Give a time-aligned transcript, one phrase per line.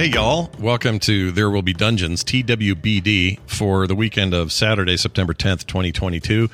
[0.00, 0.50] Hey, y'all.
[0.58, 6.48] Welcome to There Will Be Dungeons, TWBD, for the weekend of Saturday, September 10th, 2022.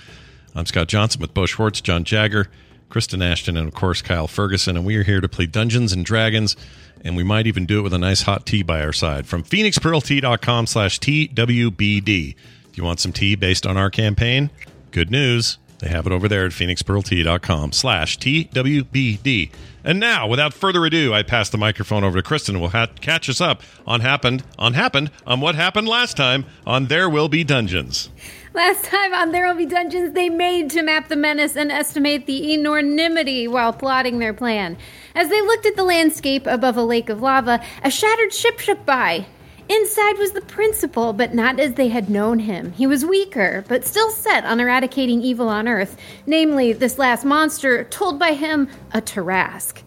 [0.56, 2.48] I'm Scott Johnson with Bo Schwartz, John Jagger,
[2.88, 4.76] Kristen Ashton, and of course, Kyle Ferguson.
[4.76, 6.56] And we are here to play Dungeons and Dragons,
[7.04, 9.28] and we might even do it with a nice hot tea by our side.
[9.28, 12.34] From phoenixpearltea.com slash TWBD.
[12.68, 14.50] If you want some tea based on our campaign,
[14.90, 15.58] good news.
[15.78, 19.50] They have it over there at phoenixpearltea.com slash TWBD.
[19.84, 23.28] And now, without further ado, I pass the microphone over to Kristen will ha- catch
[23.28, 27.44] us up on happened, on happened, on what happened last time on There Will Be
[27.44, 28.08] Dungeons.
[28.52, 32.26] Last time on There Will Be Dungeons, they made to map the menace and estimate
[32.26, 34.76] the enormity while plotting their plan.
[35.14, 38.84] As they looked at the landscape above a lake of lava, a shattered ship shook
[38.86, 39.26] by.
[39.68, 42.72] Inside was the principal, but not as they had known him.
[42.72, 47.84] He was weaker, but still set on eradicating evil on Earth, namely this last monster,
[47.84, 49.82] told by him a Tarrasque.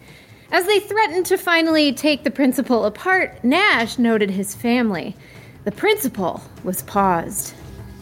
[0.52, 5.16] As they threatened to finally take the principal apart, Nash noted his family.
[5.64, 7.54] The principal was paused.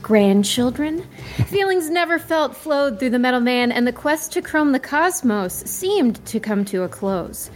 [0.02, 1.04] Grandchildren?
[1.46, 5.54] Feelings never felt flowed through the metal man, and the quest to chrome the cosmos
[5.66, 7.50] seemed to come to a close.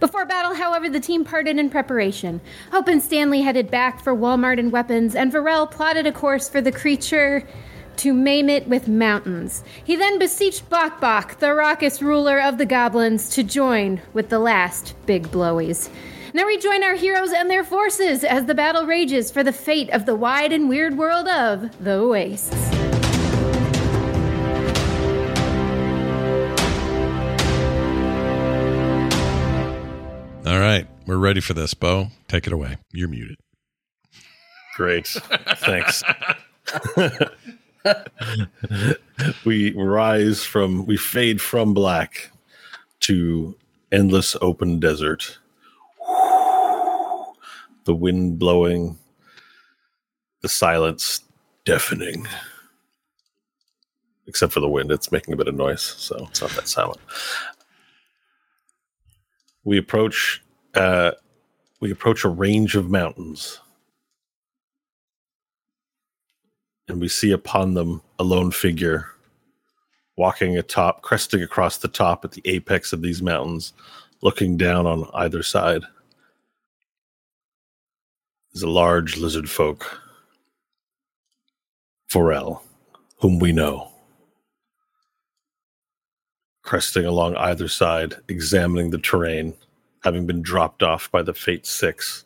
[0.00, 2.40] Before battle, however, the team parted in preparation.
[2.72, 6.60] Hope and Stanley headed back for Walmart and weapons, and Varel plotted a course for
[6.60, 7.46] the creature
[7.96, 9.62] to maim it with mountains.
[9.84, 14.94] He then beseeched Bok the raucous ruler of the goblins, to join with the last
[15.06, 15.88] big blowies.
[16.32, 19.90] Now we join our heroes and their forces as the battle rages for the fate
[19.90, 22.83] of the wide and weird world of the Wastes.
[30.46, 32.08] All right, we're ready for this, Bo.
[32.28, 32.76] Take it away.
[32.92, 33.38] You're muted.
[34.76, 35.06] Great.
[35.06, 36.02] Thanks.
[39.46, 42.30] we rise from, we fade from black
[43.00, 43.56] to
[43.90, 45.38] endless open desert.
[47.84, 48.98] The wind blowing,
[50.42, 51.22] the silence
[51.64, 52.28] deafening.
[54.26, 57.00] Except for the wind, it's making a bit of noise, so it's not that silent.
[59.64, 60.42] We approach,
[60.74, 61.12] uh,
[61.80, 63.60] we approach a range of mountains.
[66.88, 69.08] and we see upon them a lone figure
[70.16, 73.72] walking atop, cresting across the top at the apex of these mountains,
[74.20, 75.82] looking down on either side.
[78.52, 80.00] Is a large lizard folk,
[82.08, 82.62] Forel,
[83.18, 83.90] whom we know.
[86.64, 89.54] Cresting along either side, examining the terrain,
[90.02, 92.24] having been dropped off by the Fate Six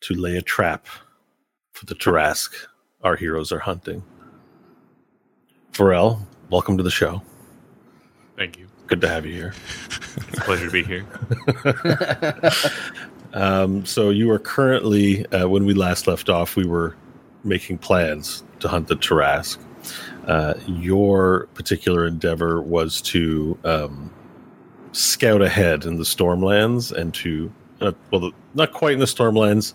[0.00, 0.86] to lay a trap
[1.72, 2.66] for the Tarrasque
[3.02, 4.02] our heroes are hunting.
[5.72, 7.22] Pharrell, welcome to the show.
[8.36, 8.68] Thank you.
[8.88, 9.54] Good to have you here.
[10.16, 11.06] It's a pleasure to be here.
[13.34, 16.94] Um, so you are currently, uh, when we last left off, we were
[17.44, 19.58] making plans to hunt the Tarrasque.
[20.26, 24.12] Uh, your particular endeavor was to um,
[24.92, 29.74] scout ahead in the Stormlands and to, uh, well, the, not quite in the Stormlands,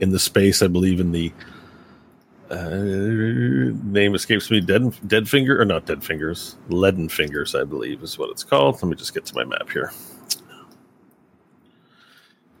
[0.00, 1.32] in the space, I believe, in the
[2.50, 2.68] uh,
[3.84, 4.60] name escapes me.
[4.60, 6.56] Dead, dead finger or not dead fingers?
[6.68, 8.74] Leaden fingers, I believe, is what it's called.
[8.76, 9.92] Let me just get to my map here.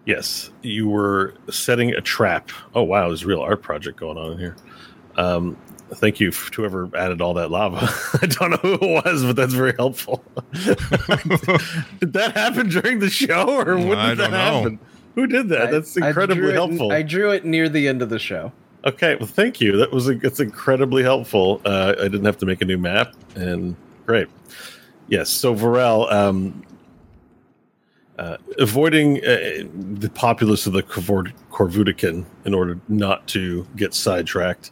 [0.06, 2.50] Yes, you were setting a trap.
[2.74, 4.56] Oh wow, there's a real art project going on in here.
[5.16, 5.56] Um,
[5.94, 7.88] thank you to whoever added all that lava.
[8.22, 10.24] I don't know who it was, but that's very helpful.
[10.52, 14.38] did that happen during the show, or when did I that don't know.
[14.38, 14.78] happen?
[15.14, 15.70] Who did that?
[15.70, 16.92] That's I- I incredibly drew it- helpful.
[16.92, 18.52] I drew it near the end of the show.
[18.84, 19.76] Okay, well, thank you.
[19.78, 21.60] That was a, it's incredibly helpful.
[21.64, 23.74] Uh, I didn't have to make a new map, and
[24.06, 24.28] great.
[25.08, 26.62] Yes, so Varel, um,
[28.18, 29.64] uh, avoiding uh,
[29.98, 34.70] the populace of the Corvor- Corvudican in order not to get sidetracked,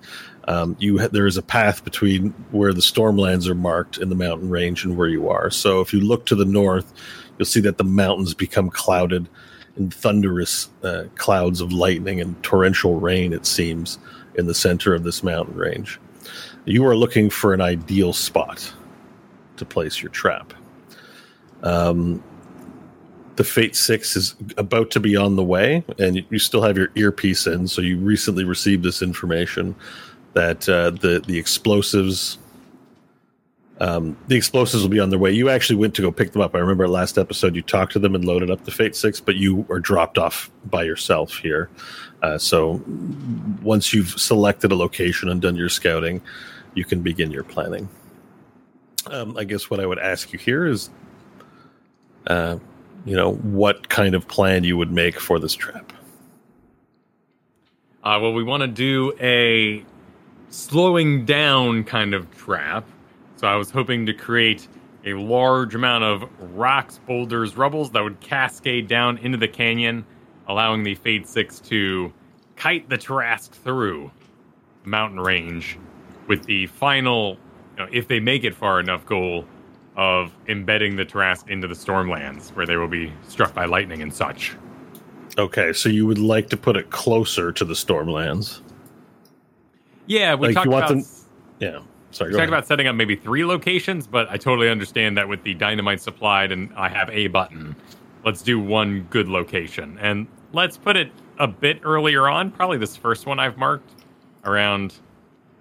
[0.48, 4.14] um, you ha- there is a path between where the stormlands are marked in the
[4.14, 5.50] mountain range and where you are.
[5.50, 6.92] So if you look to the north,
[7.38, 9.28] you'll see that the mountains become clouded
[9.76, 13.32] in thunderous uh, clouds of lightning and torrential rain.
[13.32, 13.98] It seems
[14.36, 15.98] in the center of this mountain range.
[16.64, 18.72] You are looking for an ideal spot
[19.56, 20.52] to place your trap.
[21.62, 22.22] Um,
[23.36, 26.90] the Fate Six is about to be on the way, and you still have your
[26.94, 27.66] earpiece in.
[27.66, 29.74] So you recently received this information
[30.34, 32.38] that uh, the the explosives,
[33.80, 35.32] um, the explosives will be on their way.
[35.32, 36.54] You actually went to go pick them up.
[36.54, 39.36] I remember last episode you talked to them and loaded up the Fate Six, but
[39.36, 41.70] you are dropped off by yourself here.
[42.22, 42.82] Uh, so
[43.62, 46.20] once you've selected a location and done your scouting,
[46.74, 47.88] you can begin your planning.
[49.06, 50.88] Um, I guess what I would ask you here is,
[52.26, 52.56] uh,
[53.04, 55.92] you know, what kind of plan you would make for this trap.
[58.02, 59.84] Uh, well, we want to do a
[60.54, 62.86] slowing down kind of trap.
[63.36, 64.68] So I was hoping to create
[65.04, 66.24] a large amount of
[66.56, 70.06] rocks, boulders, rubbles that would cascade down into the canyon,
[70.46, 72.12] allowing the Fate 6 to
[72.54, 74.10] kite the Tarrasque through
[74.84, 75.76] the mountain range
[76.28, 77.36] with the final,
[77.76, 79.44] you know, if they make it far enough, goal
[79.96, 84.14] of embedding the Tarrasque into the Stormlands, where they will be struck by lightning and
[84.14, 84.54] such.
[85.36, 88.60] Okay, so you would like to put it closer to the Stormlands.
[90.06, 91.04] Yeah, we Like, talked about them-
[91.60, 91.78] Yeah.
[92.10, 92.48] Sorry, we go talked ahead.
[92.48, 96.52] about setting up maybe three locations, but I totally understand that with the dynamite supplied
[96.52, 97.74] and I have a button,
[98.24, 99.98] let's do one good location.
[100.00, 103.90] And let's put it a bit earlier on, probably this first one I've marked
[104.44, 104.94] around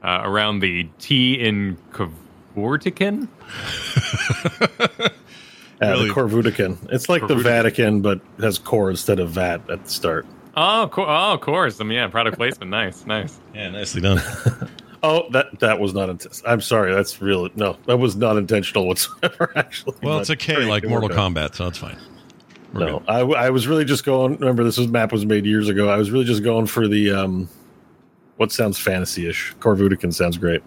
[0.03, 3.27] uh, around the T in Kavortican.
[4.81, 5.09] Uh,
[5.81, 6.07] Really?
[6.07, 6.77] the Corvudican.
[6.93, 10.25] It's like the Vatican, but has core instead of vat at the start.
[10.55, 11.81] Oh, co- oh, of course.
[11.81, 12.69] I mean, yeah, product placement.
[12.71, 13.39] Nice, nice.
[13.53, 14.21] Yeah, nicely done.
[15.05, 16.09] Oh, that that was not.
[16.09, 16.93] Int- I'm sorry.
[16.93, 17.49] That's real.
[17.55, 19.51] No, that was not intentional whatsoever.
[19.57, 21.09] Actually, Well, it's a K like Mortal.
[21.09, 21.97] Kombat, so it's fine.
[22.71, 23.09] We're No, good.
[23.09, 24.37] I, w- I was really just going.
[24.37, 25.89] Remember, this was map was made years ago.
[25.89, 27.49] I was really just going for the um,
[28.37, 29.53] what sounds fantasy-ish.
[29.59, 30.63] Corvudican sounds great.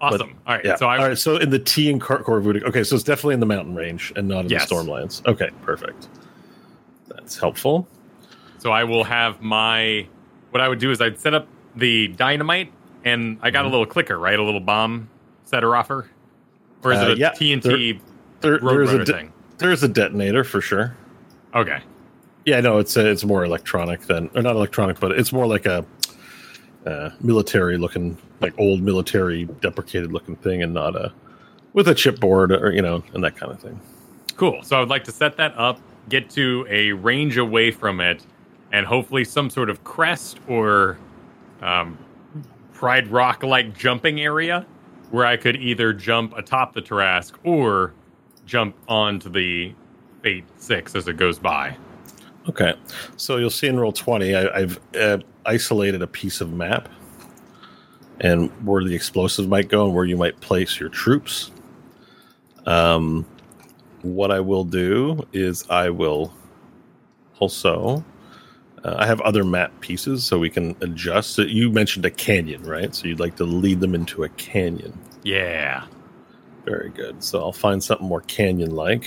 [0.00, 0.36] Awesome.
[0.48, 0.64] All right.
[0.64, 0.74] Yeah.
[0.74, 1.16] So I All right.
[1.16, 2.64] So in the T and Cor- Corvudic.
[2.64, 4.68] Okay, so it's definitely in the mountain range and not in Yes.
[4.68, 5.24] the Stormlands.
[5.26, 6.08] Okay, perfect.
[7.06, 7.86] That's helpful.
[8.60, 10.06] So I will have my.
[10.50, 12.70] What I would do is I'd set up the dynamite,
[13.04, 13.52] and I Mm-hmm.
[13.54, 14.38] got a little clicker, right?
[14.38, 15.08] A little bomb
[15.44, 16.08] setter offer,
[16.84, 17.98] or is Uh, it a yeah, TNT
[18.40, 19.32] There, there's a de- thing?
[19.58, 20.94] there's a detonator for sure.
[21.54, 21.80] Okay.
[22.44, 25.66] Yeah, no, it's uh it's more electronic than or not electronic, but it's more like
[25.66, 25.84] a
[26.86, 31.12] uh, military looking, like old military deprecated looking thing, and not a
[31.72, 33.78] with a chipboard or you know and that kind of thing.
[34.36, 34.62] Cool.
[34.62, 35.78] So I would like to set that up,
[36.08, 38.24] get to a range away from it,
[38.72, 40.98] and hopefully some sort of crest or
[41.62, 41.98] um,
[42.72, 44.66] Pride Rock like jumping area
[45.10, 47.92] where I could either jump atop the Tarrasque or
[48.46, 49.74] jump onto the
[50.22, 51.76] Fate 6 as it goes by.
[52.48, 52.74] Okay,
[53.16, 56.88] so you'll see in Roll20, I, I've uh, isolated a piece of map
[58.20, 61.50] and where the explosives might go and where you might place your troops.
[62.66, 63.26] Um,
[64.02, 66.32] what I will do is I will
[67.38, 68.04] also.
[68.84, 71.30] Uh, I have other map pieces, so we can adjust.
[71.30, 72.94] So you mentioned a canyon, right?
[72.94, 74.98] So you'd like to lead them into a canyon.
[75.22, 75.84] Yeah.
[76.64, 77.22] Very good.
[77.22, 79.06] So I'll find something more canyon like.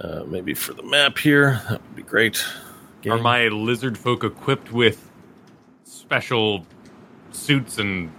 [0.00, 1.62] Uh, maybe for the map here.
[1.68, 2.44] That would be great.
[3.08, 5.10] Are my lizard folk equipped with
[5.84, 6.64] special
[7.30, 8.10] suits and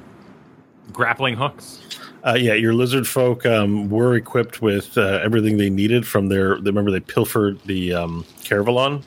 [0.93, 1.81] grappling hooks?
[2.25, 6.55] Uh, yeah, your lizard folk um, were equipped with uh, everything they needed from their.
[6.55, 9.03] Remember, they pilfered the um, Caravalon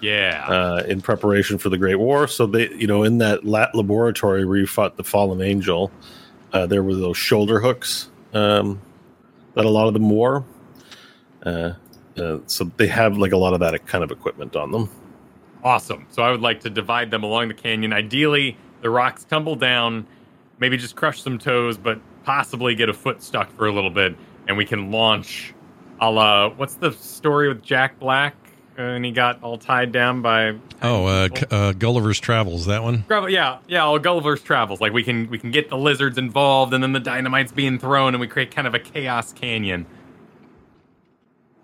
[0.00, 0.46] Yeah.
[0.48, 2.28] uh, in preparation for the Great War.
[2.28, 5.90] So they, you know, in that lat laboratory where you fought the fallen angel,
[6.52, 8.80] uh, there were those shoulder hooks um,
[9.54, 10.44] that a lot of them wore.
[11.44, 11.72] Uh,
[12.16, 14.90] uh, so they have like a lot of that kind of equipment on them.
[15.64, 16.06] Awesome.
[16.10, 17.92] So I would like to divide them along the canyon.
[17.92, 20.06] Ideally, the rocks tumble down,
[20.58, 24.16] maybe just crush some toes, but possibly get a foot stuck for a little bit,
[24.46, 25.54] and we can launch.
[26.00, 28.36] A la, what's the story with Jack Black?
[28.78, 30.54] And he got all tied down by.
[30.82, 33.04] Oh, uh, C- uh, Gulliver's Travels, that one?
[33.10, 34.80] Yeah, yeah, all Gulliver's Travels.
[34.80, 38.14] Like we can we can get the lizards involved, and then the dynamite's being thrown,
[38.14, 39.84] and we create kind of a chaos canyon.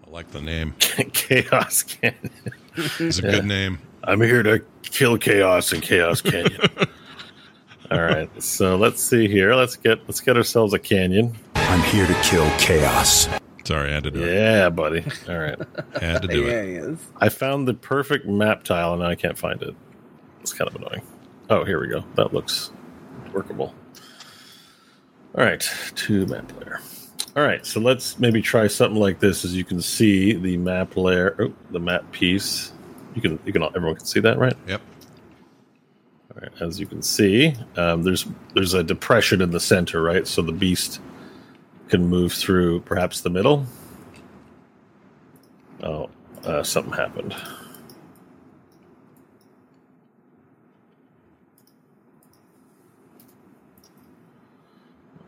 [0.04, 0.74] I like the name.
[1.12, 2.30] Chaos Canyon.
[2.76, 3.78] It's a good name.
[4.02, 6.60] I'm here to kill chaos in Chaos Canyon.
[7.90, 9.54] All right, so let's see here.
[9.54, 11.34] Let's get let's get ourselves a canyon.
[11.54, 13.28] I'm here to kill chaos.
[13.64, 14.34] Sorry, I had to do it.
[14.34, 15.04] Yeah, buddy.
[15.28, 15.58] All right,
[16.00, 16.66] I had to do yeah, it.
[16.66, 16.98] he is.
[17.18, 19.74] I found the perfect map tile and now I can't find it.
[20.40, 21.02] It's kind of annoying.
[21.48, 22.04] Oh, here we go.
[22.16, 22.70] That looks
[23.32, 23.74] workable.
[25.36, 26.80] All right, to map layer.
[27.36, 29.44] All right, so let's maybe try something like this.
[29.44, 32.72] As you can see, the map layer, oh, the map piece.
[33.14, 34.54] You can, you can, everyone can see that, right?
[34.68, 34.80] Yep.
[36.34, 40.26] All right, as you can see, um, there's there's a depression in the center, right?
[40.26, 41.00] So the beast
[41.88, 43.66] can move through perhaps the middle.
[45.82, 46.10] Oh,
[46.44, 47.34] uh, something happened.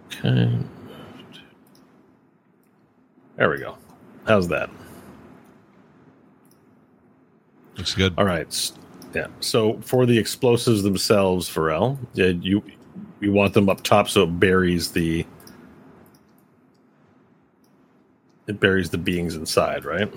[0.06, 0.50] Okay.
[3.36, 3.76] There we go.
[4.26, 4.70] How's that?
[7.76, 8.14] Looks good.
[8.16, 8.72] All right.
[9.14, 9.26] Yeah.
[9.40, 12.62] So for the explosives themselves, Pharrell, yeah, you
[13.20, 15.26] you want them up top so it buries the
[18.46, 20.12] it buries the beings inside, right?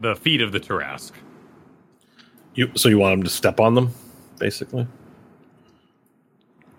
[0.00, 1.14] The feet of the Tarrasque.
[2.54, 3.92] You so you want them to step on them,
[4.38, 4.86] basically.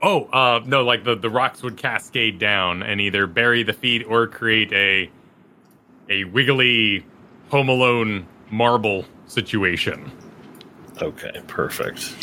[0.02, 4.06] Oh, uh, no, like the, the rocks would cascade down and either bury the feet
[4.08, 5.10] or create a
[6.10, 7.06] a wiggly
[7.50, 10.12] Home Alone marble situation.
[11.02, 12.16] Okay, perfect.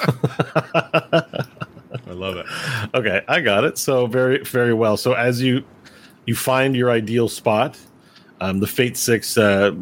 [2.06, 2.46] I love it.
[2.94, 3.78] Okay, I got it.
[3.78, 4.96] So very very well.
[4.96, 5.64] So as you
[6.26, 7.78] you find your ideal spot,
[8.40, 9.72] um, the Fate Six uh,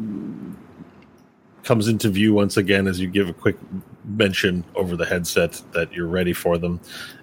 [1.64, 3.56] comes into view once again as you give a quick
[4.04, 6.80] mention over the headset that you're ready for them,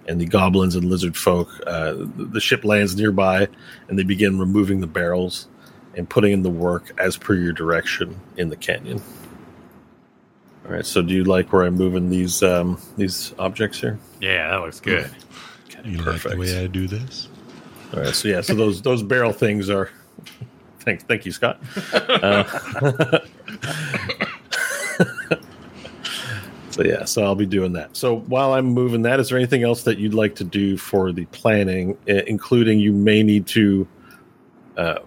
[0.07, 1.49] and the goblins and lizard folk.
[1.67, 3.47] Uh, the the ship lands nearby,
[3.87, 5.47] and they begin removing the barrels
[5.95, 9.01] and putting in the work as per your direction in the canyon.
[10.65, 10.85] All right.
[10.85, 13.99] So, do you like where I'm moving these um, these objects here?
[14.21, 15.09] Yeah, that looks good.
[15.83, 17.29] You like the way I do this?
[17.93, 19.89] All right, so yeah, so those those barrel things are.
[20.81, 21.59] Thank, thank you, Scott.
[21.93, 22.43] Uh,
[26.69, 27.95] so yeah, so I'll be doing that.
[27.97, 31.11] So while I'm moving that, is there anything else that you'd like to do for
[31.11, 33.87] the planning, including you may need to
[34.77, 34.99] uh,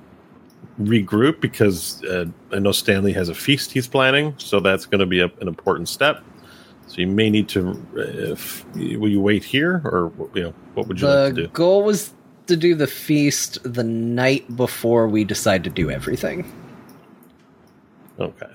[0.80, 5.06] regroup because uh, I know Stanley has a feast he's planning, so that's going to
[5.06, 6.22] be a, an important step.
[6.86, 7.70] So you may need to.
[7.96, 11.42] Uh, if, will you wait here, or you know, what would you like to do?
[11.42, 12.12] The goal was
[12.46, 16.50] to do the feast the night before we decide to do everything.
[18.18, 18.50] Okay.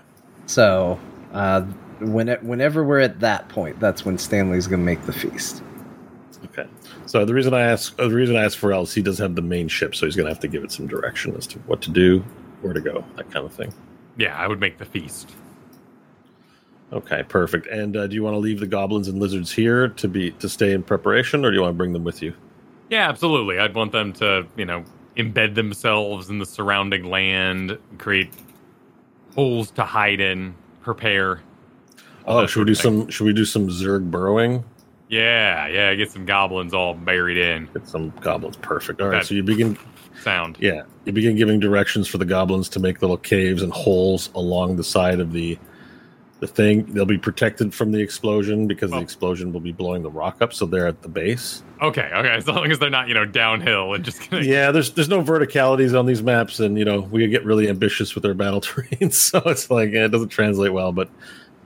[0.45, 0.99] So,
[1.33, 1.61] uh,
[1.99, 5.63] when it, whenever we're at that point, that's when Stanley's going to make the feast.
[6.45, 6.67] Okay.
[7.05, 9.35] So the reason I ask, uh, the reason I ask for is he does have
[9.35, 11.59] the main ship, so he's going to have to give it some direction as to
[11.59, 12.23] what to do,
[12.61, 13.73] where to go, that kind of thing.
[14.17, 15.31] Yeah, I would make the feast.
[16.93, 17.67] Okay, perfect.
[17.67, 20.47] And uh, do you want to leave the goblins and lizards here to be to
[20.47, 22.33] stay in preparation, or do you want to bring them with you?
[22.89, 23.59] Yeah, absolutely.
[23.59, 24.83] I'd want them to, you know,
[25.17, 28.31] embed themselves in the surrounding land, create
[29.35, 31.41] holes to hide in, prepare.
[32.25, 33.09] Oh, should we do some?
[33.09, 34.63] Should we do some Zerg burrowing?
[35.09, 37.69] Yeah, yeah, get some goblins all buried in.
[37.73, 38.57] Get some goblins.
[38.57, 38.99] Perfect.
[39.01, 39.17] All right.
[39.19, 39.77] That- So you begin.
[40.21, 40.57] Sound.
[40.59, 44.75] Yeah, you begin giving directions for the goblins to make little caves and holes along
[44.75, 45.57] the side of the
[46.39, 46.85] the thing.
[46.93, 49.01] They'll be protected from the explosion because the Oh.
[49.01, 50.53] explosion will be blowing the rock up.
[50.53, 51.63] So they're at the base.
[51.81, 52.29] Okay, okay.
[52.29, 55.23] As long as they're not, you know, downhill and just gonna yeah, there's there's no
[55.23, 59.09] verticalities on these maps, and you know we get really ambitious with our battle terrain,
[59.11, 60.91] so it's like eh, it doesn't translate well.
[60.91, 61.09] But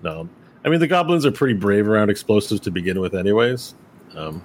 [0.04, 0.28] no,
[0.66, 3.76] I mean the goblins are pretty brave around explosives to begin with, anyways.
[4.16, 4.42] Um,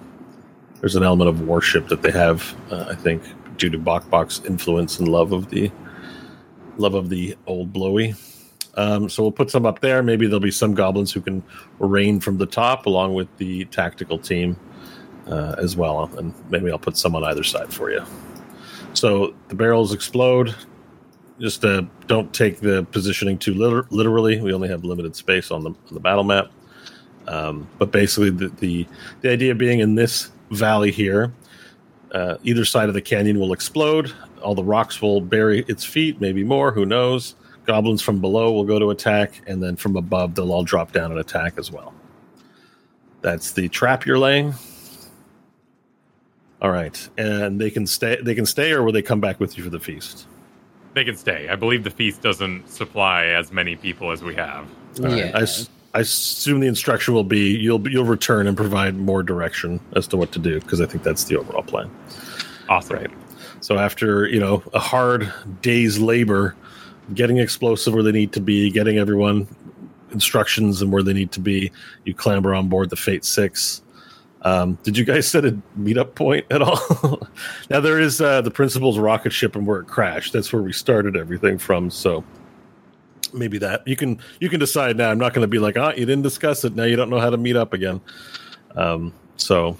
[0.81, 3.23] there's an element of worship that they have, uh, I think,
[3.57, 5.71] due to Bok Bok's influence and love of the
[6.77, 8.13] love of the old blowy.
[8.77, 10.03] Um, so we'll put some up there.
[10.03, 11.43] Maybe there'll be some goblins who can
[11.79, 14.55] rain from the top, along with the tactical team
[15.27, 18.03] uh, as well, and maybe I'll put some on either side for you.
[18.93, 20.55] So the barrels explode.
[21.39, 24.39] Just uh, don't take the positioning too liter- literally.
[24.39, 26.51] We only have limited space on the on the battle map.
[27.27, 28.87] Um, but basically, the, the
[29.21, 31.33] the idea being in this valley here,
[32.11, 34.13] uh, either side of the canyon will explode.
[34.41, 36.71] All the rocks will bury its feet, maybe more.
[36.71, 37.35] Who knows?
[37.67, 41.11] Goblins from below will go to attack, and then from above they'll all drop down
[41.11, 41.93] and attack as well.
[43.21, 44.53] That's the trap you're laying.
[46.61, 48.17] All right, and they can stay.
[48.21, 50.27] They can stay, or will they come back with you for the feast?
[50.93, 51.47] they can stay.
[51.47, 54.67] I believe the feast doesn't supply as many people as we have.
[54.97, 55.17] All right.
[55.17, 55.31] yeah.
[55.35, 59.21] I, s- I assume the instruction will be you'll be- you'll return and provide more
[59.21, 61.91] direction as to what to do because I think that's the overall plan.
[62.67, 62.97] Awesome.
[62.97, 63.11] Right.
[63.61, 65.31] So after you know a hard
[65.61, 66.55] day's labor
[67.13, 69.47] getting explosive where they need to be, getting everyone
[70.11, 71.71] instructions and where they need to be.
[72.05, 73.81] You clamber on board the Fate Six.
[74.43, 77.27] Um, did you guys set a meetup point at all?
[77.69, 80.33] now there is uh, the principal's rocket ship and where it crashed.
[80.33, 81.89] That's where we started everything from.
[81.89, 82.23] So
[83.33, 85.09] maybe that you can you can decide now.
[85.09, 86.75] I'm not going to be like, ah, you didn't discuss it.
[86.75, 87.99] Now you don't know how to meet up again.
[88.75, 89.77] Um, so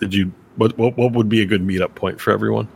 [0.00, 0.32] did you?
[0.56, 2.66] What, what what would be a good meetup point for everyone?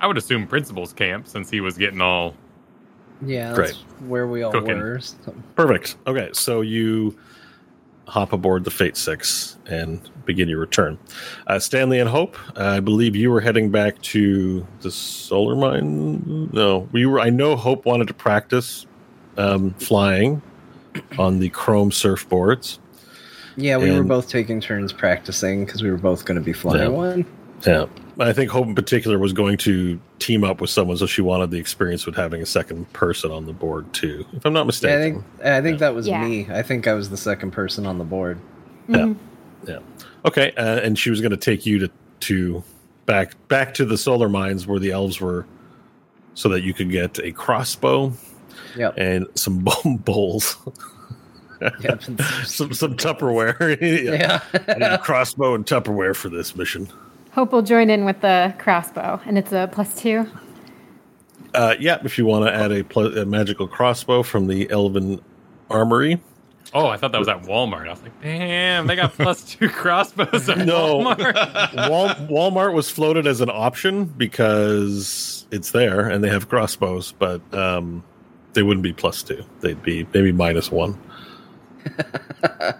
[0.00, 2.34] I would assume principal's camp since he was getting all.
[3.26, 3.72] Yeah, that's
[4.06, 4.78] where we all Cooking.
[4.78, 5.00] were.
[5.00, 5.96] so- Perfect.
[6.06, 7.16] Okay, so you
[8.06, 10.98] hop aboard the Fate Six and begin your return.
[11.46, 16.50] Uh, Stanley and Hope, I believe you were heading back to the solar mine.
[16.52, 17.20] No, we were.
[17.20, 18.86] I know Hope wanted to practice
[19.38, 20.42] um, flying
[21.18, 22.78] on the chrome surfboards.
[23.56, 26.82] Yeah, we were both taking turns practicing because we were both going to be flying
[26.82, 26.88] Yeah.
[26.88, 27.26] one.
[27.66, 27.86] Yeah,
[28.18, 31.50] I think Hope in particular was going to team up with someone, so she wanted
[31.50, 34.24] the experience with having a second person on the board too.
[34.32, 35.22] If I'm not Yeah, I mistaken.
[35.22, 36.24] think I think that was Yeah.
[36.24, 36.46] me.
[36.50, 38.38] I think I was the second person on the board.
[38.88, 39.14] Yeah.
[39.66, 39.78] Yeah.
[40.24, 40.52] Okay.
[40.56, 41.90] Uh, and she was going to take you to
[42.20, 42.62] to
[43.06, 45.44] back back to the solar mines where the elves were,
[46.34, 48.12] so that you could get a crossbow
[48.76, 48.94] Yep.
[48.96, 50.56] and some bowl- bowls,
[51.80, 52.02] yep.
[52.44, 53.58] some some Tupperware.
[53.80, 54.40] yeah.
[54.52, 54.96] I need a yeah.
[54.98, 56.88] crossbow and Tupperware for this mission.
[57.34, 60.26] Hope will join in with the crossbow, and it's a plus two.
[61.52, 61.98] Uh, yeah.
[62.04, 65.20] If you want to add a, pl- a magical crossbow from the Elven
[65.70, 66.20] Armory.
[66.72, 67.86] Oh, I thought that was at Walmart.
[67.86, 70.98] I was like, damn, they got plus two crossbows at No.
[70.98, 71.74] Walmart.
[71.90, 77.40] Wal- Walmart was floated as an option because it's there and they have crossbows, but
[77.54, 78.02] um,
[78.54, 79.44] they wouldn't be plus two.
[79.60, 80.98] They'd be maybe minus one.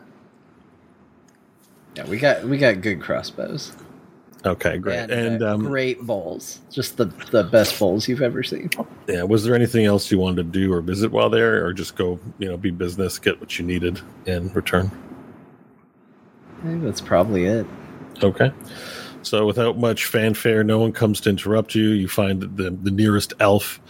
[1.96, 3.73] Yeah, we got we got good crossbows.
[4.46, 4.98] Okay, great.
[4.98, 6.60] And, And, uh, um, great bowls.
[6.70, 8.68] Just the the best bowls you've ever seen.
[9.08, 11.96] yeah, was there anything else you wanted to do or visit while there, or just
[11.96, 14.90] go, you know, be business, get what you needed, and return?
[16.62, 17.66] I think that's probably it.
[18.22, 18.52] Okay.
[19.22, 21.88] So without much fanfare, no one comes to interrupt you.
[21.90, 23.80] You find the the nearest elf.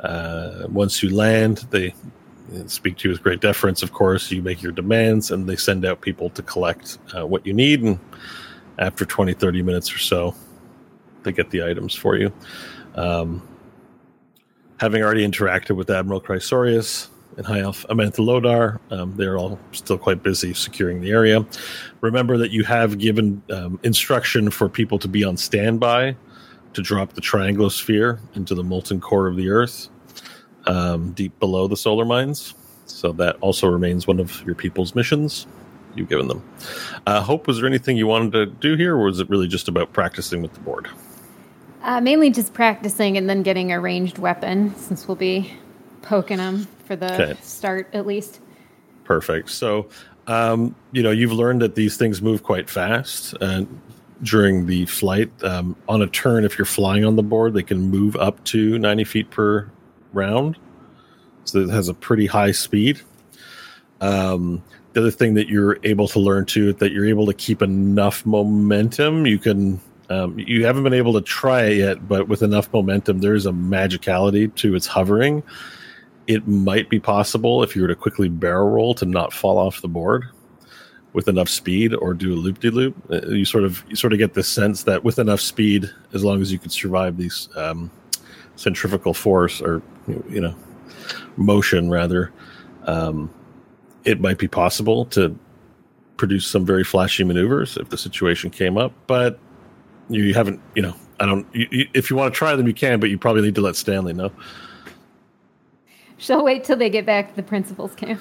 [0.00, 1.92] Uh, once you land, they
[2.66, 3.82] speak to you with great deference.
[3.82, 7.46] Of course, you make your demands, and they send out people to collect uh, what
[7.46, 7.82] you need.
[7.82, 7.98] And
[8.78, 10.34] after 20, 30 minutes or so,
[11.22, 12.32] they get the items for you.
[12.94, 13.46] Um,
[14.78, 19.98] having already interacted with Admiral Chrysorius and High Elf Amantha Lodar, um, they're all still
[19.98, 21.44] quite busy securing the area.
[22.00, 26.16] Remember that you have given um, instruction for people to be on standby
[26.74, 29.88] to drop the trianglosphere into the molten core of the Earth,
[30.66, 32.54] um, deep below the solar mines.
[32.86, 35.46] So that also remains one of your people's missions
[35.98, 36.42] you've given them.
[37.06, 39.68] Uh, Hope, was there anything you wanted to do here, or was it really just
[39.68, 40.88] about practicing with the board?
[41.82, 45.52] Uh, mainly just practicing and then getting a ranged weapon, since we'll be
[46.02, 47.40] poking them for the Okay.
[47.42, 48.40] start at least.
[49.04, 49.50] Perfect.
[49.50, 49.88] So,
[50.26, 53.64] um, you know, you've learned that these things move quite fast uh,
[54.22, 55.30] during the flight.
[55.42, 58.78] Um, on a turn, if you're flying on the board, they can move up to
[58.78, 59.70] 90 feet per
[60.12, 60.56] round.
[61.44, 63.00] So it has a pretty high speed.
[64.00, 64.62] Um,
[64.98, 68.24] the other thing that you're able to learn too, that you're able to keep enough
[68.26, 69.26] momentum.
[69.26, 69.80] You can.
[70.10, 73.44] Um, you haven't been able to try it yet, but with enough momentum, there is
[73.44, 75.42] a magicality to its hovering
[76.28, 79.80] it might be possible if you were to quickly barrel roll to not fall off
[79.80, 80.26] the board
[81.14, 82.94] with enough speed or do a loop de loop.
[83.10, 86.42] You sort of you sort of get the sense that with enough speed, as long
[86.42, 87.90] as you could survive these um,
[88.56, 90.54] centrifugal force or you know
[91.36, 92.30] motion rather,
[92.84, 93.32] um,
[94.04, 95.36] it might be possible to
[96.16, 98.92] produce some very flashy maneuvers if the situation came up.
[99.06, 99.38] But
[100.08, 101.46] you haven't, you know, I don't.
[101.54, 103.60] You, you, if you want to try them, you can, but you probably need to
[103.60, 104.30] let Stanley know.
[106.18, 108.20] She'll wait till they get back to the principal's camp.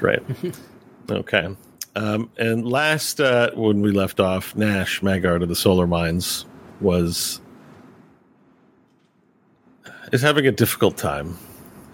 [0.00, 0.22] Right.
[1.10, 1.54] okay.
[1.96, 6.46] Um, and last, uh, when we left off, Nash Magard of the Solar Mines
[6.80, 7.40] was
[10.12, 11.36] is having a difficult time.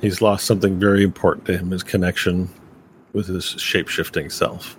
[0.01, 2.49] He's lost something very important to him: his connection
[3.17, 4.77] with his shape shifting self,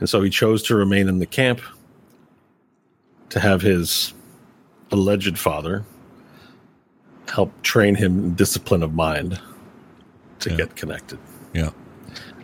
[0.00, 1.60] and so he chose to remain in the camp
[3.30, 4.14] to have his
[4.92, 5.84] alleged father
[7.28, 9.40] help train him in discipline of mind
[10.38, 10.56] to Yeah.
[10.56, 11.18] get connected.
[11.52, 11.70] Yeah.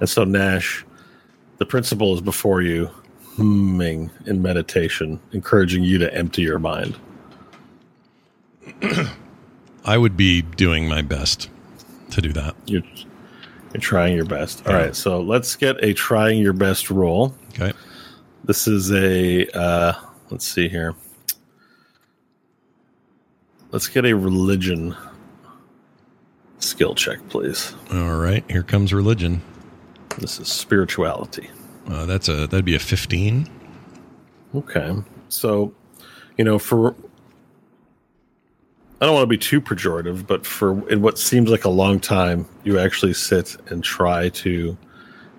[0.01, 0.85] And so, Nash,
[1.59, 2.90] the principal is before you,
[3.37, 6.97] humming in meditation, encouraging you to empty your mind.
[9.85, 11.49] I would be doing my best
[12.11, 12.57] to do that.
[12.66, 12.83] You're,
[13.72, 14.66] you're trying your best.
[14.66, 17.35] All right, so let's get a trying your best roll.
[17.50, 17.72] Okay.
[18.44, 19.92] This is a, uh,
[20.30, 20.94] let's see here.
[23.70, 24.96] Let's get a religion
[26.59, 27.74] skill check, please.
[27.92, 29.42] All right, here comes religion.
[30.18, 31.48] This is spirituality.
[31.88, 33.48] Uh, that's a that'd be a fifteen.
[34.54, 34.94] Okay.
[35.28, 35.72] So,
[36.37, 36.94] you know, for
[39.00, 42.00] I don't want to be too pejorative, but for in what seems like a long
[42.00, 44.76] time, you actually sit and try to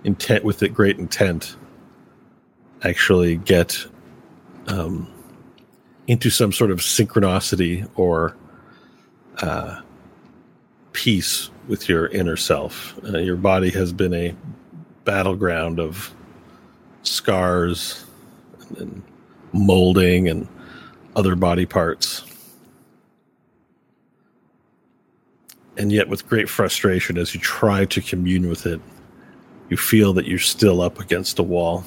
[0.04, 1.56] intent with it great intent
[2.84, 3.86] actually get
[4.68, 5.08] um,
[6.08, 8.36] into some sort of synchronicity or
[9.42, 9.82] uh,
[10.94, 12.98] peace with your inner self.
[13.06, 14.36] Uh, your body has been a
[15.06, 16.14] battleground of
[17.04, 18.06] scars
[18.62, 19.04] and, and
[19.54, 20.48] molding and
[21.16, 22.24] other body parts.
[25.78, 28.82] And yet, with great frustration, as you try to commune with it,
[29.70, 31.86] you feel that you're still up against a wall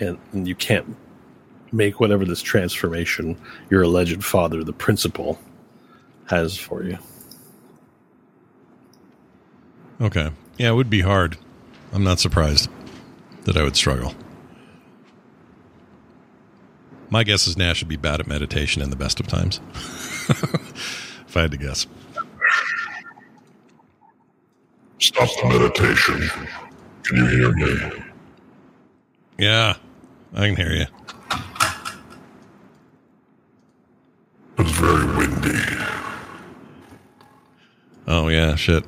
[0.00, 0.96] and, and you can't
[1.72, 3.38] make whatever this transformation
[3.70, 5.38] your alleged father, the principal,
[6.26, 6.98] has for you.
[10.00, 11.36] Okay, yeah, it would be hard.
[11.92, 12.68] I'm not surprised
[13.44, 14.14] that I would struggle.
[17.10, 19.60] My guess is Nash would be bad at meditation in the best of times.
[20.28, 21.86] if I had to guess.
[25.00, 26.28] Stop the meditation.
[27.04, 28.02] Can you hear me?
[29.38, 29.76] Yeah,
[30.34, 30.86] I can hear you.
[34.58, 35.58] It's very windy.
[38.08, 38.84] Oh yeah, shit.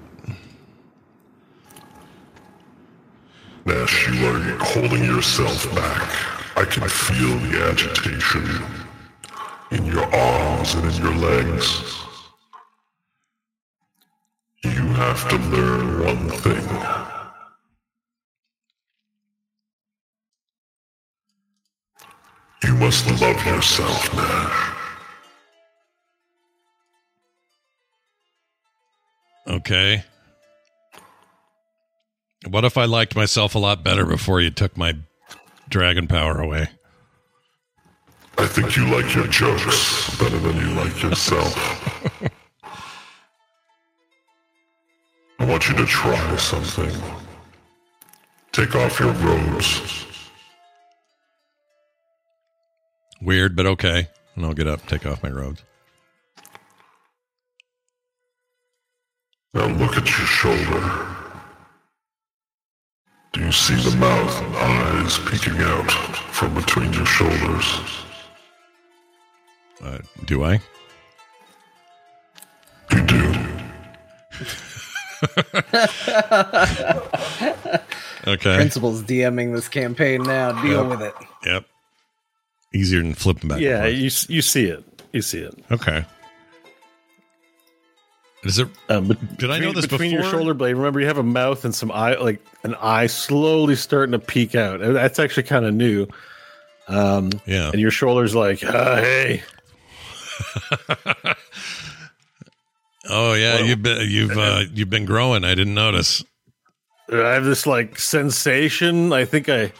[3.65, 6.57] Nash, you are holding yourself back.
[6.57, 8.65] I can feel the agitation
[9.71, 12.10] in your arms and in your legs.
[14.63, 16.65] You have to learn one thing.
[22.63, 24.77] You must love yourself, Nash.
[29.47, 30.05] Okay.
[32.49, 34.95] What if I liked myself a lot better before you took my
[35.69, 36.69] dragon power away?
[38.39, 42.00] I think you like your jokes better than you like yourself.
[45.51, 46.95] Want you to try something.
[48.53, 50.07] Take off your robes.
[53.21, 54.09] Weird, but okay.
[54.37, 55.65] And I'll get up, take off my robes.
[59.53, 61.07] Now look at your shoulder.
[63.33, 65.91] Do you see the mouth and eyes peeking out
[66.33, 67.81] from between your shoulders?
[69.83, 70.61] Uh, do I?
[72.93, 73.51] You do.
[78.27, 78.57] Okay.
[78.57, 80.61] Principal's DMing this campaign now.
[80.63, 81.15] Deal with it.
[81.47, 81.65] Yep.
[82.75, 83.61] Easier than flipping back.
[83.61, 84.85] Yeah, you you see it.
[85.13, 85.55] You see it.
[85.71, 86.05] Okay.
[88.45, 88.69] Is it?
[88.91, 90.75] Um, but Did I know this between your shoulder blade?
[90.75, 94.55] Remember, you have a mouth and some eye, like an eye, slowly starting to peek
[94.55, 94.81] out.
[94.81, 96.07] That's actually kind of new.
[96.89, 97.71] Um, Yeah.
[97.71, 99.43] and your shoulders like, ah, hey,
[103.13, 105.45] Oh yeah, Well- you've been you've uh, you've been growing.
[105.45, 106.25] I didn't notice.
[107.13, 109.13] I have this like sensation.
[109.13, 109.73] I think I,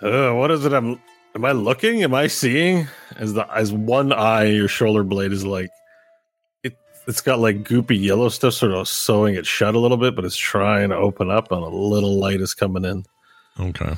[0.00, 0.72] uh, what is it?
[0.72, 0.98] I'm,
[1.34, 2.02] am I looking?
[2.04, 2.88] Am I seeing?
[3.16, 5.68] As the as one eye, your shoulder blade is like,
[6.64, 6.74] it
[7.06, 10.24] it's got like goopy yellow stuff, sort of sewing it shut a little bit, but
[10.24, 13.04] it's trying to open up, and a little light is coming in.
[13.60, 13.94] Okay.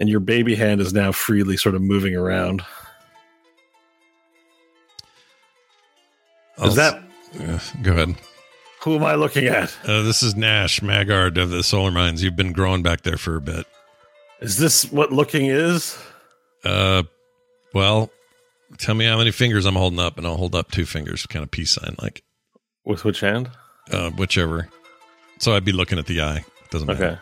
[0.00, 2.62] and your baby hand is now freely sort of moving around.
[6.58, 7.02] I'll Is that s-
[7.40, 8.14] uh, go ahead?
[8.82, 9.76] who am I looking at?
[9.84, 12.22] Uh, this is Nash Magard of the Solar Mines.
[12.22, 13.66] You've been growing back there for a bit.
[14.40, 15.98] Is this what looking is?
[16.64, 17.02] Uh,
[17.74, 18.10] well,
[18.78, 21.42] tell me how many fingers I'm holding up, and I'll hold up two fingers, kind
[21.42, 22.22] of peace sign, like
[22.84, 23.50] With which hand?
[23.90, 24.68] uh, whichever.
[25.38, 26.44] So I'd be looking at the eye.
[26.70, 27.04] Doesn't matter.
[27.04, 27.18] Okay.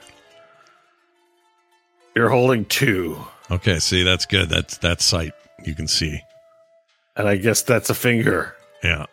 [2.14, 3.18] You're holding two,
[3.50, 3.78] Okay.
[3.78, 4.48] See, that's good.
[4.48, 5.32] That's that's sight.
[5.64, 6.20] You can see.
[7.16, 8.54] and I guess that's a finger.
[8.82, 9.06] Yeah,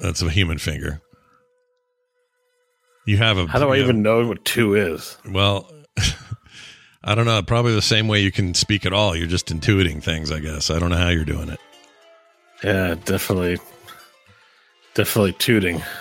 [0.00, 1.00] that's a human finger.
[3.06, 3.46] You have a.
[3.46, 5.16] How do I even know what two is?
[5.28, 5.70] Well,
[7.04, 7.42] I don't know.
[7.42, 9.16] Probably the same way you can speak at all.
[9.16, 10.70] You're just intuiting things, I guess.
[10.70, 11.60] I don't know how you're doing it.
[12.62, 13.58] Yeah, definitely,
[14.94, 15.82] definitely tooting.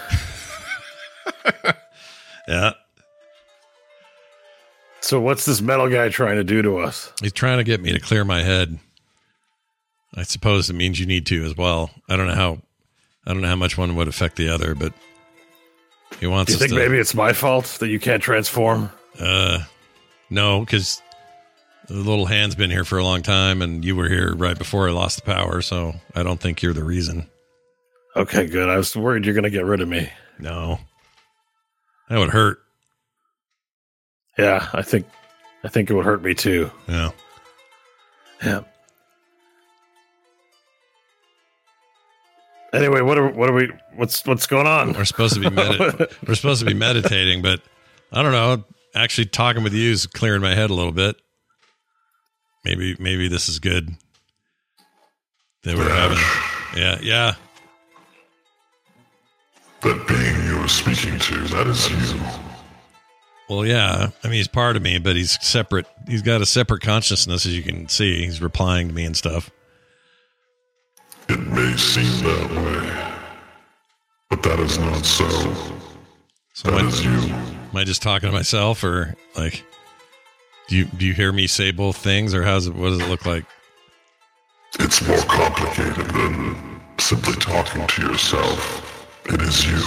[2.50, 2.72] Yeah.
[5.02, 7.14] So what's this metal guy trying to do to us?
[7.22, 8.80] He's trying to get me to clear my head.
[10.16, 11.92] I suppose it means you need to as well.
[12.10, 12.62] I don't know how.
[13.30, 14.92] I don't know how much one would affect the other, but
[16.20, 16.76] he wants Do you think to.
[16.80, 18.90] maybe it's my fault that you can't transform?
[19.20, 19.60] Uh,
[20.32, 21.00] no, because
[21.88, 24.90] the little hand's been here for a long time, and you were here right before
[24.90, 25.62] I lost the power.
[25.62, 27.30] So I don't think you're the reason.
[28.16, 28.68] Okay, good.
[28.68, 30.10] I was worried you're going to get rid of me.
[30.40, 30.80] No,
[32.10, 32.60] That would hurt.
[34.40, 35.06] Yeah, I think
[35.64, 36.72] I think it would hurt me too.
[36.88, 37.12] Yeah.
[38.44, 38.62] Yeah.
[42.74, 43.72] Anyway, what are what are we?
[43.96, 44.94] What's what's going on?
[44.94, 47.62] We're supposed to be medit- we're supposed to be meditating, but
[48.12, 48.64] I don't know.
[48.96, 51.16] Actually, talking with you is clearing my head a little bit.
[52.66, 53.90] Maybe maybe this is good.
[55.64, 56.18] That we're having.
[56.76, 57.34] Yeah, yeah.
[59.82, 62.22] That being you are speaking to, that is you.
[63.50, 64.10] Well, yeah.
[64.24, 65.88] I mean, he's part of me, but he's separate.
[66.08, 68.24] He's got a separate consciousness, as you can see.
[68.24, 69.50] He's replying to me and stuff.
[71.30, 73.16] It may seem that way,
[74.30, 75.28] but that is not so.
[76.54, 77.34] So That am is I, you.
[77.34, 79.64] am I just talking to myself, or like,
[80.68, 82.74] do you do you hear me say both things, or how's it?
[82.76, 83.46] What does it look like?
[84.80, 89.08] It's more complicated than simply talking to yourself.
[89.26, 89.82] It is you.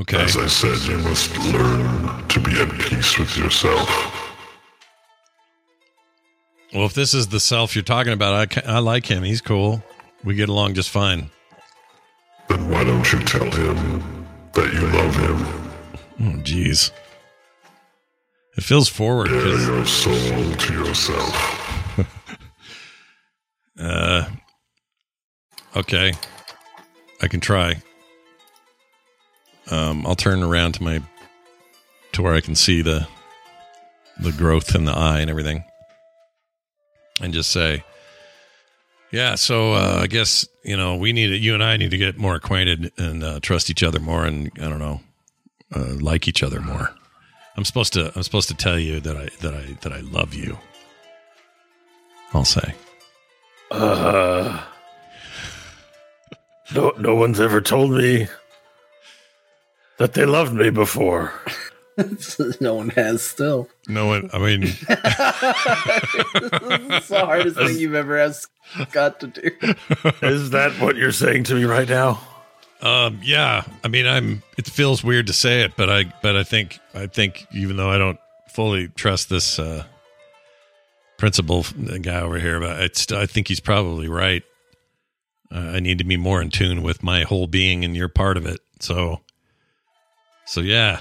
[0.00, 0.22] Okay.
[0.22, 4.21] As I said, you must learn to be at peace with yourself.
[6.72, 9.22] Well, if this is the self you're talking about, I I like him.
[9.22, 9.82] He's cool.
[10.24, 11.30] We get along just fine.
[12.48, 15.62] Then why don't you tell him that you love him?
[16.20, 16.90] Oh, jeez.
[18.56, 21.98] It feels forward because your soul to yourself.
[23.78, 24.24] uh,
[25.74, 26.12] okay,
[27.20, 27.82] I can try.
[29.70, 31.02] Um, I'll turn around to my
[32.12, 33.08] to where I can see the
[34.20, 35.64] the growth in the eye and everything,
[37.20, 37.84] and just say,
[39.10, 42.16] "Yeah." So uh, I guess you know we need you and I need to get
[42.18, 45.00] more acquainted and uh, trust each other more, and I don't know,
[45.74, 46.94] uh, like each other more.
[47.56, 50.34] I'm supposed to I'm supposed to tell you that I that I that I love
[50.34, 50.58] you.
[52.34, 52.74] I'll say.
[53.70, 54.62] Uh,
[56.74, 58.28] no, no one's ever told me
[59.98, 61.32] that they loved me before.
[62.60, 63.68] no one has still.
[63.88, 64.30] No one.
[64.32, 64.78] I mean, This
[67.02, 68.50] is the hardest thing you've ever asked
[68.88, 69.50] Scott to do.
[70.22, 72.20] Is that what you're saying to me right now?
[72.80, 73.64] um, yeah.
[73.84, 74.42] I mean, I'm.
[74.58, 76.12] It feels weird to say it, but I.
[76.22, 76.78] But I think.
[76.94, 79.84] I think even though I don't fully trust this uh,
[81.18, 81.64] principal
[82.00, 84.42] guy over here, but I, st- I think he's probably right.
[85.54, 88.36] Uh, I need to be more in tune with my whole being, and you're part
[88.36, 88.60] of it.
[88.80, 89.20] So.
[90.46, 91.00] So yeah.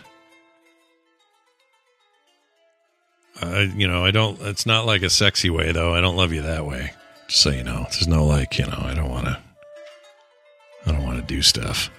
[3.42, 4.40] I, you know, I don't.
[4.42, 5.94] It's not like a sexy way, though.
[5.94, 6.94] I don't love you that way.
[7.28, 9.40] Just so you know, there's no like, you know, I don't want to.
[10.86, 11.90] I don't want to do stuff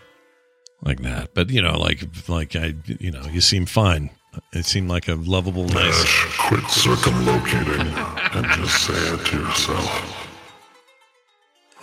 [0.83, 1.35] like that.
[1.35, 4.11] But you know, like, like I, you know, you seem fine.
[4.53, 6.03] It seemed like a lovable, nice.
[6.03, 10.29] Ash, quit circumlocating and just say it to yourself.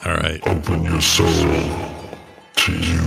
[0.06, 0.40] All right.
[0.48, 1.26] Open your soul
[2.56, 3.00] to you.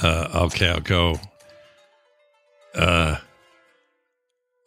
[0.00, 1.18] Uh, okay, I'll go.
[2.74, 3.16] Uh,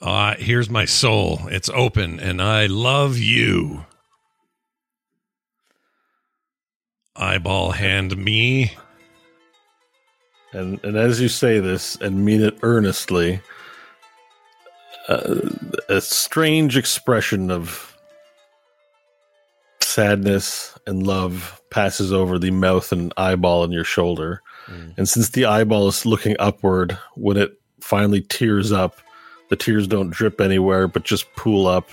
[0.02, 1.48] uh, here's my soul.
[1.50, 3.86] It's open, and I love you.
[7.16, 8.74] Eyeball hand me.
[10.54, 13.42] And and as you say this and mean it earnestly,
[15.08, 15.50] uh,
[15.88, 17.96] a strange expression of
[19.82, 24.42] sadness and love passes over the mouth and eyeball in your shoulder.
[24.98, 29.02] And since the eyeball is looking upward, when it finally tears up,
[29.52, 31.90] the tears don't drip anywhere but just pool up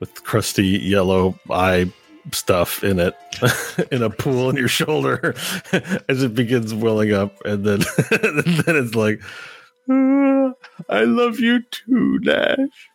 [0.00, 1.92] with crusty yellow eye
[2.32, 3.14] stuff in it
[3.92, 5.34] in a pool in your shoulder
[6.08, 9.20] as it begins welling up and then then it's like
[9.90, 10.52] "Ah,
[10.88, 12.90] I love you too, Nash.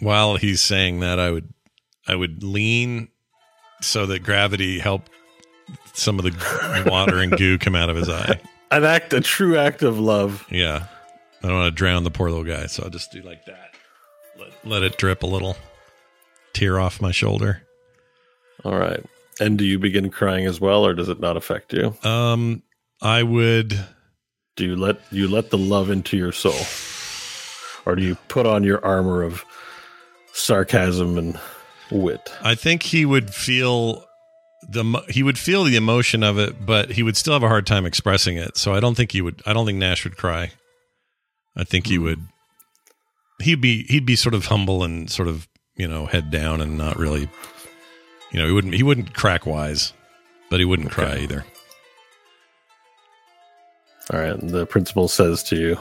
[0.00, 1.52] While he's saying that, I would,
[2.08, 3.08] I would lean
[3.82, 5.10] so that gravity helped
[5.92, 8.40] some of the water and goo come out of his eye.
[8.70, 10.46] An act, a true act of love.
[10.50, 10.86] Yeah.
[11.42, 13.74] I don't want to drown the poor little guy, so I'll just do like that.
[14.38, 15.56] Let, let it drip a little.
[16.52, 17.62] Tear off my shoulder.
[18.64, 19.04] All right.
[19.40, 21.94] And do you begin crying as well, or does it not affect you?
[22.02, 22.62] Um,
[23.00, 23.78] I would.
[24.56, 26.60] Do you let you let the love into your soul,
[27.86, 29.44] or do you put on your armor of
[30.32, 31.40] sarcasm and
[31.90, 32.30] wit?
[32.42, 34.04] I think he would feel
[34.68, 37.66] the he would feel the emotion of it, but he would still have a hard
[37.66, 38.58] time expressing it.
[38.58, 39.40] So I don't think he would.
[39.46, 40.50] I don't think Nash would cry.
[41.56, 42.04] I think he hmm.
[42.04, 42.28] would.
[43.40, 46.76] He'd be he'd be sort of humble and sort of you know head down and
[46.76, 47.28] not really.
[48.32, 49.92] You know he wouldn't he wouldn't crack wise,
[50.50, 51.44] but he wouldn't cry either.
[54.12, 54.38] All right.
[54.40, 55.78] The principal says to you,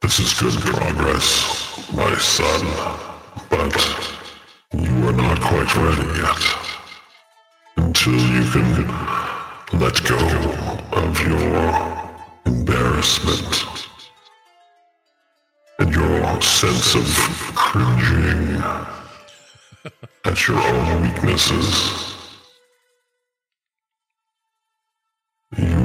[0.00, 2.66] This is good progress, my son.
[3.48, 3.72] But
[4.74, 6.42] you are are not quite ready yet.
[7.76, 9.21] Until you can
[9.74, 10.18] let go
[10.92, 12.12] of your
[12.44, 13.64] embarrassment
[15.78, 17.06] and your sense of
[17.54, 18.62] cringing
[20.24, 22.16] at your own weaknesses.
[25.56, 25.76] You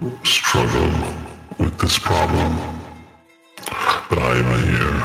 [0.00, 0.90] will struggle
[1.58, 2.56] with this problem,
[4.08, 5.02] but I am here.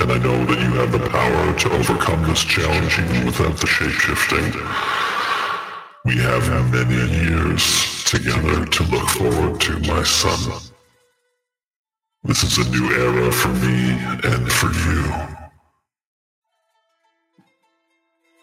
[0.00, 3.66] And I know that you have the power to overcome this challenge even without the
[3.66, 4.52] shape-shifting.
[6.06, 10.52] We have many years together to look forward to, my son.
[12.22, 15.02] This is a new era for me and for you.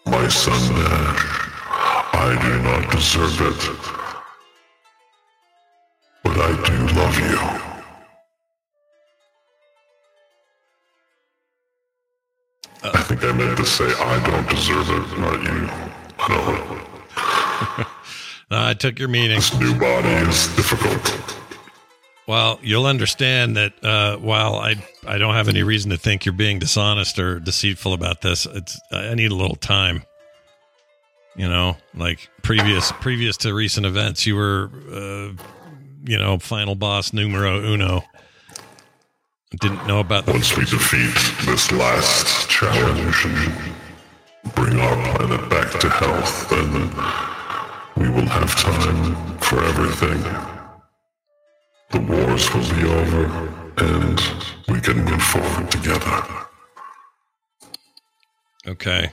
[0.04, 1.24] My son Nash,
[2.12, 3.62] I do not deserve it.
[6.22, 7.38] But I do love you.
[12.92, 15.70] I think I meant to say I don't deserve it, not you.
[16.18, 16.83] I don't.
[18.50, 19.36] I took your meaning.
[19.36, 21.34] This new body is difficult.
[22.26, 26.32] Well, you'll understand that uh, while I I don't have any reason to think you're
[26.32, 30.04] being dishonest or deceitful about this, it's I need a little time.
[31.36, 35.42] You know, like previous previous to recent events, you were, uh,
[36.04, 38.04] you know, final boss numero uno.
[39.60, 41.14] Didn't know about the Once we defeat
[41.46, 46.90] this last challenge and bring our planet back to health, then
[47.96, 50.22] we will have time for everything.
[51.90, 53.26] The wars will be over,
[53.76, 54.20] and
[54.68, 56.22] we can move forward together.
[58.66, 59.10] Okay,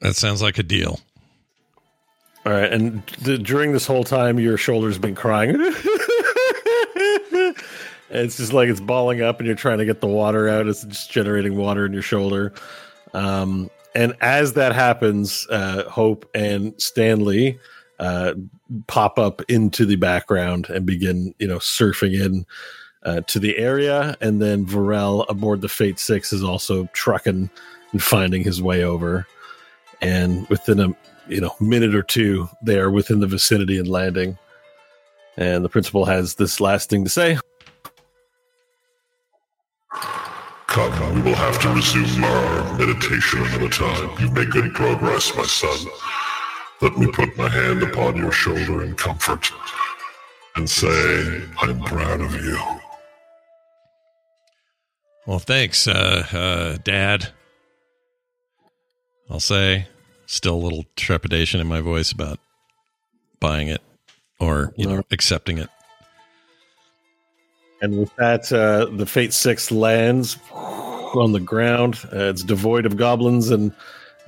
[0.00, 1.00] that sounds like a deal.
[2.44, 5.56] All right, and th- during this whole time, your shoulder's been crying.
[8.10, 10.66] it's just like it's balling up, and you're trying to get the water out.
[10.66, 12.52] It's just generating water in your shoulder.
[13.14, 17.58] Um, and as that happens, uh, Hope and Stanley
[17.98, 18.34] uh,
[18.86, 22.46] pop up into the background and begin, you know, surfing in
[23.04, 24.16] uh, to the area.
[24.20, 27.50] And then Varel aboard the Fate Six is also trucking
[27.92, 29.26] and finding his way over.
[30.00, 30.94] And within a
[31.28, 34.38] you know minute or two, they are within the vicinity and landing.
[35.36, 37.38] And the principal has this last thing to say.
[40.66, 44.10] Come, we will have to resume our meditation another time.
[44.20, 45.86] You've made good progress, my son.
[46.80, 49.50] Let me put my hand upon your shoulder in comfort
[50.54, 52.58] and say, I'm proud of you.
[55.26, 57.28] Well, thanks, uh, uh, Dad.
[59.28, 59.88] I'll say,
[60.26, 62.38] still a little trepidation in my voice about
[63.40, 63.82] buying it
[64.40, 65.68] or you know accepting it.
[67.80, 71.98] And with that, uh, the Fate Six lands on the ground.
[72.12, 73.72] Uh, it's devoid of goblins and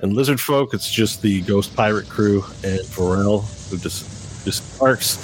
[0.01, 0.73] and lizard folk.
[0.73, 5.17] It's just the ghost pirate crew and Varel who just just parks.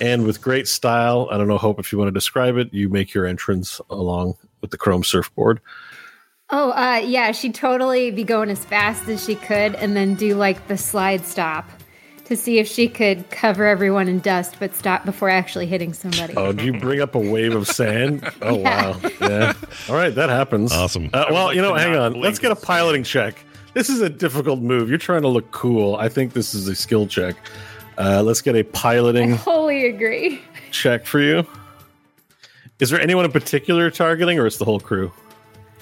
[0.00, 2.88] And with great style, I don't know, Hope, if you want to describe it, you
[2.88, 5.60] make your entrance along with the chrome surfboard.
[6.50, 10.34] Oh, uh, yeah, she'd totally be going as fast as she could and then do
[10.34, 11.70] like the slide stop
[12.24, 16.34] to see if she could cover everyone in dust but stop before actually hitting somebody.
[16.36, 18.28] Oh, do you bring up a wave of sand?
[18.42, 18.96] Oh, Yeah.
[18.96, 19.10] wow.
[19.20, 19.52] Yeah.
[19.88, 20.72] All right, that happens.
[20.72, 21.10] Awesome.
[21.12, 22.12] Uh, well, you know, to hang on.
[22.12, 23.36] blink Let's get a piloting check.
[23.74, 24.88] This is a difficult move.
[24.88, 25.96] You're trying to look cool.
[25.96, 27.36] I think this is a skill check.
[27.98, 30.40] Uh, let's get a piloting wholly agree.
[30.70, 31.46] check for you.
[32.80, 35.12] Is there anyone in particular targeting, or is the whole crew?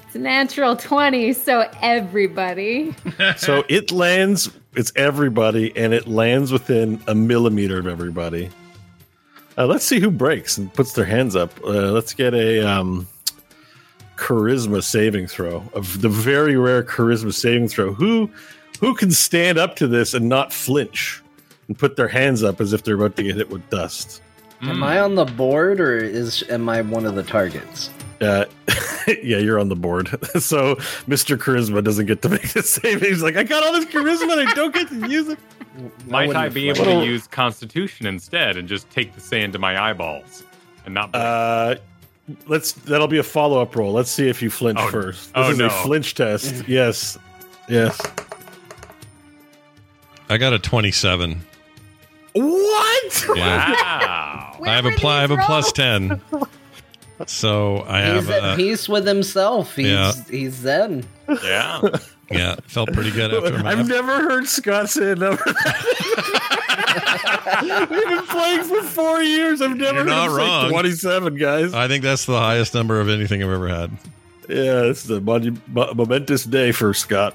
[0.07, 2.95] It's a natural 20, so everybody.
[3.37, 4.51] So it lands.
[4.75, 8.51] It's everybody, and it lands within a millimeter of everybody.
[9.57, 11.53] Uh, let's see who breaks and puts their hands up.
[11.65, 13.07] Uh, let's get a um,
[14.21, 17.93] charisma saving throw of the very rare charisma saving throw.
[17.95, 18.31] Who
[18.79, 21.23] who can stand up to this and not flinch
[21.67, 24.23] and put their hands up as if they're about to get hit with dust?
[24.63, 27.89] Am I on the board or is am I one of the targets?
[28.21, 28.45] Uh,
[29.23, 30.09] yeah, you're on the board.
[30.39, 30.75] so
[31.09, 31.39] Mr.
[31.39, 33.01] Charisma doesn't get to make the save.
[33.01, 35.39] He's like, I got all this charisma and I don't get to use it.
[36.07, 39.59] Might wouldn't I be able to use Constitution instead and just take the sand to
[39.59, 40.45] my eyeballs
[40.85, 41.13] and not?
[41.13, 41.25] blink?
[41.25, 41.75] Uh,
[42.47, 42.73] let's.
[42.73, 43.93] That'll be a follow up roll.
[43.93, 45.33] Let's see if you flinch Oh, first.
[45.35, 46.65] This oh, is a flinch test.
[46.69, 47.19] yes,
[47.69, 48.01] yes.
[50.29, 51.41] I got a 27.
[52.35, 53.27] What?
[53.37, 53.73] Yeah.
[53.73, 54.59] wow.
[54.65, 56.21] I have a pl- I have a plus 10.
[57.27, 59.77] So I have He's at uh, peace with himself.
[59.77, 60.13] He's yeah.
[60.31, 61.05] he's zen.
[61.29, 61.81] Yeah.
[62.31, 65.43] yeah, felt pretty good after a I've never heard Scott say a number.
[67.91, 69.61] We've been playing for four years.
[69.61, 70.65] I've never You're not wrong.
[70.67, 71.73] say 27, guys.
[71.75, 73.91] I think that's the highest number of anything I've ever had.
[74.49, 77.35] yeah, it's a monu- mo- momentous day for Scott.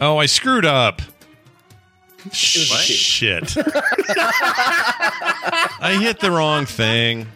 [0.00, 1.00] Oh, I screwed up.
[2.32, 3.56] Shit.
[5.80, 7.26] I hit the wrong thing.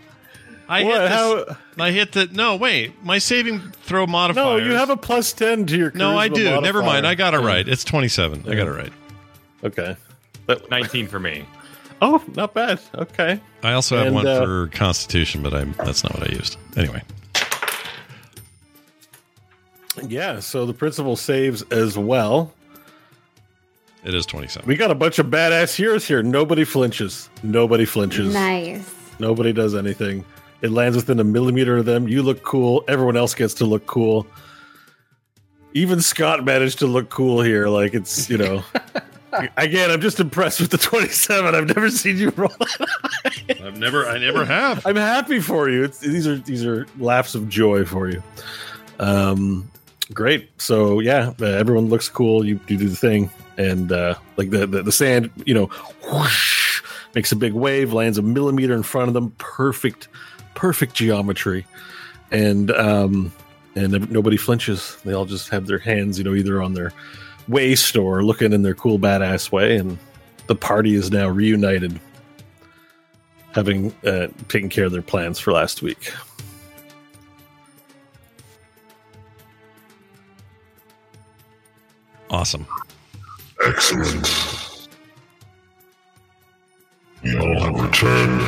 [0.69, 1.01] I What?
[1.01, 2.57] hit How- I hit the no.
[2.57, 4.45] Wait, my saving throw modifier.
[4.45, 5.93] No, you have a plus ten to your.
[5.95, 6.19] no.
[6.19, 6.45] I charisma do.
[6.45, 6.83] Never modifier.
[6.83, 7.07] mind.
[7.07, 7.67] I got it right.
[7.67, 8.45] It's twenty-seven.
[8.49, 8.93] I got it right.
[9.65, 9.97] Okay.
[10.47, 11.45] But, 19 for me.
[12.03, 12.81] Oh, not bad.
[12.95, 13.41] Okay.
[13.63, 16.57] I also have And, one uh, for Constitution, but I'm that's not what I used.
[16.77, 17.03] Anyway,
[20.07, 20.41] Yeah.
[20.41, 22.53] So the principal saves as well.
[24.05, 24.67] it is twenty-seven.
[24.67, 26.23] We got a bunch of badass heroes here.
[26.23, 27.29] Nobody flinches.
[27.43, 28.33] Nobody flinches.
[28.33, 28.95] Nice.
[29.19, 30.25] Nobody does anything.
[30.63, 32.09] It lands within a millimeter of them.
[32.09, 32.85] You look cool.
[32.89, 34.27] Everyone else gets to look cool.
[35.73, 37.69] Even Scott managed to look cool here.
[37.69, 38.63] Like it's you know.
[39.57, 41.55] Again, I'm just impressed with the 27.
[41.55, 42.53] I've never seen you roll.
[43.63, 44.07] I've never.
[44.07, 44.85] I never have.
[44.87, 45.85] I'm happy for you.
[45.85, 48.23] It's, these are these are laughs of joy for you.
[48.99, 49.71] Um,
[50.13, 50.51] great.
[50.61, 52.45] So yeah, uh, everyone looks cool.
[52.45, 55.67] You, you do the thing, and uh, like the, the the sand, you know,
[56.11, 56.83] whoosh,
[57.15, 59.31] makes a big wave, lands a millimeter in front of them.
[59.39, 60.09] Perfect,
[60.55, 61.67] perfect geometry,
[62.31, 63.33] and um,
[63.75, 64.97] and nobody flinches.
[65.05, 66.93] They all just have their hands, you know, either on their
[67.49, 69.99] waist or looking in their cool badass way, and
[70.47, 72.01] the party is now reunited
[73.53, 76.13] having uh, taken care of their plans for last week.
[82.31, 82.67] Awesome.
[83.67, 84.89] Excellent.
[87.23, 88.41] We all have returned,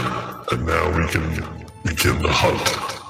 [0.52, 3.01] and now we can begin the hunt.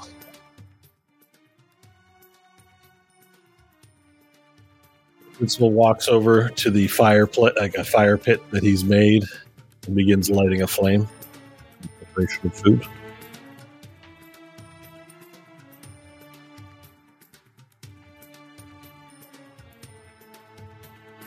[5.34, 9.24] Principal walks over to the fire pit, like a fire pit that he's made,
[9.86, 11.08] and begins lighting a flame.
[11.98, 12.86] Preparation of food.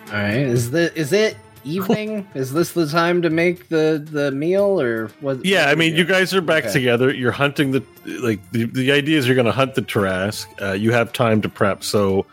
[0.07, 0.35] All right.
[0.37, 2.27] Is the is it evening?
[2.35, 5.43] is this the time to make the the meal or what?
[5.43, 6.73] Yeah, what I mean, do you guys are back Okay.
[6.73, 7.13] together.
[7.13, 10.47] You're hunting the like the, the idea is you're going to hunt the Tarrasque.
[10.61, 12.25] Uh, you have time to prep, so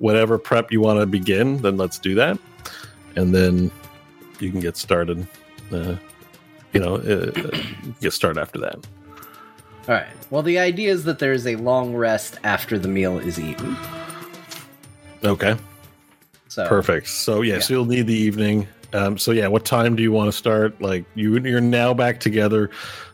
[0.00, 2.38] whatever prep you want to begin, then let's do that,
[3.14, 3.70] and then
[4.40, 5.26] you can get started.
[5.70, 5.94] Uh,
[6.72, 7.62] you know, uh, uh,
[8.00, 8.76] get started after that.
[9.88, 10.06] All right.
[10.30, 13.76] Well, the idea is that there is a long rest after the meal is eaten.
[15.24, 15.56] Okay.
[16.48, 17.08] So Perfect.
[17.08, 17.60] So yeah, Yeah.
[17.60, 18.66] so you'll need the evening.
[18.92, 20.80] Um, so yeah, what time do you want to start?
[20.80, 22.70] Like you, you're now back together.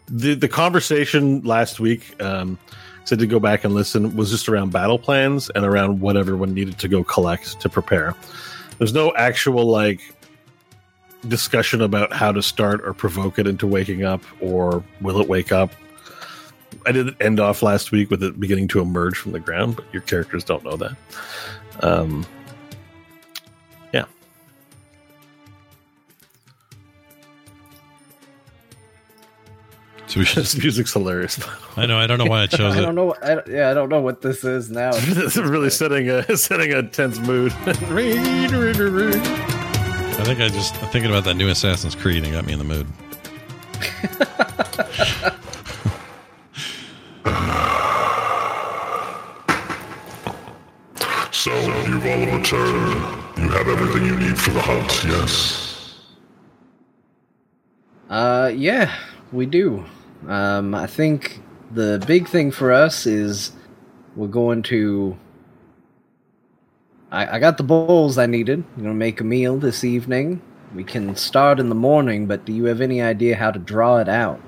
[0.09, 2.59] The the conversation last week, um,
[3.07, 6.53] said to go back and listen, was just around battle plans and around what everyone
[6.53, 8.15] needed to go collect to prepare.
[8.79, 10.01] There's no actual like
[11.29, 15.53] discussion about how to start or provoke it into waking up or will it wake
[15.53, 15.73] up.
[16.85, 19.85] I did end off last week with it beginning to emerge from the ground, but
[19.93, 20.97] your characters don't know that.
[21.81, 22.27] Um,
[30.09, 30.45] So we should.
[30.45, 31.41] this music's hilarious.
[31.77, 31.99] I know.
[31.99, 32.81] I don't know why I chose I it.
[32.81, 33.13] I don't know.
[33.23, 34.93] I, yeah, I don't know what this is now.
[34.95, 37.53] this is really setting a setting a tense mood.
[37.67, 37.73] I
[40.25, 42.61] think I just I'm thinking about that new Assassin's Creed and it got me in
[42.61, 42.87] the mood.
[51.33, 51.53] So,
[51.87, 53.01] you've all returned.
[53.39, 55.95] You have everything you need for the hunt, yes?
[58.09, 58.93] Uh, yeah,
[59.33, 59.85] we do.
[60.29, 61.41] Um, I think
[61.71, 63.53] the big thing for us is
[64.15, 65.17] we're going to.
[67.11, 68.65] I, I got the bowls I needed.
[68.77, 70.43] I'm gonna make a meal this evening.
[70.75, 73.99] We can start in the morning, but do you have any idea how to draw
[73.99, 74.41] it out?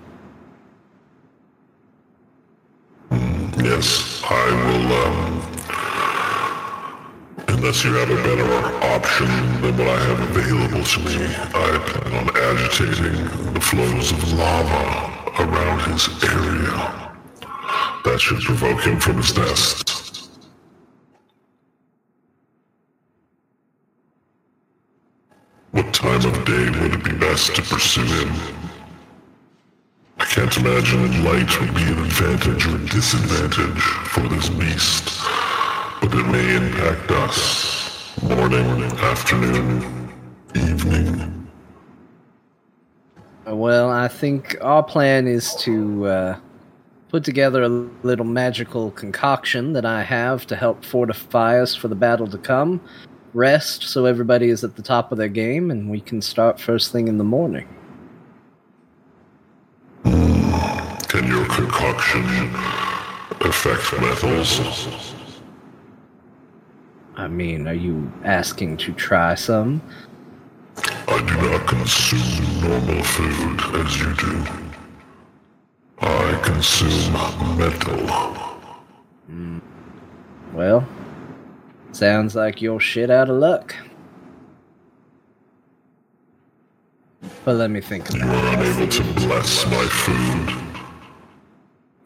[3.10, 5.28] Yes, I will, um.
[7.48, 8.54] Unless you have a better
[8.84, 9.26] option
[9.60, 15.17] than what I have available to me, I plan on agitating the flows of lava
[15.38, 17.08] around his area.
[18.04, 20.30] That should provoke him from his nest.
[25.70, 28.32] What time of day would it be best to pursue him?
[30.18, 35.20] I can't imagine light would be an advantage or disadvantage for this beast,
[36.00, 38.18] but it may impact us.
[38.22, 40.12] Morning, afternoon,
[40.56, 41.37] evening.
[43.50, 46.38] Well, I think our plan is to uh,
[47.08, 51.94] put together a little magical concoction that I have to help fortify us for the
[51.94, 52.78] battle to come.
[53.32, 56.92] Rest so everybody is at the top of their game, and we can start first
[56.92, 57.66] thing in the morning.
[60.04, 62.24] Can your concoction
[63.40, 65.14] affect metals?
[67.16, 69.80] I mean, are you asking to try some?
[71.08, 74.46] I do not consume normal food as you do.
[76.00, 77.12] I consume
[77.56, 78.38] metal.
[80.52, 80.86] Well,
[81.92, 83.74] sounds like you're shit out of luck.
[87.44, 90.54] But let me think You about are unable to bless my food.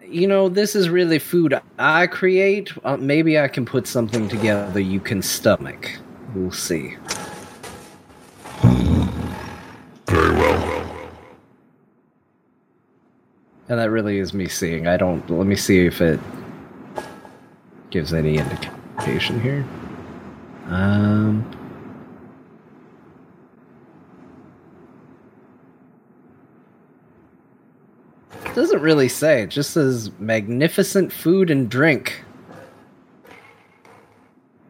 [0.06, 2.70] You know, this is really food I create.
[2.84, 5.90] Uh, maybe I can put something together you can stomach.
[6.34, 6.96] We'll see.
[8.62, 10.88] Very well.
[13.68, 14.86] And that really is me seeing.
[14.86, 15.28] I don't.
[15.30, 16.20] Let me see if it
[17.90, 19.64] gives any indication here.
[20.68, 21.48] Um.
[28.54, 29.42] Doesn't really say.
[29.42, 32.22] It just says magnificent food and drink.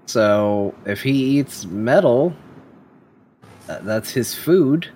[0.06, 2.32] So if he eats metal,
[3.72, 4.86] Uh, that's his food.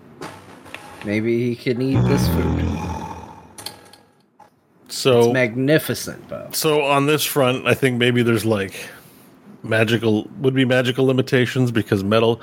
[1.06, 3.66] Maybe he can eat this food.
[4.88, 6.48] So It's magnificent, Bo.
[6.52, 8.74] So on this front, I think maybe there's like
[9.62, 12.42] magical would be magical limitations because metal.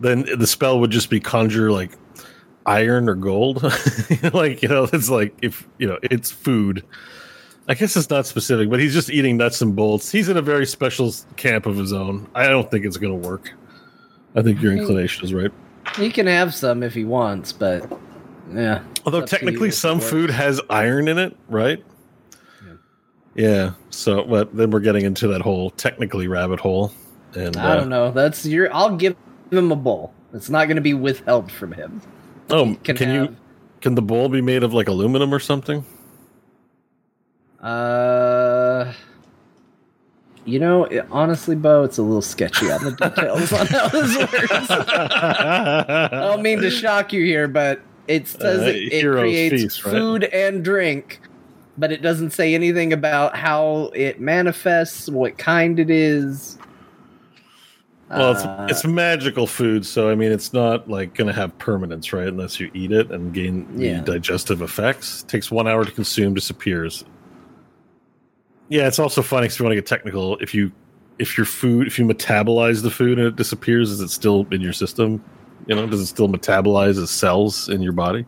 [0.00, 1.92] Then the spell would just be conjure like
[2.66, 3.62] iron or gold.
[4.34, 6.84] like you know, it's like if you know it's food.
[7.68, 10.10] I guess it's not specific, but he's just eating nuts and bolts.
[10.10, 12.26] He's in a very special camp of his own.
[12.34, 13.52] I don't think it's going to work.
[14.34, 15.52] I think your inclination is right.
[15.96, 17.90] He can have some if he wants, but
[18.52, 18.82] yeah.
[19.04, 21.82] Although Up to you technically some food has iron in it, right?
[23.34, 23.72] Yeah.
[23.90, 26.92] So, but then we're getting into that whole technically rabbit hole,
[27.34, 28.10] and I uh, don't know.
[28.10, 28.72] That's your.
[28.74, 29.16] I'll give
[29.50, 30.12] him a bowl.
[30.34, 32.02] It's not going to be withheld from him.
[32.50, 33.36] Oh, can can, you?
[33.80, 35.84] Can the bowl be made of like aluminum or something?
[37.60, 37.66] Uh,
[40.48, 44.16] you know, it- honestly, Bo, it's a little sketchy on the details on how this
[44.16, 44.70] works.
[44.70, 49.84] I don't mean to shock you here, but it says Uh, it, it creates feast,
[49.84, 49.92] right?
[49.92, 51.20] food and drink,
[51.76, 56.56] but it doesn't say anything about how it manifests, what kind it is.
[58.10, 61.56] Well, it's Uh, it's magical food, so I mean, it's not like going to have
[61.58, 62.26] permanence, right?
[62.28, 64.00] Unless you eat it and gain Yeah.
[64.00, 65.24] the digestive effects.
[65.24, 67.04] takes one hour to consume, disappears.
[68.68, 70.36] Yeah, it's also funny if you want to get technical.
[70.38, 70.72] If you
[71.18, 74.60] if your food, if you metabolize the food and it disappears, is it still in
[74.60, 75.22] your system?
[75.66, 78.24] You know, does it still metabolize as cells in your body?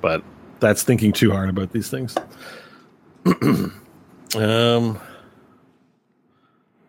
[0.00, 0.22] But
[0.60, 2.16] that's thinking too hard about these things.
[4.36, 5.00] um.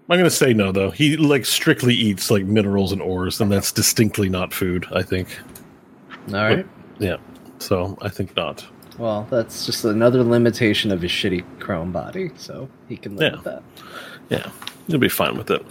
[0.08, 0.92] I'm gonna say no though.
[0.92, 4.86] He like strictly eats like minerals and ores, and that's distinctly not food.
[4.94, 5.36] I think.
[6.28, 6.68] all right.
[7.00, 7.18] Yeah.
[7.58, 8.64] So I think not.
[8.98, 13.36] Well, that's just another limitation of his shitty chrome body, so he can live Yeah.
[13.36, 13.64] with that.
[14.30, 14.50] Yeah,
[14.88, 15.66] he'll be fine with it.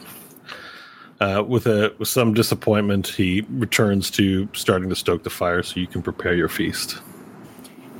[1.21, 5.81] Uh, with a with some disappointment, he returns to starting to stoke the fire, so
[5.81, 6.99] you can prepare your feast.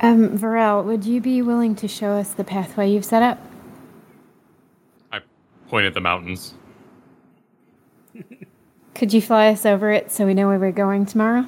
[0.01, 3.39] Um, Varel, would you be willing to show us the pathway you've set up?
[5.11, 5.21] I
[5.69, 6.53] point at the mountains.
[8.93, 11.45] Could you fly us over it so we know where we're going tomorrow?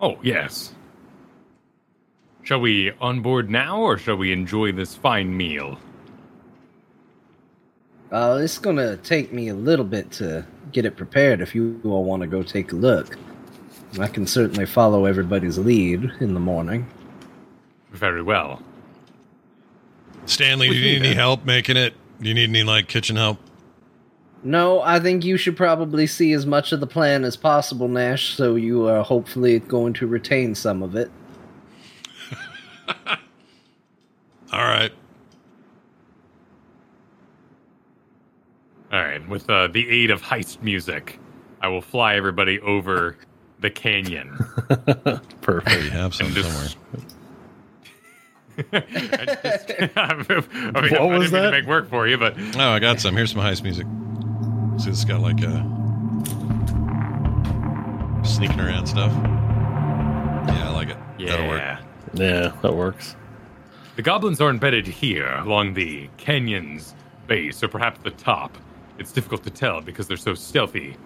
[0.00, 0.72] Oh, yes.
[2.44, 5.78] Shall we onboard now, or shall we enjoy this fine meal?
[8.12, 12.04] Uh, it's gonna take me a little bit to get it prepared if you all
[12.04, 13.16] want to go take a look.
[13.98, 16.86] I can certainly follow everybody's lead in the morning.
[17.92, 18.60] Very well.
[20.26, 21.94] Stanley, do you need any help making it?
[22.20, 23.38] Do you need any like kitchen help?
[24.42, 28.34] No, I think you should probably see as much of the plan as possible, Nash,
[28.34, 31.10] so you are hopefully going to retain some of it.
[34.54, 34.92] All right.
[38.92, 41.18] All right, with uh, the aid of heist music,
[41.60, 43.16] I will fly everybody over
[43.60, 44.38] the canyon.
[45.06, 45.92] You Perfect.
[45.92, 46.62] have some And somewhere.
[46.64, 46.76] just-
[48.72, 51.50] I just- I mean, What I was didn't that?
[51.50, 53.14] make work for you, but Oh, I got some.
[53.16, 53.86] Here's some heist music.
[54.80, 55.60] See, it's got like a
[58.24, 59.12] sneaking around stuff.
[59.12, 60.96] Yeah, I like it.
[61.18, 61.60] That'll work.
[61.60, 61.80] yeah.
[62.14, 63.16] Yeah, that works.
[63.96, 66.96] The goblins are embedded here along the canyon's
[67.28, 68.58] base, or perhaps the top.
[68.98, 70.96] It's difficult to tell because they're so stealthy.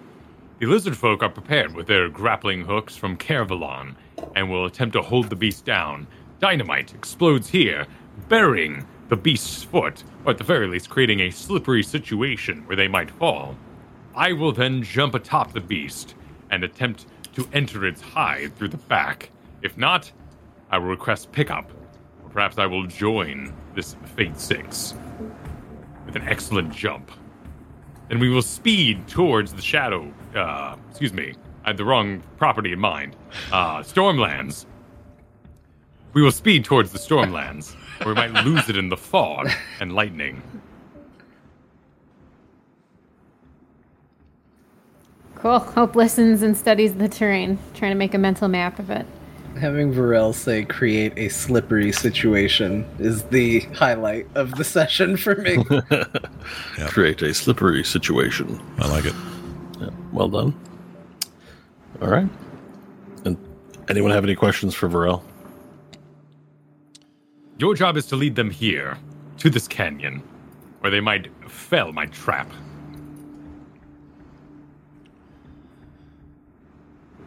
[0.57, 3.93] The lizard folk are prepared with their grappling hooks from Kervalon
[4.35, 6.07] and will attempt to hold the beast down.
[6.39, 7.85] Dynamite explodes here,
[8.27, 12.87] burying the beast's foot, or at the very least creating a slippery situation where they
[12.87, 13.55] might fall.
[14.15, 16.15] I will then jump atop the beast
[16.49, 19.29] and attempt to enter its hide through the back.
[19.61, 20.11] If not,
[20.71, 21.71] I will request pickup,
[22.31, 24.93] perhaps I will join this Fate Six
[26.05, 27.11] with an excellent jump.
[28.09, 30.11] And we will speed towards the shadow.
[30.35, 33.15] Uh, excuse me, I had the wrong property in mind.
[33.51, 34.65] Uh, Stormlands.
[36.13, 39.49] We will speed towards the Stormlands, or we might lose it in the fog
[39.79, 40.41] and lightning.
[45.35, 45.59] Cool.
[45.59, 49.05] Hope listens and studies the terrain, trying to make a mental map of it.
[49.57, 55.63] Having Varel say create a slippery situation is the highlight of the session for me.
[56.87, 58.61] Create a slippery situation.
[58.77, 59.15] I like it.
[59.81, 60.57] Yeah, well done.
[62.01, 62.29] All right.
[63.25, 63.37] And
[63.89, 65.21] anyone have any questions for Varel?
[67.57, 68.97] Your job is to lead them here,
[69.39, 70.23] to this canyon,
[70.79, 72.49] where they might fell my trap.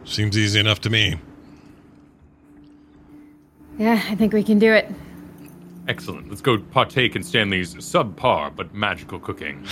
[0.03, 1.19] Seems easy enough to me.
[3.77, 4.89] Yeah, I think we can do it.
[5.87, 6.29] Excellent.
[6.29, 9.65] Let's go partake in Stanley's subpar but magical cooking.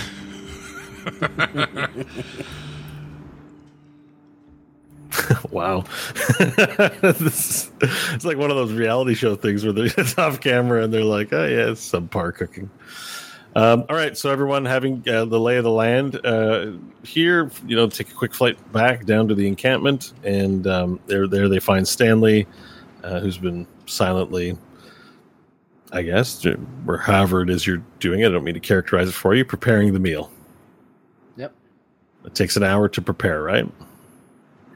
[5.51, 5.83] wow.
[7.01, 7.71] this is,
[8.13, 11.03] it's like one of those reality show things where they're it's off camera and they're
[11.03, 12.69] like, oh, yeah, it's subpar cooking.
[13.53, 16.71] Um, all right, so everyone having uh, the lay of the land uh,
[17.03, 21.27] here, you know, take a quick flight back down to the encampment, and um, there,
[21.27, 22.47] there they find Stanley,
[23.03, 24.57] uh, who's been silently,
[25.91, 26.45] I guess,
[26.87, 28.27] or however it is you're doing it.
[28.27, 30.31] I don't mean to characterize it for you, preparing the meal.
[31.37, 31.53] Yep.
[32.25, 33.67] It takes an hour to prepare, right?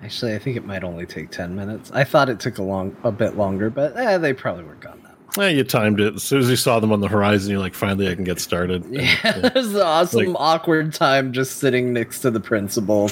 [0.03, 1.91] Actually, I think it might only take ten minutes.
[1.93, 5.01] I thought it took a long, a bit longer, but eh, they probably were gone
[5.03, 5.15] that.
[5.41, 6.15] Yeah, you timed it.
[6.15, 8.39] As soon as you saw them on the horizon, you're like, finally, I can get
[8.39, 8.83] started.
[8.85, 13.09] And, Yeah, there's an awesome Like- awkward time just sitting next to the principal.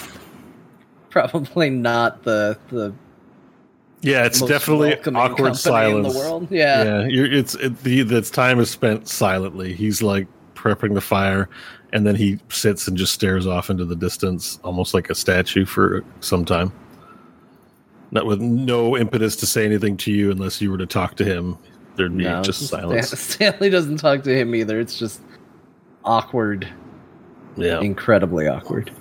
[1.10, 2.94] Probably not the the
[4.04, 6.08] yeah, it's definitely awkward silence.
[6.08, 6.48] in the world.
[6.52, 9.74] Yeah, yeah, you're, it's it, the the time is spent silently.
[9.74, 11.50] He's like prepping the fire,
[11.94, 15.66] and then he sits and just stares off into the distance, almost like a statue
[15.66, 16.72] for some time.
[18.12, 21.26] Not with no impetus to say anything to you unless you were to talk to
[21.26, 21.58] him.
[21.96, 23.10] There'd be No, just silence.
[23.20, 24.80] Stanley doesn't talk to him either.
[24.80, 25.22] It's just
[26.06, 26.68] awkward,
[27.58, 27.80] Yeah.
[27.82, 28.92] incredibly awkward.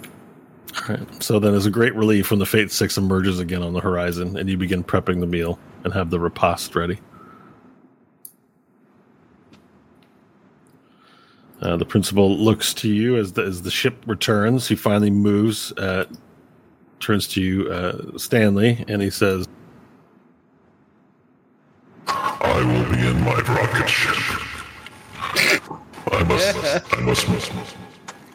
[0.75, 1.23] All right.
[1.23, 4.37] So then, as a great relief, when the Fate Six emerges again on the horizon,
[4.37, 6.99] and you begin prepping the meal and have the repast ready.
[11.61, 14.67] Uh, the principal looks to you as the as the ship returns.
[14.67, 16.07] He finally moves, uh,
[16.99, 19.47] turns to you, uh, Stanley, and he says,
[22.09, 24.17] I will be in my rocket ship.
[26.11, 26.57] I must,
[26.93, 27.29] I must.
[27.29, 27.77] must, must,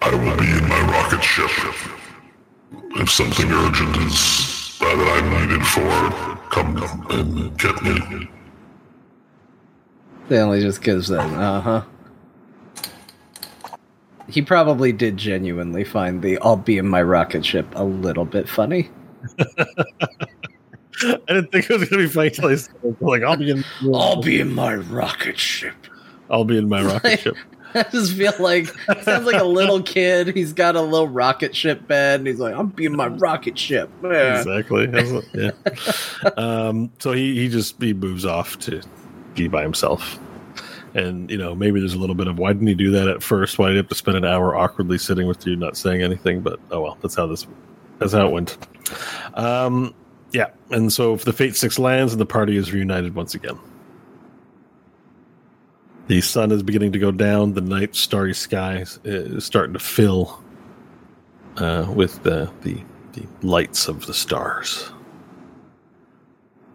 [0.02, 1.52] I will be in my rocket ship.
[2.72, 6.78] If something urgent is that I'm needed for, come
[7.12, 8.30] and get me.
[10.26, 11.82] Stanley just gives that, uh huh.
[14.30, 18.50] He probably did genuinely find the "I'll be in my rocket ship" a little bit
[18.50, 18.90] funny.
[19.40, 23.52] "I didn't think it was going to be funny till he said like I'll be
[23.52, 23.64] in,
[23.94, 25.76] I'll be in my rocket ship.
[26.30, 27.38] I'll be in my rocket ship."
[27.74, 28.68] I just feel like
[29.02, 30.36] sounds like a little kid.
[30.36, 33.90] He's got a little rocket ship bed, and he's like, "I'm being my rocket ship."
[34.04, 34.40] Yeah.
[34.40, 34.90] exactly.
[35.34, 35.52] yeah.
[36.38, 38.82] um, so he he just he moves off to
[39.36, 40.20] be by himself,
[40.94, 43.22] and you know maybe there's a little bit of why didn't he do that at
[43.22, 43.60] first?
[43.60, 46.42] Why did he have to spend an hour awkwardly sitting with you, not saying anything?
[46.42, 47.48] But oh well, that's how this
[48.00, 48.58] that's how it went.
[49.34, 49.94] Um,
[50.32, 53.58] yeah, and so if the Fate Six lands and the party is reunited once again.
[56.08, 57.54] The sun is beginning to go down.
[57.54, 60.42] The night starry sky is starting to fill
[61.58, 62.82] uh, with the, the
[63.18, 64.92] the lights of the stars.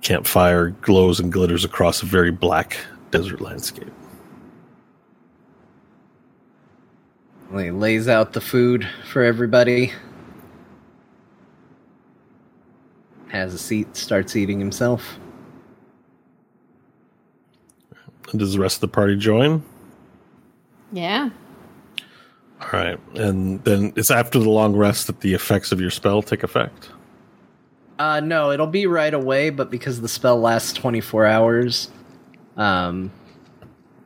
[0.03, 2.77] Campfire glows and glitters across a very black
[3.11, 3.93] desert landscape.
[7.53, 9.93] He lays out the food for everybody.
[13.29, 15.19] Has a seat, starts eating himself.
[17.91, 19.63] And does the rest of the party join?
[20.93, 21.31] Yeah.
[22.61, 26.23] All right, and then it's after the long rest that the effects of your spell
[26.23, 26.91] take effect.
[27.99, 31.91] Uh, no, it'll be right away, but because the spell lasts 24 hours,
[32.57, 33.11] um,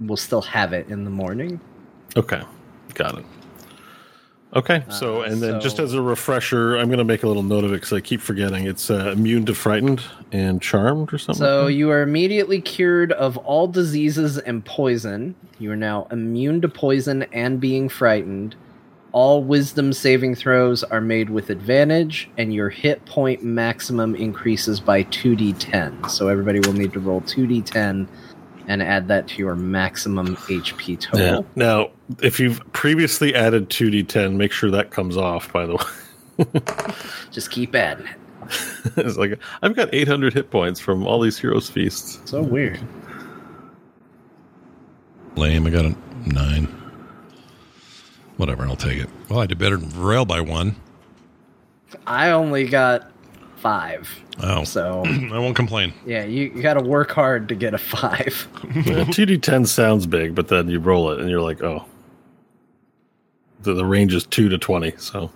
[0.00, 1.60] we'll still have it in the morning.
[2.16, 2.42] Okay,
[2.94, 3.26] got it.
[4.54, 7.64] Okay, so and then just as a refresher, I'm going to make a little note
[7.64, 8.66] of it because I keep forgetting.
[8.66, 11.40] It's uh, immune to frightened and charmed or something.
[11.40, 15.34] So you are immediately cured of all diseases and poison.
[15.58, 18.54] You are now immune to poison and being frightened.
[19.12, 25.04] All wisdom saving throws are made with advantage, and your hit point maximum increases by
[25.04, 26.08] 2d10.
[26.10, 28.06] So everybody will need to roll 2d10
[28.66, 31.20] and add that to your maximum HP total.
[31.20, 31.40] Yeah.
[31.54, 31.90] Now,
[32.20, 35.82] if you've previously added 2d10, make sure that comes off, by the way.
[37.30, 38.16] Just keep adding it.
[38.96, 42.20] it's like, I've got 800 hit points from all these Heroes Feasts.
[42.24, 42.80] So weird.
[45.36, 45.66] Lame.
[45.66, 45.96] I got a
[46.26, 46.64] nine.
[48.36, 48.64] Whatever.
[48.66, 49.08] I'll take it.
[49.28, 50.76] Well, I did better than Varel by one.
[52.06, 53.10] I only got
[53.66, 54.08] five.
[54.42, 55.92] Oh, So, I won't complain.
[56.06, 58.48] yeah, you, you got to work hard to get a five.
[58.64, 61.84] Yeah, 2d10 sounds big, but then you roll it and you're like, oh.
[63.62, 65.32] The, the range is 2 to 20, so.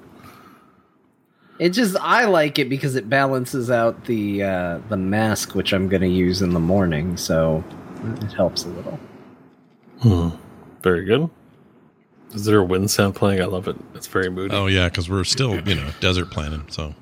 [1.59, 5.89] It just I like it because it balances out the uh, the mask, which I'm
[5.91, 7.63] going to use in the morning, so
[8.23, 8.99] it helps a little.
[10.01, 10.29] Hmm.
[10.83, 11.29] Very good.
[12.33, 13.43] Is there a wind sound playing?
[13.43, 13.77] I love it.
[13.95, 14.55] It's very moody.
[14.55, 16.65] Oh yeah, because we're still you know desert planning.
[16.71, 16.95] So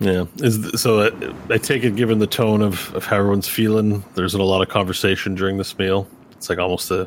[0.00, 0.24] Yeah.
[0.36, 4.02] Is th- so I, I take it, given the tone of, of how everyone's feeling,
[4.14, 6.08] there's a lot of conversation during this meal.
[6.32, 7.06] It's like almost a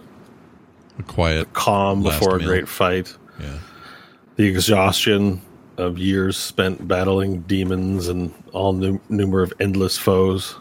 [0.99, 1.51] a quiet.
[1.53, 2.47] calm Last before meal.
[2.47, 3.15] a great fight.
[3.39, 3.57] Yeah.
[4.35, 5.41] The exhaustion
[5.77, 10.55] of years spent battling demons and all nu- numer of endless foes,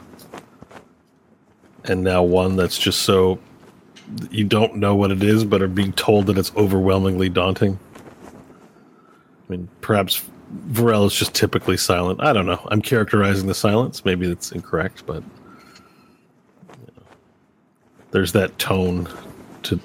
[1.84, 3.38] and now one that's just so
[4.30, 7.78] you don't know what it is, but are being told that it's overwhelmingly daunting.
[8.26, 10.24] I mean, perhaps
[10.68, 12.22] Varel is just typically silent.
[12.22, 12.66] I don't know.
[12.70, 14.04] I'm characterizing the silence.
[14.04, 15.22] Maybe it's incorrect, but
[16.68, 17.02] you know,
[18.10, 19.08] there's that tone
[19.64, 19.80] to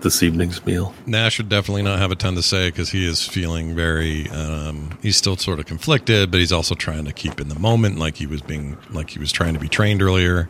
[0.00, 0.94] this evening's meal.
[1.06, 4.28] Nash would definitely not have a ton to say because he is feeling very.
[4.30, 7.98] Um, he's still sort of conflicted, but he's also trying to keep in the moment,
[7.98, 10.48] like he was being, like he was trying to be trained earlier,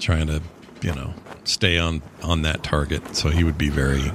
[0.00, 0.42] trying to,
[0.82, 1.14] you know,
[1.44, 3.16] stay on on that target.
[3.16, 4.10] So he would be very.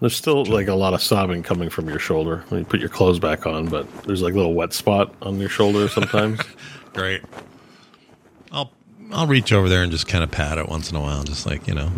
[0.00, 2.88] There's still like a lot of sobbing coming from your shoulder when you put your
[2.88, 6.40] clothes back on, but there's like a little wet spot on your shoulder sometimes.
[6.94, 7.22] Great.
[8.50, 8.70] I'll
[9.12, 11.46] I'll reach over there and just kind of pat it once in a while, just
[11.46, 11.88] like you know,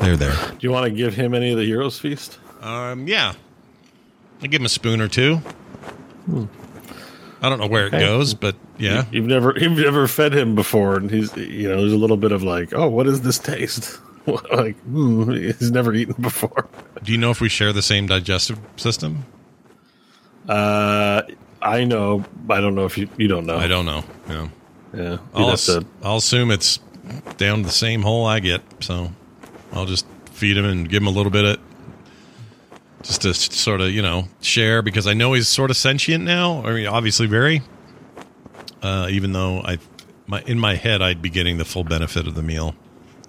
[0.00, 0.34] they're there.
[0.34, 2.38] Do you want to give him any of the Heroes Feast?
[2.60, 3.34] Um, yeah,
[4.40, 5.40] I give him a spoon or two.
[7.42, 10.96] I don't know where it goes, but yeah, You've never you've never fed him before,
[10.96, 13.98] and he's you know there's a little bit of like, oh, what does this taste?
[14.52, 16.68] like hmm, he's never eaten before.
[17.02, 19.24] Do you know if we share the same digestive system?
[20.48, 21.22] Uh,
[21.60, 22.24] I know.
[22.48, 23.56] I don't know if you you don't know.
[23.56, 24.04] I don't know.
[24.28, 24.48] Yeah.
[24.94, 26.78] Yeah, I'll, ass- to- I'll assume it's
[27.38, 29.10] down the same hole I get, so
[29.72, 31.58] I'll just feed him and give him a little bit of
[33.02, 36.62] just to sort of you know share because I know he's sort of sentient now.
[36.64, 37.62] I mean, obviously very.
[38.82, 39.78] Uh, even though I,
[40.26, 42.74] my in my head, I'd be getting the full benefit of the meal,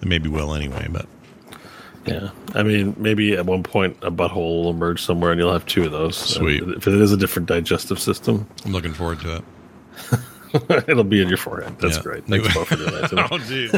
[0.00, 0.88] and maybe will anyway.
[0.90, 1.06] But
[2.06, 5.64] Yeah, I mean, maybe at one point a butthole will emerge somewhere, and you'll have
[5.66, 6.16] two of those.
[6.16, 6.62] Sweet.
[6.62, 9.44] Uh, If it is a different digestive system, I'm looking forward to it.
[10.88, 11.76] it'll be in your forehead.
[11.78, 12.02] That's Yeah.
[12.02, 12.26] great.
[12.26, 13.12] Thanks both for doing that.
[13.30, 13.70] oh, jeez.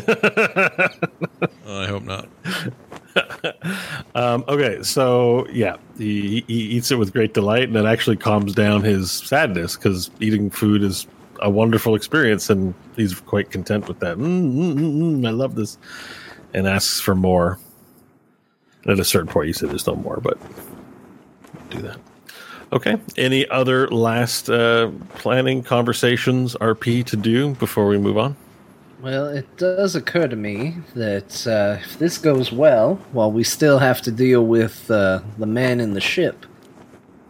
[1.66, 2.28] oh, I hope not.
[4.16, 8.54] Um, okay, so yeah, he, he eats it with great delight, and it actually calms
[8.54, 11.06] down his sadness because eating food is
[11.42, 14.16] a wonderful experience, and he's quite content with that.
[14.16, 15.76] Mm, mm, mm, mm, I love this,
[16.54, 17.58] and asks for more.
[18.84, 20.38] And at a certain point, you say there's no more, but
[21.68, 21.98] do that.
[22.72, 22.96] Okay.
[23.18, 28.34] Any other last uh, planning conversations, RP, to do before we move on?
[29.00, 33.78] Well, it does occur to me that uh, if this goes well, while we still
[33.78, 36.46] have to deal with uh, the man in the ship,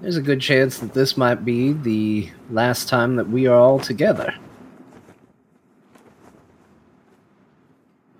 [0.00, 3.80] there's a good chance that this might be the last time that we are all
[3.80, 4.32] together.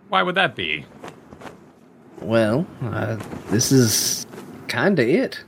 [0.08, 0.84] Why would that be?
[2.20, 3.16] Well, uh,
[3.50, 4.26] this is
[4.66, 5.44] kinda it.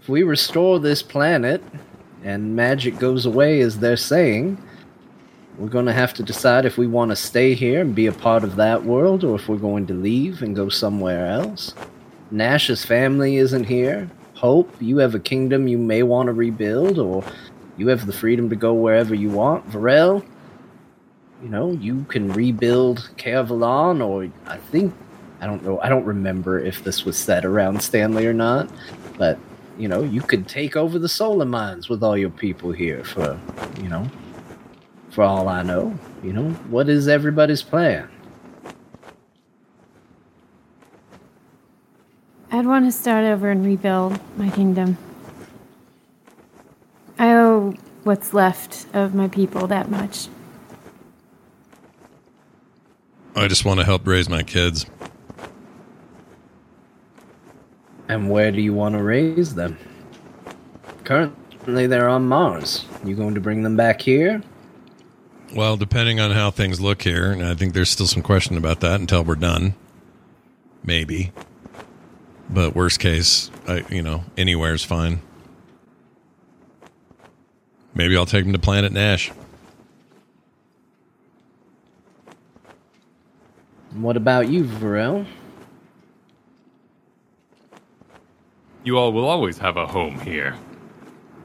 [0.00, 1.62] If we restore this planet
[2.24, 4.58] and magic goes away, as they're saying,
[5.58, 8.44] we're gonna have to decide if we want to stay here and be a part
[8.44, 11.74] of that world or if we're going to leave and go somewhere else.
[12.30, 14.10] Nash's family isn't here.
[14.34, 17.24] Hope, you have a kingdom you may want to rebuild, or
[17.78, 19.66] you have the freedom to go wherever you want.
[19.70, 20.22] Varel,
[21.42, 24.94] you know, you can rebuild Cavalon, or I think
[25.40, 25.80] I don't know.
[25.80, 28.68] I don't remember if this was said around Stanley or not,
[29.16, 29.38] but
[29.78, 33.38] you know, you could take over the solar mines with all your people here for,
[33.80, 34.10] you know,
[35.16, 35.98] for all I know.
[36.22, 38.06] You know, what is everybody's plan?
[42.52, 44.98] I'd want to start over and rebuild my kingdom.
[47.18, 50.28] I owe what's left of my people that much.
[53.34, 54.84] I just want to help raise my kids.
[58.08, 59.78] And where do you want to raise them?
[61.04, 62.84] Currently, they're on Mars.
[63.02, 64.42] You going to bring them back here?
[65.54, 68.80] Well, depending on how things look here, and I think there's still some question about
[68.80, 69.74] that until we're done.
[70.82, 71.32] maybe.
[72.48, 75.20] But worst case, I you know anywhere's fine.
[77.94, 79.32] Maybe I'll take him to Planet Nash.
[83.94, 85.26] What about you, Varel?
[88.84, 90.54] You all will always have a home here.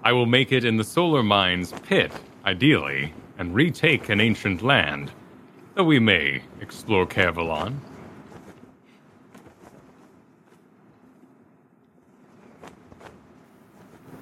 [0.03, 2.11] I will make it in the Solar Mines pit,
[2.45, 5.11] ideally, and retake an ancient land,
[5.73, 7.75] though we may explore Kervalon.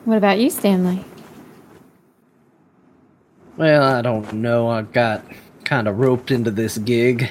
[0.05, 1.03] What about you, Stanley?
[3.57, 4.69] Well, I don't know.
[4.69, 5.25] I got
[5.65, 7.29] kind of roped into this gig.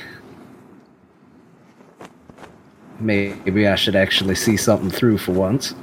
[3.01, 5.74] Maybe I should actually see something through for once.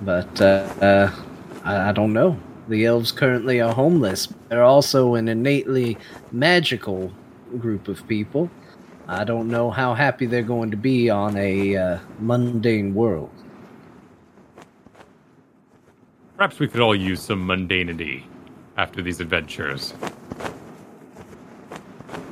[0.00, 1.14] But uh, uh,
[1.62, 2.38] I, I don't know.
[2.68, 4.28] The elves currently are homeless.
[4.48, 5.98] They're also an innately
[6.32, 7.12] magical
[7.58, 8.50] group of people.
[9.06, 13.30] I don't know how happy they're going to be on a uh, mundane world.
[16.36, 18.24] Perhaps we could all use some mundanity
[18.76, 19.94] after these adventures.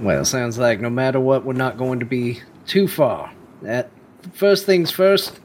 [0.00, 3.30] Well, sounds like no matter what, we're not going to be too far.
[3.60, 3.90] That
[4.32, 5.38] first things first,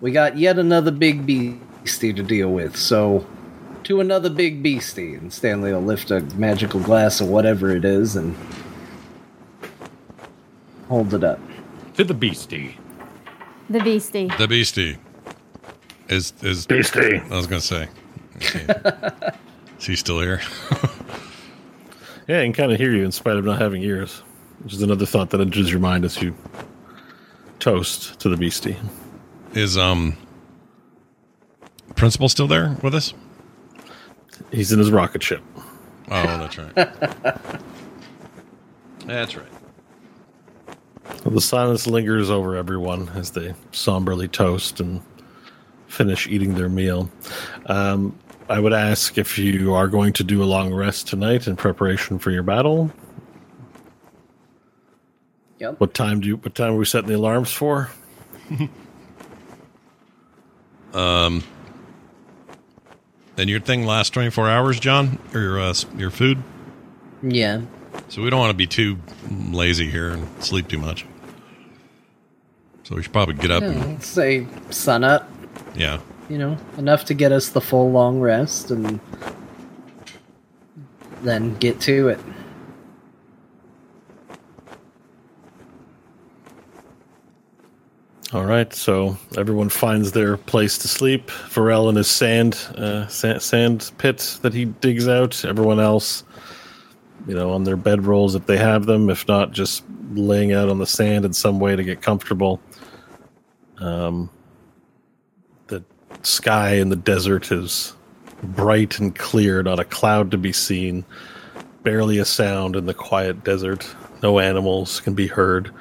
[0.00, 2.76] we got yet another big beastie to deal with.
[2.76, 3.26] So,
[3.88, 8.16] to another big beastie, and Stanley will lift a magical glass of whatever it is
[8.16, 8.36] and
[10.88, 11.40] hold it up.
[11.94, 12.76] To the beastie.
[13.70, 14.30] The beastie.
[14.38, 14.98] The Beastie
[16.08, 17.16] is is Beastie.
[17.16, 17.88] I was gonna say.
[18.36, 18.66] Okay.
[19.78, 20.40] is he still here?
[22.28, 24.18] Yeah, I can kind of hear you in spite of not having ears,
[24.62, 26.34] which is another thought that enters your mind as you
[27.58, 28.76] toast to the beastie.
[29.54, 30.14] is um
[31.96, 33.14] principal still there with us?
[34.50, 35.42] He's in his rocket ship.
[36.10, 36.74] Oh, that's right.
[39.06, 39.46] that's right.
[41.24, 45.02] Well, the silence lingers over everyone as they somberly toast and
[45.86, 47.10] finish eating their meal.
[47.66, 48.18] Um,
[48.48, 52.18] I would ask if you are going to do a long rest tonight in preparation
[52.18, 52.90] for your battle.
[55.58, 55.80] Yep.
[55.80, 56.36] What time do you?
[56.36, 57.90] What time are we setting the alarms for?
[63.38, 65.18] And your thing lasts 24 hours, John?
[65.32, 66.42] Or your, uh, your food?
[67.22, 67.62] Yeah.
[68.08, 68.98] So we don't want to be too
[69.30, 71.06] lazy here and sleep too much.
[72.82, 75.30] So we should probably get up yeah and, say sun up.
[75.74, 76.00] yeah.
[76.28, 79.00] You know, enough to get us the full long rest and
[81.22, 82.20] then get to it.
[88.34, 91.28] All right, so everyone finds their place to sleep.
[91.28, 95.46] Varel in his sand, uh, sand, sand pit that he digs out.
[95.46, 96.24] Everyone else,
[97.26, 99.08] you know, on their bedrolls if they have them.
[99.08, 102.60] If not, just laying out on the sand in some way to get comfortable.
[103.78, 104.28] Um,
[105.68, 105.82] the
[106.20, 107.94] sky in the desert is
[108.42, 111.02] bright and clear, not a cloud to be seen.
[111.82, 113.88] Barely a sound in the quiet desert.
[114.22, 115.72] No animals can be heard.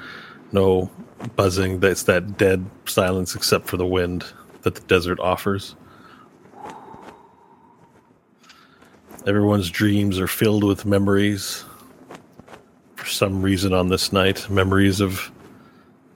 [0.54, 0.90] No
[1.36, 1.80] buzzing.
[1.80, 4.26] That's that dead silence except for the wind
[4.62, 5.76] that the desert offers.
[9.26, 11.66] Everyone's dreams are filled with memories.
[12.96, 15.32] For some reason on this night, memories of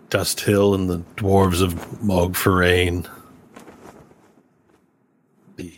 [0.09, 3.07] Dust Hill and the dwarves of Mogferain.
[5.57, 5.73] The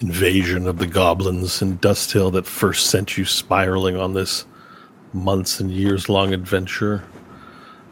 [0.00, 4.44] invasion of the goblins in Dust Hill that first sent you spiraling on this
[5.12, 7.04] months and years long adventure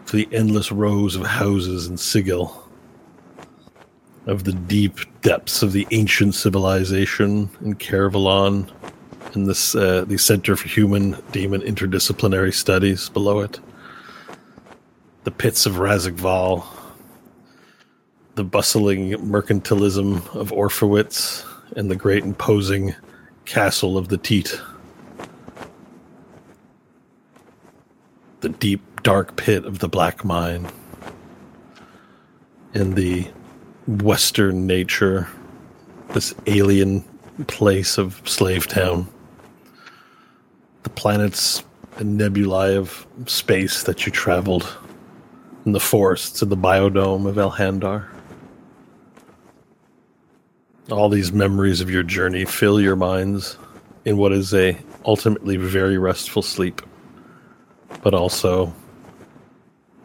[0.07, 2.69] to the endless rows of houses in Sigil,
[4.27, 8.71] of the deep depths of the ancient civilization in Caravalon,
[9.35, 13.61] and this uh, the Center for Human Demon Interdisciplinary Studies below it,
[15.25, 16.65] the pits of Razikval,
[18.35, 21.45] the bustling mercantilism of Orphowitz,
[21.77, 22.95] and the great imposing
[23.45, 24.61] castle of the Teat.
[28.45, 30.67] the deep, dark pit of the Black Mine,
[32.73, 33.29] in the
[33.87, 35.29] western nature,
[36.15, 37.05] this alien
[37.47, 39.07] place of Slave Town,
[40.83, 41.63] the planets
[41.97, 44.77] and nebulae of space that you traveled,
[45.67, 48.09] in the forests of the biodome of Elhandar.
[50.91, 53.59] All these memories of your journey fill your minds
[54.07, 56.81] in what is a ultimately very restful sleep
[58.03, 58.73] but also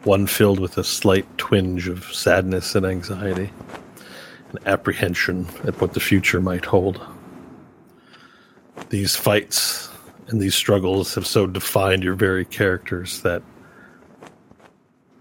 [0.04, 3.50] one filled with a slight twinge of sadness and anxiety
[4.50, 7.00] and apprehension at what the future might hold.
[8.88, 9.88] These fights
[10.28, 13.42] and these struggles have so defined your very characters that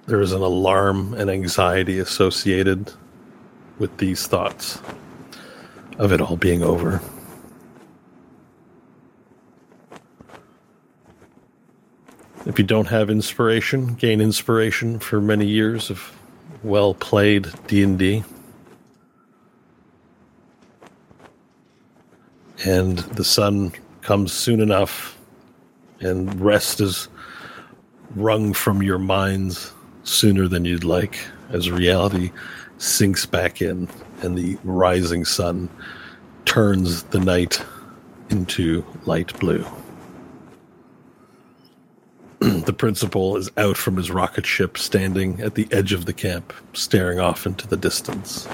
[0.06, 2.92] there is an alarm and anxiety associated
[3.78, 4.80] with these thoughts
[5.98, 7.02] of it all being over.
[12.50, 16.12] If you don't have inspiration, gain inspiration for many years of
[16.64, 18.24] well played D&D.
[22.66, 23.72] And the sun
[24.02, 25.16] comes soon enough
[26.00, 27.08] and rest is
[28.16, 29.72] wrung from your minds
[30.04, 31.20] sooner than you'd like
[31.52, 32.32] as reality
[32.80, 33.88] sinks back in
[34.24, 35.70] and the rising sun
[36.46, 37.64] turns the night
[38.32, 39.64] into light blue.
[42.66, 46.54] the principal is out from his rocket ship, standing at the edge of the camp,
[46.72, 48.48] staring off into the distance.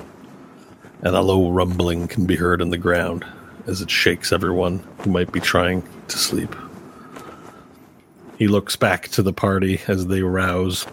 [1.03, 3.23] And a low rumbling can be heard in the ground
[3.67, 6.55] as it shakes everyone who might be trying to sleep.
[8.39, 10.87] He looks back to the party as they rouse.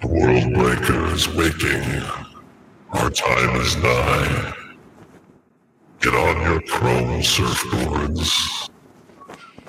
[0.00, 2.02] The world is waking.
[2.90, 4.63] Our time is nigh.
[6.04, 8.68] Get on your chrome surfboards.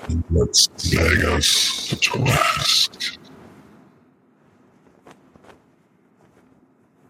[0.08, 3.16] And let's drag us to Trask.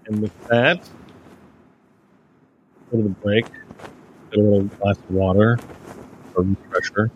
[0.07, 0.89] And with that,
[2.93, 3.47] go to the break,
[4.31, 5.59] get a little glass of water
[6.37, 7.11] or refresher,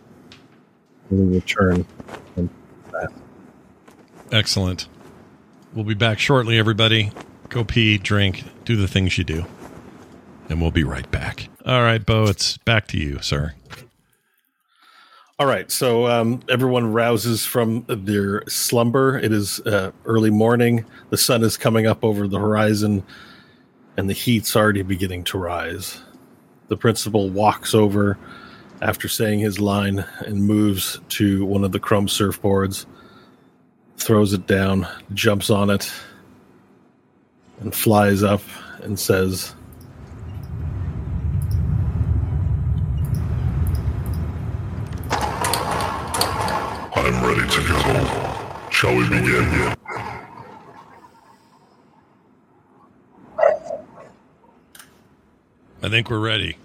[1.11, 1.87] and we return.
[2.35, 2.51] And
[2.91, 3.15] fast.
[4.33, 4.89] Excellent.
[5.75, 7.13] We'll be back shortly, everybody.
[7.51, 9.45] Go pee, drink, do the things you do.
[10.49, 11.50] And we'll be right back.
[11.67, 13.55] All right, Bo, it's back to you, sir.
[15.39, 19.19] All right, so um, everyone rouses from their slumber.
[19.19, 20.85] It is uh, early morning.
[21.11, 23.03] The sun is coming up over the horizon,
[23.97, 26.01] and the heat's already beginning to rise.
[26.69, 28.19] The principal walks over
[28.83, 32.87] after saying his line and moves to one of the chrome surfboards,
[33.99, 35.93] throws it down, jumps on it,
[37.61, 38.43] and flies up
[38.83, 39.55] and says,
[47.11, 48.70] I'm ready to go.
[48.81, 49.45] Shall we begin?
[55.83, 56.57] I think we're ready.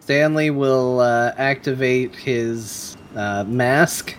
[0.00, 4.16] Stanley will uh, activate his uh, mask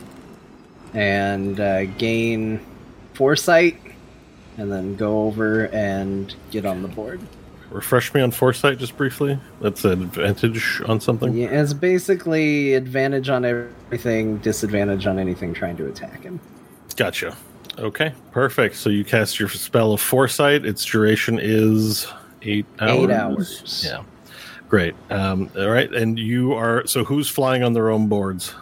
[0.93, 2.63] and uh, gain
[3.15, 3.81] foresight,
[4.59, 7.19] and then go over and get on the board.
[7.71, 9.39] Refresh me on foresight just briefly.
[9.61, 11.35] That's an advantage on something.
[11.35, 16.39] Yeah, it's basically advantage on everything, disadvantage on anything trying to attack him.
[16.97, 17.35] Gotcha.
[17.79, 18.75] Okay, perfect.
[18.75, 20.65] So you cast your spell of foresight.
[20.65, 22.07] Its duration is
[22.41, 22.99] eight hours.
[23.03, 23.83] Eight hours.
[23.87, 24.03] Yeah.
[24.67, 24.95] Great.
[25.09, 26.85] Um, all right, and you are.
[26.87, 28.53] So who's flying on their own boards?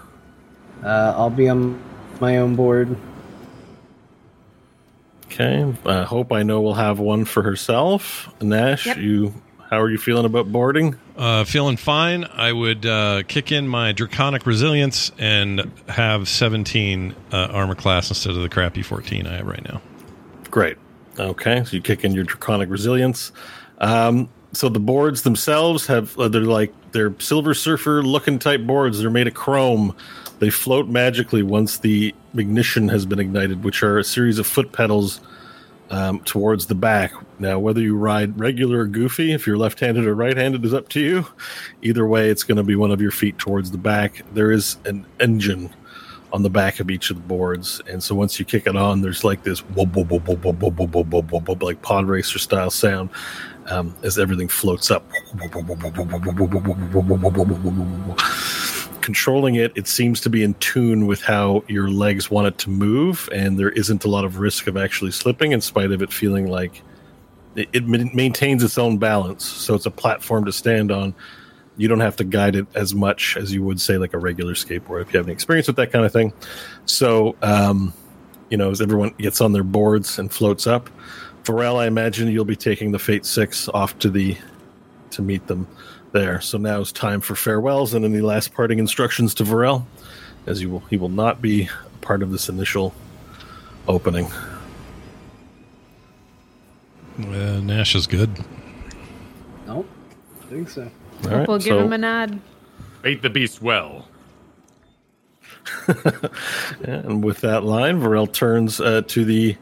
[0.83, 1.81] Uh, I'll be on
[2.19, 2.95] my own board.
[5.25, 5.73] Okay.
[5.85, 8.29] I hope I know we'll have one for herself.
[8.41, 8.97] Nash, Yep.
[8.97, 9.33] you.
[9.69, 10.95] How are you feeling about boarding?
[11.17, 12.25] Uh, feeling fine.
[12.25, 18.35] I would uh, kick in my draconic resilience and have 17 uh, armor class instead
[18.35, 19.81] of the crappy 14 I have right now.
[20.51, 20.77] Great.
[21.17, 23.31] Okay, so you kick in your draconic resilience.
[23.77, 28.99] Um, so the boards themselves have uh, they're like they're silver surfer looking type boards.
[28.99, 29.95] They're made of chrome.
[30.39, 34.73] They float magically once the ignition has been ignited, which are a series of foot
[34.73, 35.21] pedals
[35.89, 37.13] um, towards the back.
[37.39, 40.99] Now, whether you ride regular or goofy, if you're left-handed or right-handed, is up to
[40.99, 41.27] you.
[41.81, 44.23] Either way, it's going to be one of your feet towards the back.
[44.33, 45.73] There is an engine
[46.33, 49.01] on the back of each of the boards, and so once you kick it on,
[49.01, 52.07] there's like this whoop, whoop, whoop, whoop, whoop, whoop, whoop, whoop, whoop, whoop, like pod
[52.07, 53.09] racer style sound
[53.67, 55.09] um, as everything floats up.
[59.05, 62.71] Controlling it, it seems to be in tune with how your legs want it to
[62.71, 66.11] move, and there isn't a lot of risk of actually slipping, in spite of it
[66.11, 66.81] feeling like
[67.55, 69.45] it, it maintains its own balance.
[69.45, 71.13] So it's a platform to stand on.
[71.77, 74.55] You don't have to guide it as much as you would say like a regular
[74.55, 76.33] skateboard if you have any experience with that kind of thing.
[76.87, 77.93] So, um,
[78.49, 80.89] you know, as everyone gets on their boards and floats up,
[81.43, 84.35] Varel, I imagine you'll be taking the Fate Six off to the
[85.11, 85.67] to meet them
[86.15, 86.39] there.
[86.41, 89.85] So now it's time for farewells and any last parting instructions to Varel,
[90.47, 92.95] as you will he will not be a part of this initial
[93.87, 94.31] opening.
[97.19, 98.31] Uh, Nash is good.
[99.67, 99.87] Nope.
[100.41, 100.89] I think so.
[101.25, 102.39] All right, we'll give so- him a nod.
[103.01, 104.07] Bait the beast well.
[106.83, 109.55] And with that line, Varel turns uh, to the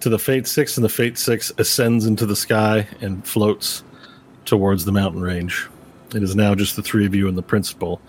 [0.00, 3.82] to the Fate Six, and the Fate Six ascends into the sky and floats
[4.46, 5.68] towards the mountain range.
[6.14, 8.00] It is now just the three of you and the principal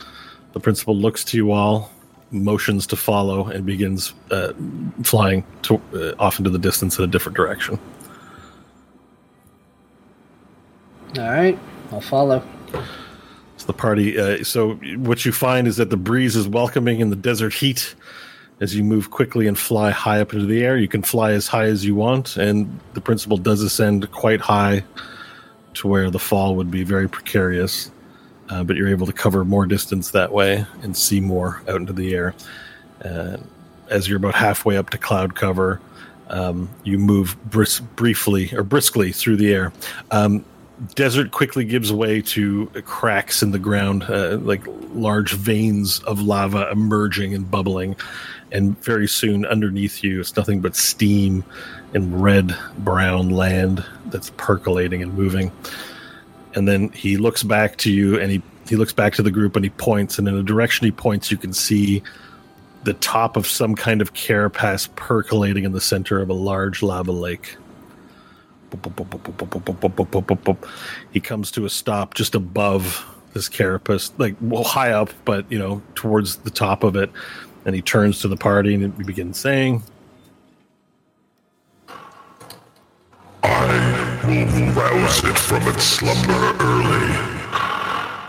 [0.53, 1.91] The principal looks to you all,
[2.31, 4.53] motions to follow, and begins uh,
[5.03, 7.79] flying to, uh, off into the distance in a different direction.
[11.17, 11.57] All right,
[11.91, 12.43] I'll follow.
[13.57, 14.19] So the party.
[14.19, 17.95] Uh, so what you find is that the breeze is welcoming in the desert heat.
[18.59, 21.47] As you move quickly and fly high up into the air, you can fly as
[21.47, 24.83] high as you want, and the principal does ascend quite high
[25.77, 27.91] to where the fall would be very precarious.
[28.49, 31.91] Uh, but you're able to cover more distance that way and see more out into
[31.91, 32.33] the air.
[33.03, 33.37] Uh,
[33.89, 35.81] as you're about halfway up to cloud cover,
[36.29, 39.73] um, you move bris- briefly or briskly through the air.
[40.11, 40.45] Um,
[40.95, 46.69] desert quickly gives way to cracks in the ground, uh, like large veins of lava
[46.71, 47.95] emerging and bubbling.
[48.51, 51.43] And very soon, underneath you, it's nothing but steam
[51.93, 55.51] and red brown land that's percolating and moving.
[56.55, 59.55] And then he looks back to you and he, he looks back to the group
[59.55, 60.17] and he points.
[60.17, 62.01] And in the direction he points, you can see
[62.83, 67.11] the top of some kind of carapace percolating in the center of a large lava
[67.11, 67.57] lake.
[71.11, 75.59] He comes to a stop just above this carapace, like well high up, but you
[75.59, 77.11] know towards the top of it,
[77.65, 79.83] and he turns to the party and he begins saying,
[83.43, 87.37] I will rouse it from its slumber early.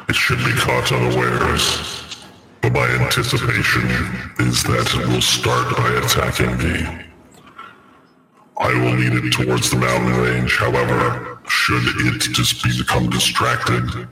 [0.08, 2.16] It should be caught unawares,
[2.62, 3.82] but my anticipation
[4.38, 7.04] is that it will start by attacking thee.
[8.60, 14.08] I will lead it towards the mountain range, however, should it just become distracted,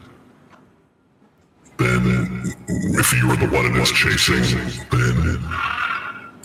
[1.78, 2.54] then
[2.98, 4.42] if you are the one it is chasing,
[4.90, 5.40] then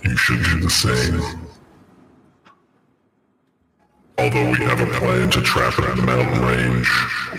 [0.03, 1.49] you should do the same.
[4.17, 6.89] Although we have a plan to trap it in the mountain range,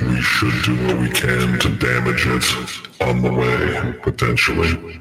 [0.01, 5.01] we should do what we can to damage it on the way, potentially.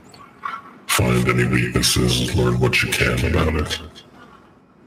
[0.88, 3.80] Find any weaknesses, learn what you can about it.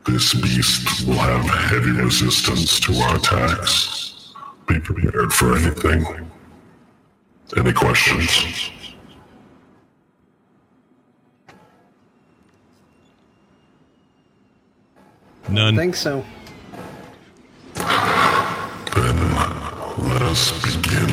[0.07, 4.35] This beast will have heavy resistance to our attacks.
[4.67, 6.24] Be prepared for anything.
[7.57, 8.71] Any questions?
[15.49, 15.75] None.
[15.75, 16.25] I think so.
[17.75, 19.35] Then
[19.99, 21.11] let us begin.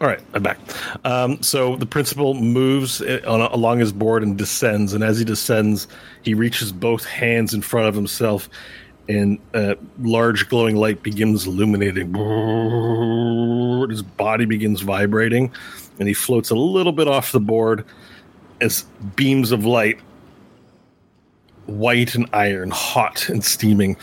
[0.00, 0.58] All right, I'm back.
[1.04, 5.24] Um, so the principal moves uh, on, along his board and descends, and as he
[5.24, 5.88] descends,
[6.22, 8.48] he reaches both hands in front of himself,
[9.08, 12.12] and a large glowing light begins illuminating.
[13.88, 15.50] His body begins vibrating,
[15.98, 17.84] and he floats a little bit off the board
[18.60, 18.84] as
[19.16, 19.98] beams of light,
[21.66, 23.96] white and iron, hot and steaming,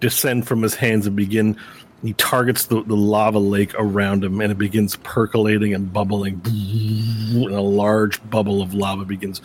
[0.00, 1.56] descend from his hands and begin
[2.02, 7.52] he targets the, the lava lake around him and it begins percolating and bubbling and
[7.52, 9.40] a large bubble of lava begins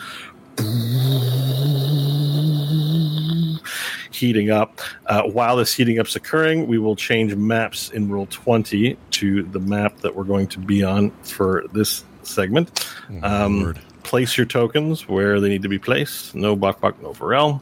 [4.10, 9.42] heating up uh, while this heating up's occurring we will change maps in Roll20 to
[9.44, 12.88] the map that we're going to be on for this segment
[13.22, 17.60] um, place your tokens where they need to be placed no buck buck no Varel.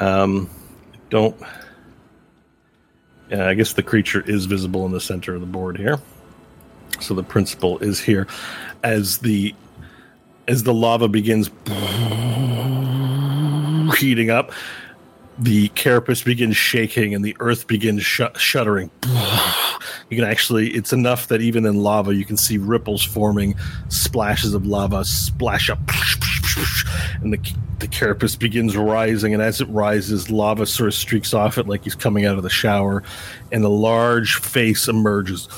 [0.00, 0.48] um,
[1.10, 1.36] don't
[3.32, 5.98] uh, I guess the creature is visible in the center of the board here.
[7.00, 8.26] So the principal is here
[8.82, 9.54] as the
[10.48, 11.50] as the lava begins
[13.98, 14.52] heating up.
[15.38, 18.90] The carapace begins shaking and the earth begins sh- shuddering.
[20.08, 23.56] You can actually, it's enough that even in lava, you can see ripples forming,
[23.88, 25.80] splashes of lava splash up,
[27.22, 29.34] and the, the carapace begins rising.
[29.34, 32.44] And as it rises, lava sort of streaks off it like he's coming out of
[32.44, 33.02] the shower,
[33.50, 35.48] and a large face emerges.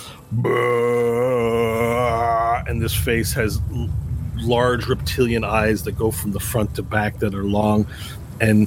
[2.67, 3.61] And this face has
[4.37, 7.87] large reptilian eyes that go from the front to back that are long,
[8.41, 8.67] and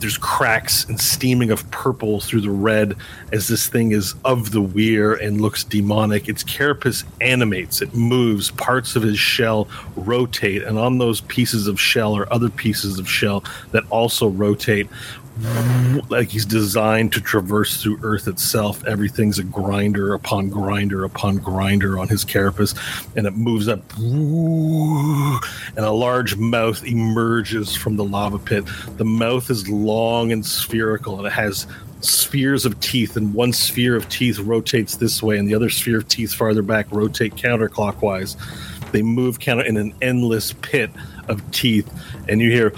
[0.00, 2.96] there's cracks and steaming of purple through the red
[3.32, 6.28] as this thing is of the weir and looks demonic.
[6.28, 11.80] Its carapace animates, it moves, parts of his shell rotate, and on those pieces of
[11.80, 14.88] shell are other pieces of shell that also rotate.
[16.10, 18.84] Like he's designed to traverse through Earth itself.
[18.84, 22.74] Everything's a grinder upon grinder upon grinder on his carapace,
[23.16, 23.80] and it moves up.
[23.98, 28.64] And a large mouth emerges from the lava pit.
[28.98, 31.66] The mouth is long and spherical, and it has
[32.02, 33.16] spheres of teeth.
[33.16, 36.62] And one sphere of teeth rotates this way, and the other sphere of teeth farther
[36.62, 38.36] back rotate counterclockwise.
[38.92, 40.90] They move counter in an endless pit
[41.28, 41.90] of teeth,
[42.28, 42.72] and you hear.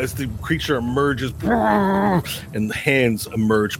[0.00, 3.78] as the creature emerges, and the hands emerge,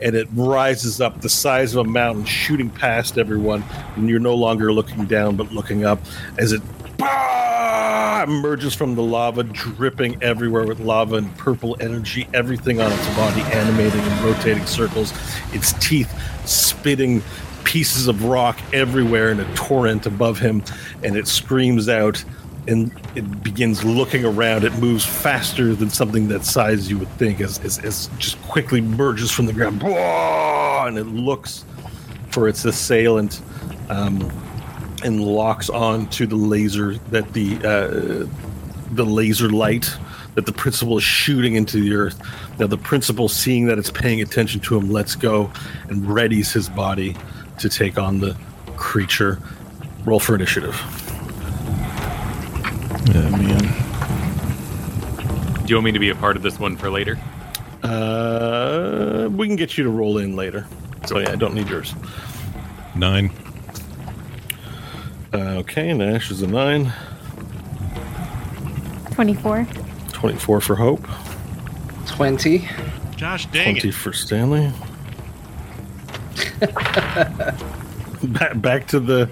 [0.00, 3.62] and it rises up the size of a mountain, shooting past everyone.
[3.96, 6.00] And you're no longer looking down, but looking up
[6.38, 6.62] as it
[8.24, 13.40] emerges from the lava, dripping everywhere with lava and purple energy, everything on its body
[13.42, 15.12] animating and rotating circles,
[15.52, 16.12] its teeth
[16.46, 17.22] spitting
[17.64, 20.62] pieces of rock everywhere in a torrent above him,
[21.02, 22.24] and it screams out
[22.68, 24.64] and it begins looking around.
[24.64, 28.80] It moves faster than something that size you would think, as, as, as just quickly
[28.80, 31.64] merges from the ground, and it looks
[32.30, 33.40] for its assailant.
[33.88, 34.30] Um,
[35.06, 38.26] and locks on to the laser that the uh,
[38.92, 39.96] the laser light
[40.34, 42.20] that the principal is shooting into the earth.
[42.58, 45.50] Now the principal, seeing that it's paying attention to him, lets go
[45.88, 47.16] and readies his body
[47.60, 48.36] to take on the
[48.76, 49.38] creature.
[50.04, 50.74] Roll for initiative.
[53.06, 53.62] Yeah, man.
[55.64, 57.18] Do you want me to be a part of this one for later?
[57.82, 60.66] Uh, we can get you to roll in later.
[61.06, 61.94] So yeah, I don't need yours.
[62.94, 63.30] Nine.
[65.36, 66.90] Uh, okay, Nash is a nine.
[69.10, 69.66] 24.
[70.12, 71.06] 24 for Hope.
[72.06, 72.66] 20.
[73.16, 73.92] Josh, dang 20 it.
[73.92, 74.72] for Stanley.
[78.22, 79.28] back, back to the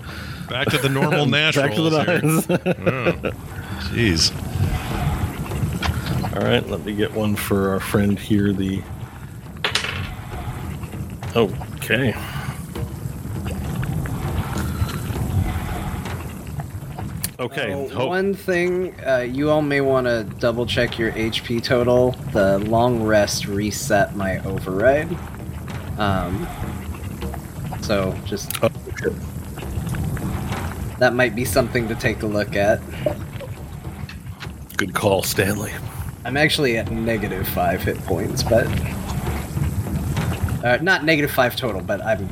[0.51, 2.21] Back to the normal Nash back to the rolls here.
[2.23, 3.35] nines.
[3.87, 4.31] Oh, Jeez.
[6.37, 8.53] All right, let me get one for our friend here.
[8.53, 8.83] The
[11.35, 12.15] okay.
[17.45, 18.09] Okay, Uh, Hope.
[18.09, 22.13] One thing, uh, you all may want to double check your HP total.
[22.33, 25.15] The long rest reset my override.
[25.99, 26.49] Um,
[27.83, 29.13] so just Oh, shit.
[30.99, 32.81] that might be something to take a look at.
[34.79, 35.73] Good call, Stanley.
[36.25, 38.67] I'm actually at negative five hit points, but
[40.65, 41.83] uh, not negative five total.
[41.83, 42.27] But I'm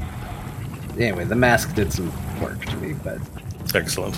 [0.99, 1.25] anyway.
[1.25, 2.11] The mask did some
[2.41, 3.19] work to me, but
[3.75, 4.17] Excellent.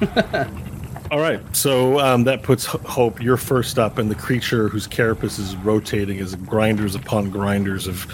[1.10, 3.22] All right, so um, that puts Hope.
[3.22, 8.06] You're first up, and the creature whose carapace is rotating is grinders upon grinders of.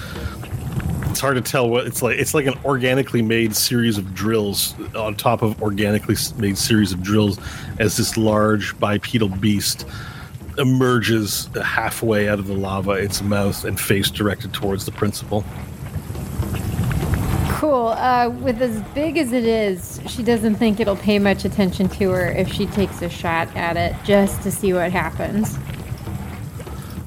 [1.10, 2.18] It's hard to tell what it's like.
[2.18, 7.02] It's like an organically made series of drills on top of organically made series of
[7.02, 7.38] drills,
[7.80, 9.86] as this large bipedal beast
[10.56, 15.44] emerges halfway out of the lava, its mouth and face directed towards the principal.
[17.54, 17.88] Cool.
[17.88, 22.10] Uh, with as big as it is, she doesn't think it'll pay much attention to
[22.10, 25.56] her if she takes a shot at it just to see what happens.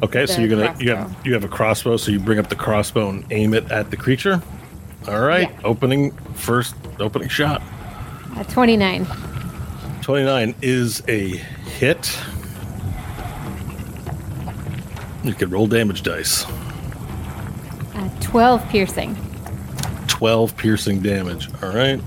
[0.04, 2.56] Okay, so you're gonna you have you have a crossbow, so you bring up the
[2.56, 4.42] crossbow and aim it at the creature.
[5.08, 5.60] All right, Yeah.
[5.64, 7.62] opening first opening shot.
[8.36, 9.06] Uh, 29.
[10.02, 11.30] Twenty nine is a
[11.80, 12.18] hit.
[15.24, 16.46] You can roll damage dice.
[17.96, 19.18] Uh, 12 piercing.
[20.18, 21.48] Twelve piercing damage.
[21.62, 22.00] All right.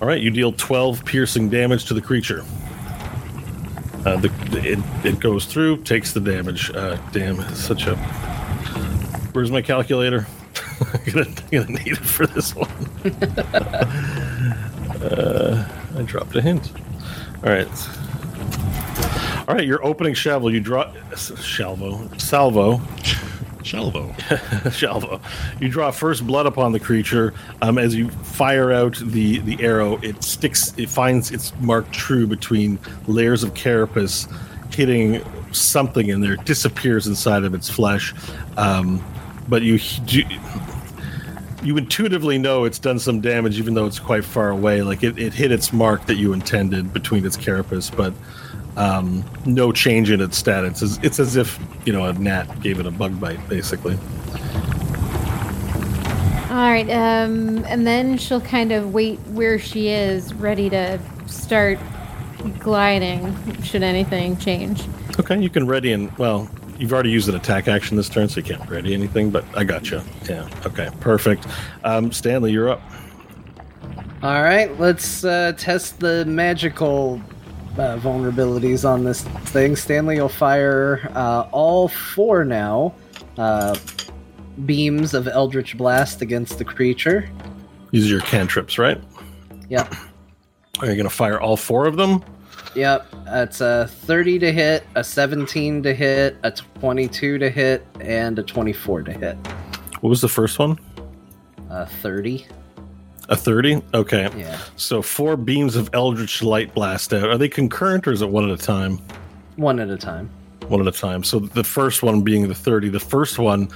[0.00, 2.44] All right, you deal twelve piercing damage to the creature.
[4.06, 6.70] Uh, the, it, it goes through, takes the damage.
[6.70, 7.96] Uh, damn, such a.
[9.32, 10.24] Where's my calculator?
[10.94, 12.70] I'm gonna, gonna need it for this one.
[15.02, 15.68] uh,
[15.98, 16.70] I dropped a hint.
[17.42, 17.66] All right.
[19.48, 20.52] All right, your opening shovel.
[20.52, 22.80] You draw salvo, salvo,
[23.64, 24.14] Shalvo.
[24.70, 25.20] Shalvo.
[25.60, 27.32] You draw first blood upon the creature.
[27.62, 30.74] Um, as you fire out the, the arrow, it sticks.
[30.76, 34.28] It finds its mark true between layers of carapace,
[34.72, 36.36] hitting something in there.
[36.36, 38.14] Disappears inside of its flesh.
[38.56, 39.02] Um,
[39.48, 39.78] but you
[40.08, 40.24] you,
[41.62, 44.82] you intuitively know it's done some damage, even though it's quite far away.
[44.82, 48.12] Like it, it hit its mark that you intended between its carapace, but
[48.76, 50.82] um, no change in its status.
[50.82, 53.98] It's, it's as if you know a gnat gave it a bug bite, basically.
[56.50, 61.78] All right, um, and then she'll kind of wait where she is, ready to start
[62.58, 64.82] gliding should anything change.
[65.18, 66.48] Okay, you can ready and well,
[66.78, 69.30] you've already used an attack action this turn, so you can't ready anything.
[69.30, 70.00] But I got you.
[70.28, 70.48] Yeah.
[70.66, 70.90] Okay.
[71.00, 71.46] Perfect.
[71.84, 72.82] Um, Stanley, you're up.
[74.22, 77.20] All right, let's uh, test the magical
[77.78, 79.76] uh, vulnerabilities on this thing.
[79.76, 82.94] Stanley will fire uh, all four now
[83.38, 83.76] uh,
[84.66, 87.28] beams of Eldritch Blast against the creature.
[87.90, 89.00] These are your cantrips, right?
[89.68, 89.94] Yep,
[90.80, 92.22] Are you going to fire all four of them?
[92.74, 93.06] yep.
[93.24, 98.42] That's a 30 to hit, a 17 to hit, a 22 to hit, and a
[98.42, 99.36] 24 to hit.
[100.00, 100.78] What was the first one?
[101.70, 102.46] Uh, 30.
[103.28, 103.82] A 30?
[103.94, 104.30] Okay.
[104.36, 104.58] Yeah.
[104.76, 107.28] So four beams of Eldritch Light blast out.
[107.28, 108.98] Are they concurrent or is it one at a time?
[109.56, 110.30] One at a time.
[110.68, 111.24] One at a time.
[111.24, 112.90] So the first one being the 30.
[112.90, 113.68] The first one,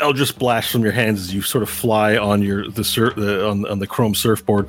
[0.00, 3.48] Eldritch blast from your hands as you sort of fly on your the, sur- the
[3.48, 4.68] on, on the chrome surfboard.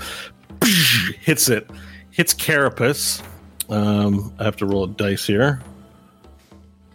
[1.22, 1.70] Hits it.
[2.12, 3.22] Hits Carapace.
[3.70, 5.62] Um, I have to roll a dice here.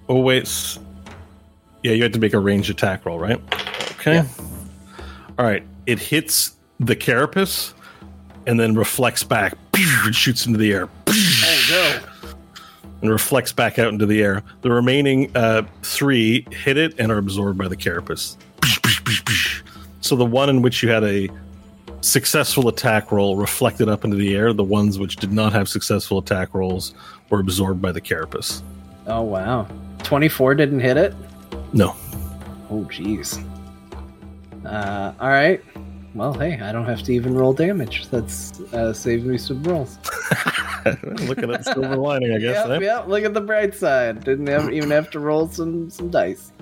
[0.08, 0.78] Oh, wait.
[1.82, 3.40] Yeah, you have to make a ranged attack roll, right?
[3.92, 4.22] Okay.
[5.38, 5.64] All right.
[5.86, 7.74] It hits the carapace
[8.46, 9.54] and then reflects back
[10.04, 12.30] and shoots into the air Oh no!
[13.00, 14.42] and reflects back out into the air.
[14.62, 18.36] The remaining uh, three hit it and are absorbed by the carapace.
[20.00, 21.28] So the one in which you had a
[22.00, 24.52] successful attack roll reflected up into the air.
[24.52, 26.92] The ones which did not have successful attack rolls
[27.30, 28.64] were absorbed by the carapace.
[29.06, 29.68] Oh wow!
[30.02, 31.14] Twenty-four didn't hit it.
[31.72, 31.94] No.
[32.68, 33.38] Oh jeez.
[34.66, 35.62] Uh, all right.
[36.14, 38.08] Well, hey, I don't have to even roll damage.
[38.08, 39.98] That's uh, saved me some rolls.
[40.84, 42.68] Looking at the silver lining, I guess.
[42.68, 42.84] Yep, eh?
[42.84, 43.08] yep.
[43.08, 44.22] Look at the bright side.
[44.24, 46.52] Didn't have, even have to roll some some dice.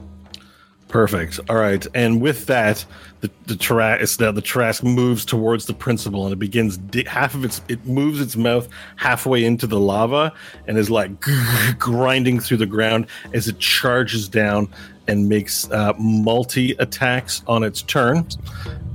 [0.91, 1.39] Perfect.
[1.49, 2.85] All right, and with that,
[3.21, 7.35] the the Tarrasque now the Tarrasque moves towards the principal, and it begins di- half
[7.35, 10.33] of its it moves its mouth halfway into the lava,
[10.67, 11.13] and is like
[11.79, 14.69] grinding through the ground as it charges down
[15.07, 18.27] and makes uh, multi attacks on its turn,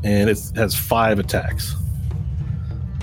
[0.04, 1.76] and it has five attacks.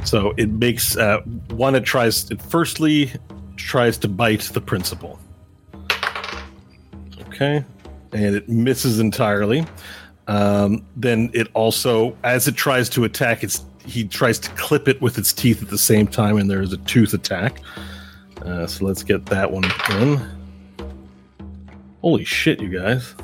[0.05, 1.21] So it makes uh,
[1.51, 1.75] one.
[1.75, 2.31] It tries.
[2.31, 3.13] It firstly
[3.57, 5.19] tries to bite the principal.
[7.29, 7.65] Okay,
[8.13, 9.67] and it misses entirely.
[10.29, 15.01] Um, then it also, as it tries to attack, it's he tries to clip it
[15.01, 17.61] with its teeth at the same time, and there is a tooth attack.
[18.45, 20.21] Uh, so let's get that one in.
[22.03, 23.15] Holy shit, you guys!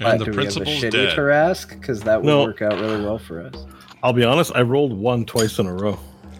[0.00, 1.16] And the do we have a principal's shitty dead.
[1.16, 1.68] Tarrasque?
[1.78, 2.42] Because that would No.
[2.44, 3.54] work out really well for us.
[4.02, 5.92] I'll be honest, I rolled one twice in a row.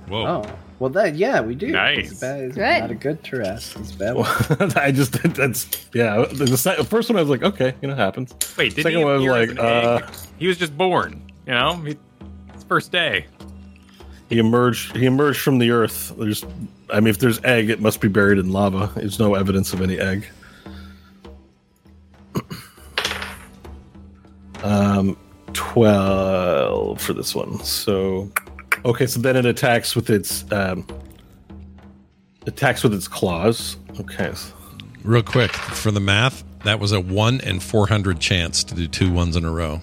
[0.08, 0.42] Whoa.
[0.44, 1.68] Oh, well, that yeah, we do.
[1.68, 2.10] Nice.
[2.10, 2.80] It's, bad, it's Good.
[2.80, 3.78] not a good Tarrasque.
[3.78, 4.14] It's a bad.
[4.16, 4.72] one.
[4.76, 6.24] I just that's yeah.
[6.32, 8.34] The, se- the first one I was like, okay, you know, happens.
[8.58, 10.02] Wait, did Second he one was appear as like, an egg?
[10.02, 10.08] uh,
[10.38, 11.22] He was just born.
[11.46, 11.96] You know, he,
[12.52, 13.26] his first day.
[14.28, 14.96] He emerged.
[14.96, 16.12] He emerged from the earth.
[16.18, 16.44] There's,
[16.92, 18.90] I mean, if there's egg, it must be buried in lava.
[18.94, 20.26] There's no evidence of any egg.
[24.62, 25.16] um,
[25.52, 27.58] twelve for this one.
[27.64, 28.30] So,
[28.84, 29.06] okay.
[29.06, 30.86] So then it attacks with its um,
[32.46, 33.76] attacks with its claws.
[34.00, 34.32] Okay.
[35.02, 39.10] Real quick, for the math, that was a 1 in 400 chance to do two
[39.12, 39.82] ones in a row.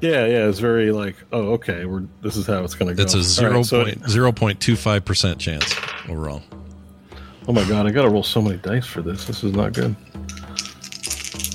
[0.00, 0.46] Yeah, yeah.
[0.48, 1.84] It's very like, oh, okay.
[1.86, 3.02] We're this is how it's going to go.
[3.02, 4.30] That's a All zero right, so- point zero
[6.06, 7.48] point two five percent chance overall.
[7.48, 7.86] oh my god!
[7.86, 9.24] I got to roll so many dice for this.
[9.26, 9.94] This is not good.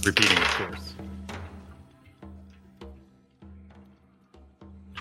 [0.05, 0.93] Repeating, of course.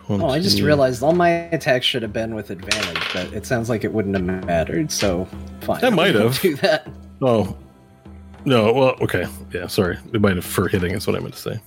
[0.08, 3.68] Oh, I just realized all my attacks should have been with advantage, but it sounds
[3.68, 4.90] like it wouldn't have mattered.
[4.90, 5.26] So
[5.60, 5.80] fine.
[5.80, 6.40] That might have.
[6.40, 6.88] do that.
[7.22, 7.56] Oh,
[8.44, 8.72] no.
[8.72, 9.26] Well, okay.
[9.52, 9.98] Yeah, sorry.
[10.12, 10.92] It might have for hitting.
[10.92, 11.60] Is what I meant to say.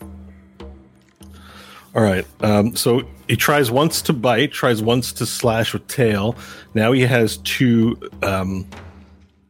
[1.95, 2.25] All right.
[2.41, 6.35] Um, so he tries once to bite, tries once to slash with tail.
[6.73, 8.67] Now he has two um,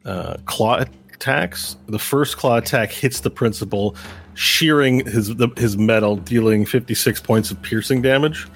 [0.06, 1.76] uh, claw attacks.
[1.88, 3.95] The first claw attack hits the principal,
[4.34, 8.47] shearing his the, his metal, dealing 56 points of piercing damage.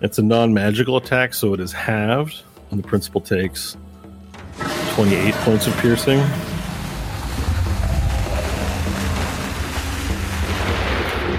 [0.00, 3.76] It's a non-magical attack, so it is halved, and the principal takes
[4.94, 6.20] 28 points of piercing.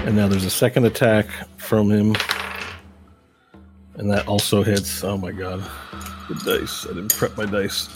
[0.06, 1.26] And now there's a second attack
[1.56, 2.14] from him.
[3.94, 5.04] And that also hits.
[5.04, 5.60] Oh my god.
[6.28, 6.86] The dice.
[6.86, 7.88] I didn't prep my dice.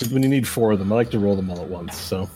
[0.10, 2.28] when you need four of them, I like to roll them all at once, so.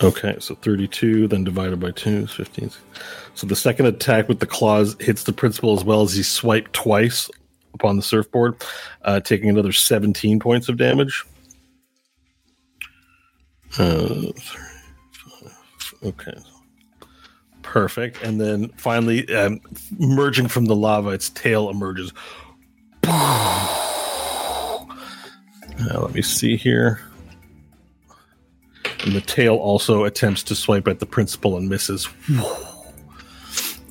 [0.00, 2.70] Okay, so 32, then divided by 2 is 15.
[3.34, 6.72] So the second attack with the claws hits the principal as well as he swiped
[6.72, 7.28] twice
[7.74, 8.62] upon the surfboard,
[9.02, 11.24] uh, taking another 17 points of damage.
[13.76, 14.32] Uh,
[16.04, 16.34] okay.
[17.62, 18.22] Perfect.
[18.22, 19.60] And then finally, um,
[19.98, 22.12] emerging from the lava, its tail emerges.
[25.78, 27.00] Now, let me see here.
[29.04, 32.08] And the tail also attempts to swipe at the principal and misses.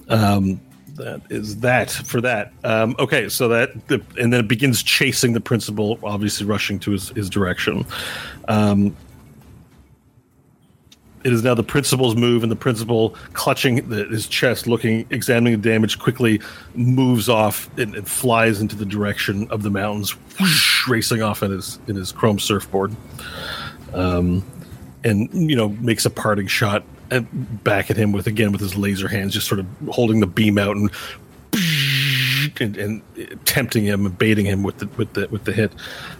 [0.09, 0.59] Um,
[0.95, 2.53] that is that for that.
[2.63, 6.91] Um, okay, so that the, and then it begins chasing the principal, obviously rushing to
[6.91, 7.85] his, his direction.
[8.47, 8.95] Um,
[11.27, 15.61] it is now the principal's move, and the principal, clutching the, his chest, looking, examining
[15.61, 16.39] the damage, quickly
[16.73, 21.51] moves off and, and flies into the direction of the mountains, whoosh, racing off in
[21.51, 22.95] his in his chrome surfboard.
[23.93, 24.41] Um,
[25.03, 28.77] and you know makes a parting shot and back at him with again with his
[28.77, 30.89] laser hands, just sort of holding the beam out and
[32.61, 33.01] and, and
[33.43, 35.73] tempting him and baiting him with the with the with the hit.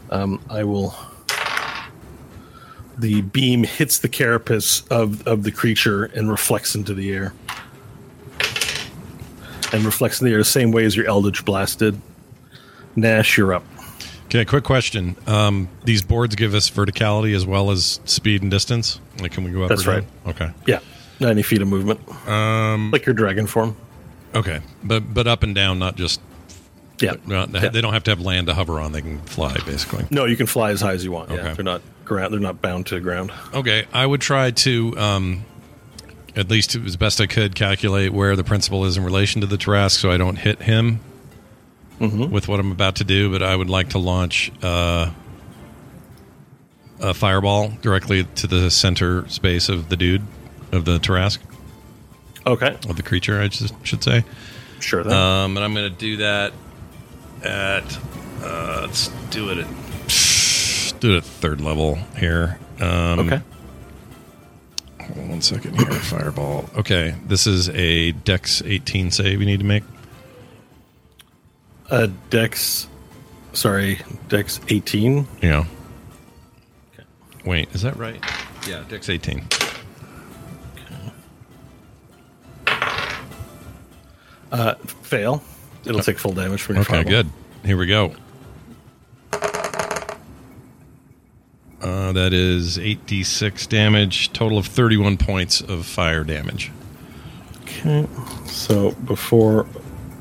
[0.10, 0.94] Um, I will.
[2.98, 7.34] The beam hits the carapace of of the creature and reflects into the air,
[9.72, 12.00] and reflects in the air the same way as your Eldritch Blast did.
[12.96, 13.64] Nash, you're up.
[14.26, 15.16] Okay, quick question.
[15.28, 19.00] Um, these boards give us verticality as well as speed and distance.
[19.20, 19.70] Like, can we go up?
[19.70, 20.08] That's or down?
[20.26, 20.30] right.
[20.36, 20.52] Okay.
[20.66, 20.80] Yeah,
[21.20, 23.76] ninety feet of movement, Um, like your dragon form.
[24.36, 26.20] okay, but but up and down, not just.
[27.00, 27.14] Yeah.
[27.26, 27.70] Not, Yeah.
[27.70, 28.92] They don't have to have land to hover on.
[28.92, 30.06] They can fly, basically.
[30.10, 31.30] No, you can fly as high as you want.
[31.32, 32.34] Yeah, they're not ground.
[32.34, 33.32] They're not bound to the ground.
[33.54, 35.46] Okay, I would try to, um,
[36.36, 39.58] at least as best I could, calculate where the principal is in relation to the
[39.58, 41.00] Tarrasque, so I don't hit him
[42.00, 43.32] with what I'm about to do.
[43.32, 45.12] But I would like to launch uh,
[47.00, 50.24] a fireball directly to the center space of the dude,
[50.72, 51.40] of the Tarrasque,
[52.46, 53.40] Okay, of the creature.
[53.42, 54.24] I just should say.
[54.80, 55.04] sure.
[55.04, 55.14] Then.
[55.14, 56.54] Um, and I'm going to do that
[57.44, 58.00] at
[58.42, 59.68] uh, let's do it at
[61.00, 62.60] do it at third level here.
[62.80, 63.42] Um, okay.
[65.02, 65.86] Hold on one second here.
[65.92, 66.70] Fireball.
[66.78, 69.84] Okay, this is a Dex 18 save you need to make.
[71.90, 72.88] Uh, Dex,
[73.54, 75.26] sorry, Dex 18.
[75.42, 75.66] Yeah.
[77.46, 78.22] Wait, is that right?
[78.68, 79.46] Yeah, Dex 18.
[84.52, 85.42] Uh, fail.
[85.88, 87.12] It'll take full damage from your Okay, fireball.
[87.12, 87.30] good.
[87.66, 88.14] Here we go.
[91.82, 96.72] Uh, that is 8d6 damage, total of 31 points of fire damage.
[97.62, 98.08] Okay.
[98.46, 99.68] So before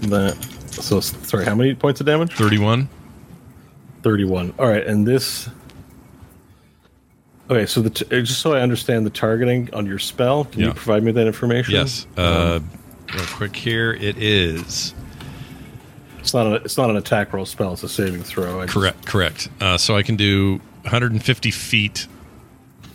[0.03, 0.35] that,
[0.71, 2.33] so sorry, how many points of damage?
[2.35, 2.89] 31?
[4.03, 4.53] 31.
[4.59, 5.49] All right, and this.
[7.49, 10.61] Okay, so the t- uh, just so I understand the targeting on your spell, can
[10.61, 10.67] Yeah.
[10.69, 11.75] you provide me that information?
[11.75, 12.07] Yes.
[12.17, 12.61] Uh,
[13.15, 14.93] real quick here, it is.
[16.27, 18.59] It's not a, it's not an attack roll spell; it's a saving throw.
[18.59, 19.49] I just- Correct, correct.
[19.61, 22.09] Uh, so I can do 150 feet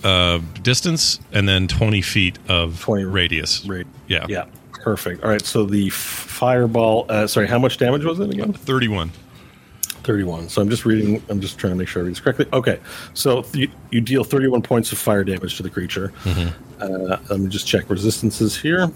[0.04, 3.66] of distance and then 20 feet of 20 radius.
[3.66, 3.88] Right.
[4.10, 4.26] Yeah.
[4.28, 4.46] Yeah.
[4.74, 5.24] Perfect.
[5.24, 5.46] All right.
[5.46, 7.06] So the f- fireball.
[7.08, 8.52] Uh, sorry, how much damage was it again?
[8.52, 9.12] 31.
[10.04, 10.50] 31.
[10.50, 12.48] So I'm just reading, I'm just trying to make sure I read this correctly.
[12.52, 12.80] Okay.
[13.14, 16.12] So you, you deal 31 points of fire damage to the creature.
[16.26, 18.92] Uh, let me just check resistances here.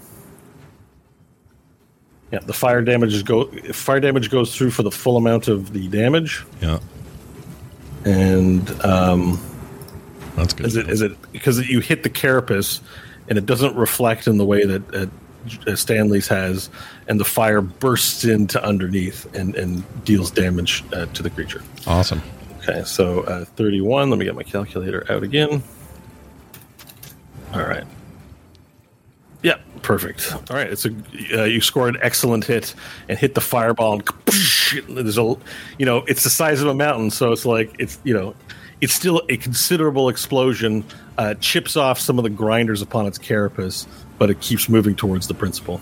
[2.32, 5.72] Yeah, the fire damage is go fire damage goes through for the full amount of
[5.72, 6.80] the damage, Yeah.
[8.04, 9.40] and um,
[10.34, 10.66] That's good.
[10.66, 12.80] is it is it because you hit the carapace,
[13.28, 16.68] and it doesn't reflect in the way that uh, Stanley's has,
[17.06, 21.62] and the fire bursts into underneath and and deals damage uh, to the creature.
[21.86, 22.20] Awesome.
[22.58, 24.10] Okay, so uh, 31.
[24.10, 25.62] Let me get my calculator out again.
[27.54, 27.84] All right.
[29.42, 30.32] Yeah, perfect.
[30.34, 30.90] All right, it's a
[31.38, 32.74] uh, you score an excellent hit
[33.08, 33.94] and hit the fireball.
[33.94, 34.02] And
[34.96, 35.36] there's a
[35.78, 38.34] you know it's the size of a mountain, so it's like it's you know
[38.80, 40.84] it's still a considerable explosion.
[41.18, 43.86] Uh, chips off some of the grinders upon its carapace,
[44.18, 45.80] but it keeps moving towards the principal.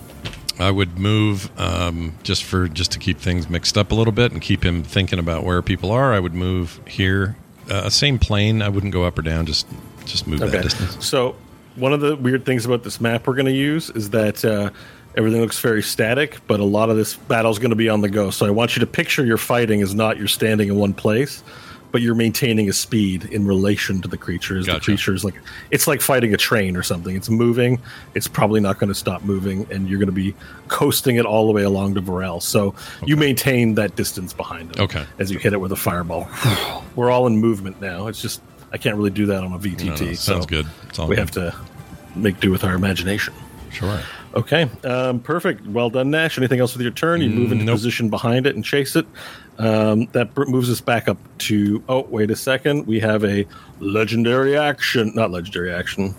[0.61, 4.31] I would move um, just for just to keep things mixed up a little bit
[4.31, 6.13] and keep him thinking about where people are.
[6.13, 7.35] I would move here,
[7.69, 8.63] uh, same plane.
[8.63, 9.47] I wouldn't go up or down.
[9.47, 9.67] Just
[10.05, 10.63] just move that Okay.
[10.63, 11.05] distance.
[11.05, 11.35] So
[11.77, 14.71] one of the weird things about this map we're going to use is that uh,
[15.17, 18.01] everything looks very static, but a lot of this battle is going to be on
[18.01, 18.31] the go.
[18.31, 21.43] So I want you to picture your fighting as not you're standing in one place,
[21.91, 24.67] but you're maintaining a speed in relation to the creatures.
[24.67, 24.85] The Gotcha.
[24.85, 25.35] creatures like
[25.71, 27.15] it's like fighting a train or something.
[27.15, 27.81] It's moving.
[28.15, 30.35] It's probably not going to stop moving, and you're going to be
[30.67, 32.43] coasting it all the way along to Varel.
[32.43, 32.75] So
[33.07, 34.81] you maintain that distance behind it.
[34.81, 35.07] Okay.
[35.21, 36.29] As you hit it with a fireball.
[36.97, 38.09] we're all in movement now.
[38.09, 38.43] It's just
[38.75, 39.85] I can't really do that on a VTT.
[39.85, 40.67] No, no, so sounds good.
[40.89, 41.21] It's all we good.
[41.21, 41.55] have to
[42.17, 43.33] make do with our imagination.
[43.71, 44.01] Sure.
[44.35, 45.65] Okay, um, perfect.
[45.65, 46.37] Well done, Nash.
[46.39, 47.21] Anything else with your turn?
[47.21, 47.77] You move into Nope.
[47.77, 49.07] position behind it and chase it.
[49.59, 51.85] Um, that moves us back up to.
[51.89, 52.89] Oh, wait a second.
[52.89, 53.47] We have a
[53.79, 55.13] legendary action.
[55.15, 56.13] Not legendary action.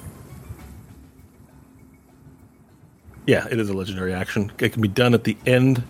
[3.27, 4.49] Yeah, it is a legendary action.
[4.59, 5.83] It can be done at the end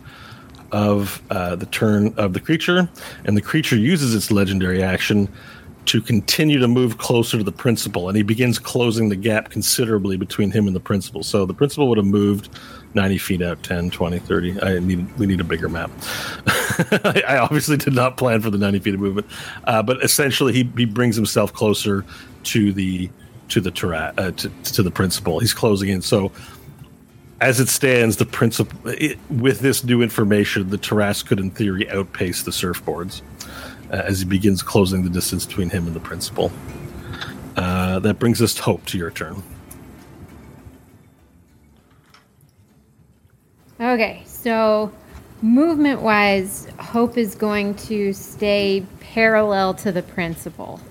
[0.71, 2.89] of uh, the turn of the creature,
[3.25, 5.29] and the creature uses its legendary action
[5.85, 10.17] to continue to move closer to the principal, and he begins closing the gap considerably
[10.17, 11.23] between him and the principal.
[11.23, 12.49] So the principal would have moved
[12.95, 14.61] 90 feet out, 10, 20, 30.
[14.61, 15.91] I need, we need a bigger map.
[16.47, 19.27] I I obviously did not plan for the 90 feet of movement,
[19.65, 22.05] uh, but essentially he, he brings himself closer
[22.43, 23.09] to the
[23.49, 25.39] to the Tara- uh, to, to the principal.
[25.39, 26.01] He's closing in.
[26.01, 26.31] So
[27.41, 28.79] as it stands, the principal
[29.29, 33.21] with this new information, the Tarrasque could, in theory, outpace the surfboards
[33.95, 36.51] uh, as he begins closing the distance between him and the principal.
[37.55, 39.41] Uh, that brings us to Hope to your turn.
[43.79, 44.91] Okay, so
[45.41, 50.81] movement wise, Hope is going to stay parallel to the principal.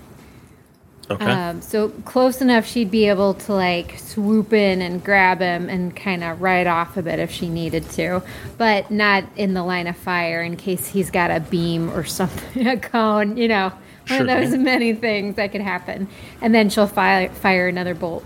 [1.09, 1.23] Okay.
[1.25, 5.95] Um, so close enough she'd be able to like swoop in and grab him and
[5.95, 8.23] kind of ride off a bit if she needed to,
[8.57, 12.65] but not in the line of fire in case he's got a beam or something,
[12.67, 14.21] a cone, you know, one Sure.
[14.21, 16.07] of those many things that could happen.
[16.41, 18.23] And then she'll fire, fire another bolt.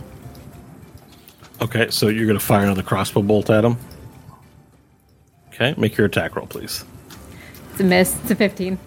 [1.61, 3.77] okay, so you're going to fire another crossbow bolt at him.
[5.49, 6.85] Okay, make your attack roll, please.
[7.72, 8.18] It's a miss.
[8.22, 8.80] It's a 15.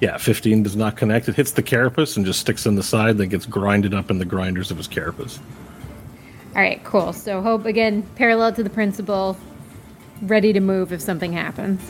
[0.00, 1.28] Yeah, 15 does not connect.
[1.28, 4.18] It hits the carapace and just sticks in the side, then gets grinded up in
[4.18, 5.38] the grinders of his carapace.
[6.54, 7.12] All right, cool.
[7.12, 9.36] So Hope, again, parallel to the principal,
[10.22, 11.80] ready to move if something happens.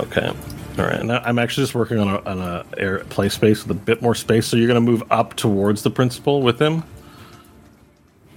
[0.00, 0.32] Okay.
[0.78, 1.04] All right.
[1.04, 4.02] Now I'm actually just working on a, on a air play space with a bit
[4.02, 4.46] more space.
[4.46, 6.82] So you're going to move up towards the principal with him.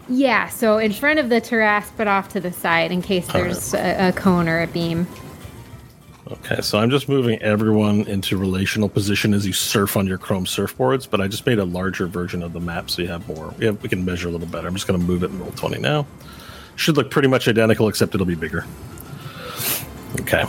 [0.09, 3.73] Yeah, so in front of the Tarrasque, but off to the side in case there's
[3.73, 5.05] a, a cone or a beam.
[6.31, 6.61] Okay.
[6.61, 11.09] So I'm just moving everyone into relational position as you surf on your Chrome surfboards.
[11.09, 13.53] But I just made a larger version of the map so you have more.
[13.57, 14.67] We have we can measure a little better.
[14.67, 16.05] I'm just going to move it in Roll20 now.
[16.75, 18.65] Should look pretty much identical, except it'll be bigger.
[20.21, 20.45] Okay.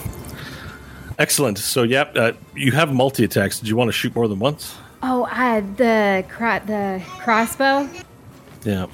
[1.18, 1.58] Excellent.
[1.58, 3.58] So, yep, uh, you have multi attacks.
[3.58, 4.76] Did you want to shoot more than once?
[5.02, 7.88] Oh, uh, the cro- the crossbow.
[8.64, 8.86] Yeah.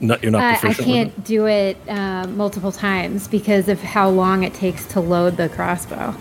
[0.00, 0.88] No, you're not Uh, I proficient.
[0.88, 1.00] with it?
[1.14, 5.48] can't do it uh, multiple times because of how long it takes to load the
[5.48, 6.14] crossbow.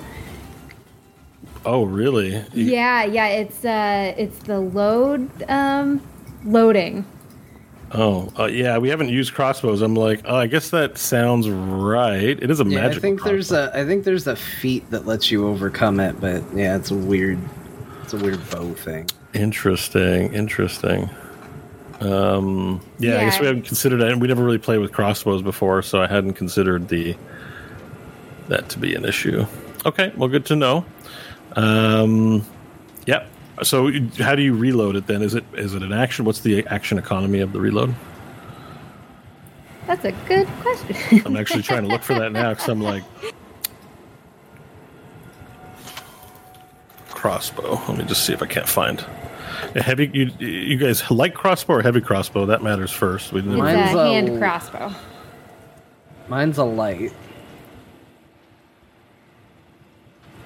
[1.65, 2.35] Oh, really?
[2.53, 6.01] You- Yeah, yeah, it's uh, it's the load um,
[6.45, 7.05] loading.
[7.95, 8.77] Oh, uh, yeah.
[8.79, 9.81] We haven't used crossbows.
[9.81, 12.37] I'm like, oh, I guess that sounds right.
[12.41, 12.97] It is a Yeah, magic.
[12.97, 16.43] I think there's a I think there's a feat that lets you overcome it, but
[16.55, 17.37] yeah, it's a weird
[18.03, 19.07] it's a weird bow thing.
[19.33, 21.09] interesting, interesting.
[22.03, 24.11] Um, yeah, I guess we haven't considered it.
[24.11, 27.15] and We never really played with crossbows before, so I hadn't considered the
[28.49, 29.45] that to be an issue.
[29.85, 30.85] Okay, well, good to know.
[31.55, 32.45] Um,
[33.05, 33.29] yep.
[33.61, 35.21] So, how do you reload it then?
[35.21, 36.25] Is it is it an action?
[36.25, 37.95] What's the action economy of the reload?
[39.87, 41.21] That's a good question.
[41.25, 43.03] I'm actually trying to look for that now because I'm like
[47.09, 47.79] crossbow.
[47.87, 49.05] Let me just see if I can't find
[49.75, 50.09] a heavy.
[50.13, 52.45] You, you guys like crossbow or heavy crossbow?
[52.45, 53.31] That matters first.
[53.33, 53.53] We didn't.
[53.53, 54.93] it's Mine's a a- hand crossbow.
[56.27, 57.11] Mine's a light.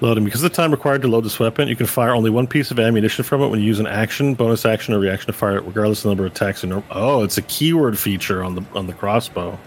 [0.00, 2.46] Loading because of the time required to load this weapon, you can fire only one
[2.46, 5.32] piece of ammunition from it when you use an action, bonus action, or reaction to
[5.32, 6.62] fire it, regardless of the number of attacks.
[6.62, 9.58] In, oh, it's a keyword feature on the on the crossbow.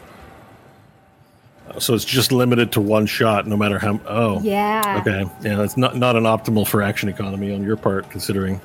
[1.80, 4.00] So it's just limited to one shot, no matter how.
[4.06, 5.02] Oh, Yeah.
[5.02, 8.60] Okay, yeah, that's not not an optimal for action economy on your part, considering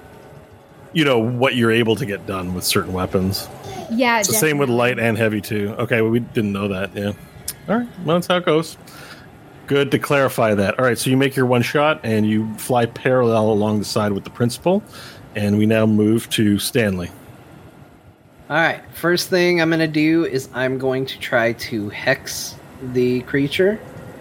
[0.97, 3.47] you know what you're able to get done with certain weapons.
[3.91, 4.19] Yeah.
[4.19, 5.75] It's the same with light and heavy too.
[5.79, 6.97] Okay, well, we didn't know that.
[6.97, 7.13] Yeah.
[7.69, 8.79] All right, well, that's how it goes.
[9.67, 10.79] Good to clarify that.
[10.79, 14.13] All right, so you make your one shot and you fly parallel along the side
[14.13, 14.83] with the principal,
[15.35, 17.11] and we now move to Stanley.
[18.49, 18.81] All right.
[18.95, 23.79] First thing I'm gonna do is I'm going to try to hex the creature,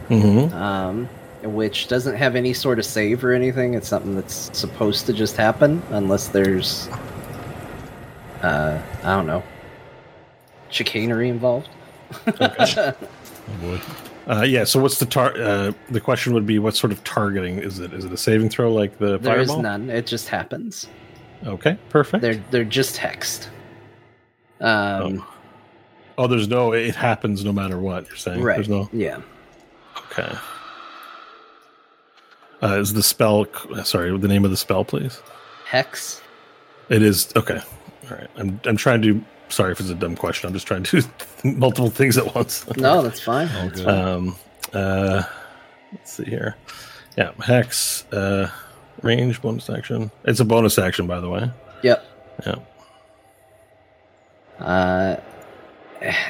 [0.10, 0.54] Mm-hmm.
[0.54, 1.08] um,
[1.46, 3.74] which doesn't have any sort of save or anything.
[3.74, 6.88] It's something that's supposed to just happen unless there's,
[8.42, 9.44] uh, I don't know,
[10.70, 11.70] chicanery involved.
[13.48, 13.80] Oh boy.
[14.28, 14.64] Uh, yeah.
[14.64, 15.32] So what's the tar?
[15.38, 17.94] Uh, the question would be, what sort of targeting is it?
[17.94, 19.62] Is it a saving throw like the There is fireball?
[19.62, 19.90] none.
[19.92, 20.88] It just happens.
[21.46, 22.24] Okay, perfect.
[22.24, 23.50] They're they're just hexed.
[24.62, 25.24] Um,
[26.18, 26.72] Oh, there's no.
[26.74, 28.42] It happens no matter what you're saying.
[28.42, 28.56] right.
[28.56, 28.90] There's no.
[28.92, 29.22] Yeah.
[30.12, 30.34] Okay.
[32.66, 33.46] Uh, is the spell?
[33.84, 35.22] Sorry, the name of the spell, please.
[35.66, 36.22] Hex.
[36.90, 37.60] It is okay.
[38.10, 38.30] All right.
[38.38, 39.24] I'm I'm trying to.
[39.50, 40.48] Sorry if it's a dumb question.
[40.48, 41.08] I'm just trying to do
[41.52, 42.66] multiple things at once.
[42.78, 43.50] No, that's fine.
[43.88, 44.36] Um.
[44.74, 45.24] Uh.
[45.92, 46.56] Let's see here.
[47.18, 47.32] Yeah.
[47.44, 48.06] Hex.
[48.12, 48.50] Uh.
[49.02, 50.10] Range bonus action.
[50.24, 51.52] It's a bonus action, by the way.
[51.84, 52.06] Yep.
[52.46, 52.56] Yeah.
[54.60, 55.20] Uh,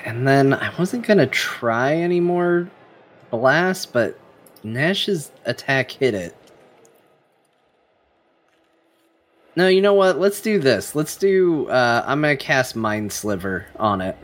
[0.04, 2.70] and then I wasn't gonna try any more
[3.30, 4.20] blast, but
[4.66, 6.36] Nash's attack hit it.
[9.56, 10.20] No, you know what?
[10.20, 10.96] Let's do this.
[10.96, 11.70] Let's do.
[11.70, 14.18] Uh, I'm gonna cast Mind Sliver on it.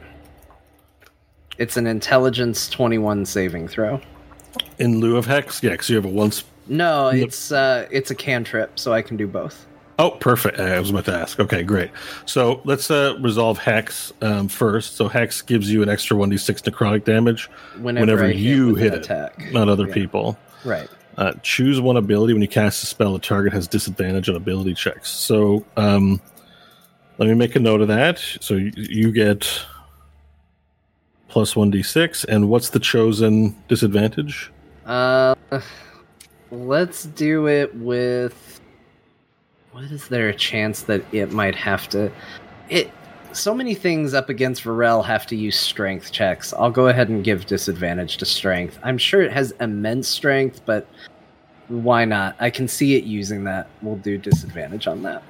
[1.57, 4.01] It's an Intelligence 21 saving throw.
[4.79, 6.43] In lieu of hex, yeah, because you have a once.
[6.67, 9.65] No, it's uh, it's a cantrip, so I can do both.
[10.01, 10.59] Oh, perfect.
[10.59, 11.39] I was about to ask.
[11.39, 11.91] Okay, great.
[12.25, 14.95] So let's uh, resolve Hex um, first.
[14.95, 17.45] So Hex gives you an extra 1d6 necrotic damage
[17.79, 19.51] Whenever, hit you with hit an it, attack.
[19.51, 19.93] not other Yeah.
[19.93, 20.39] people.
[20.65, 20.89] Right.
[21.17, 23.13] Uh, choose one ability when you cast a spell.
[23.13, 25.11] The target has disadvantage on ability checks.
[25.11, 26.19] So um,
[27.19, 28.17] let me make a note of that.
[28.39, 29.47] So you, you get
[31.27, 32.25] plus 1d6.
[32.25, 34.51] And what's the chosen disadvantage?
[34.87, 35.35] Uh,
[36.49, 38.60] let's do it with.
[39.71, 42.11] What is there a chance that it might have to?
[42.69, 42.91] It.
[43.31, 46.53] So many things up against Varel have to use strength checks.
[46.53, 48.77] I'll go ahead and give disadvantage to strength.
[48.83, 50.85] I'm sure it has immense strength, but
[51.69, 52.35] why not?
[52.41, 53.69] I can see it using that.
[53.81, 55.23] We'll do disadvantage on that.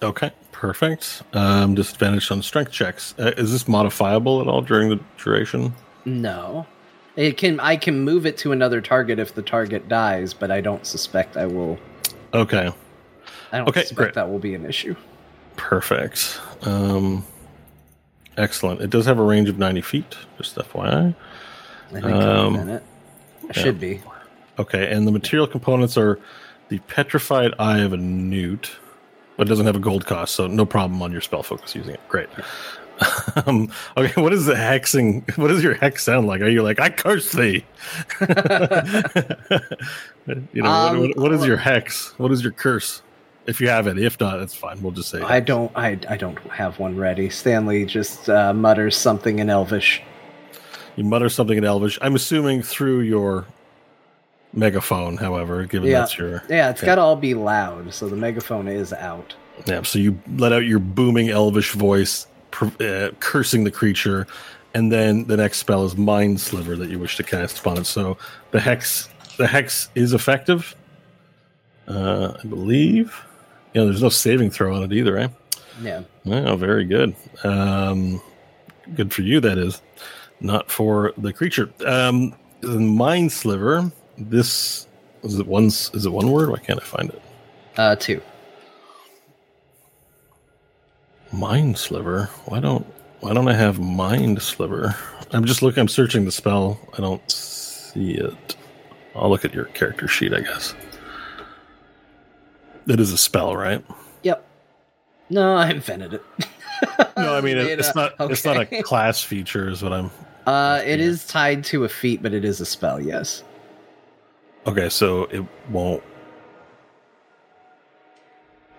[0.00, 1.24] Okay, perfect.
[1.32, 3.16] Um, disadvantage on strength checks.
[3.18, 5.74] Uh, is this modifiable at all during the duration?
[6.04, 6.64] No.
[7.16, 10.60] It can I can move it to another target if the target dies, but I
[10.60, 11.76] don't suspect I will
[12.34, 12.72] Okay,
[13.52, 14.14] I don't Okay, suspect great.
[14.14, 14.96] that will be an issue.
[15.56, 16.40] perfect.
[16.62, 17.24] Um,
[18.38, 18.80] excellent.
[18.80, 21.14] It does have a range of 90 feet, just FYI.
[21.90, 22.82] I think Um, in a minute.
[23.52, 24.00] Should be.
[24.58, 26.18] Okay, and the material components are
[26.68, 28.70] the petrified eye of a newt,
[29.36, 31.92] but it doesn't have a gold cost, so no problem on your spell focus using
[31.94, 32.00] it.
[32.08, 32.28] Great.
[33.46, 35.36] um, okay, what is the hexing?
[35.36, 36.40] What does your hex sound like?
[36.40, 37.64] Are you like I curse thee?
[40.52, 42.14] you know, Um, what, what, what is your hex?
[42.18, 43.02] What is your curse?
[43.46, 44.80] If you have it, if not, that's fine.
[44.82, 47.28] We'll just say I don't I I don't have one ready.
[47.28, 50.00] Stanley just uh, mutters something in Elvish.
[50.96, 51.98] you mutter something in Elvish.
[52.02, 53.46] I'm assuming through your
[54.52, 55.16] megaphone.
[55.16, 56.00] However, given Yeah.
[56.00, 56.86] that's your Yeah, it's Okay.
[56.86, 59.34] got to all be loud, so the megaphone is out.
[59.66, 62.26] Yeah, so you let out your booming elvish voice,
[62.80, 64.26] uh, cursing the creature,
[64.74, 67.86] and then the next spell is Mind Sliver that you wish to cast upon it.
[67.86, 68.16] So
[68.50, 70.74] the hex, the hex is effective,
[71.88, 73.14] uh, I believe.
[73.74, 75.28] Know, there's no saving throw on it either, eh?
[75.80, 76.02] Yeah.
[76.26, 77.14] Oh, very good.
[77.44, 78.20] Um,
[78.94, 79.80] good for you, that is.
[80.40, 81.70] Not for the creature.
[81.86, 83.90] Um, the Mind Sliver.
[84.18, 84.86] This
[85.22, 85.46] is it.
[85.46, 86.50] One is it one word?
[86.50, 87.22] Why can't I find it?
[87.76, 88.20] Uh, two.
[91.32, 92.28] Mind Sliver.
[92.46, 92.86] Why don't
[93.20, 94.94] Why don't I have Mind Sliver?
[95.30, 95.80] I'm just looking.
[95.80, 96.78] I'm searching the spell.
[96.92, 98.56] I don't see it.
[99.14, 100.34] I'll look at your character sheet.
[100.34, 100.74] I guess
[102.88, 103.84] it is a spell, right?
[104.22, 104.44] Yep.
[105.30, 106.22] No, I invented it.
[107.16, 108.14] No, I mean it, it's not.
[108.18, 109.68] It's not a class feature.
[109.68, 110.10] Is what I'm.
[110.46, 113.00] Uh, it is tied to a feat, but it is a spell.
[113.00, 113.44] Yes.
[114.66, 116.02] Okay, so it won't.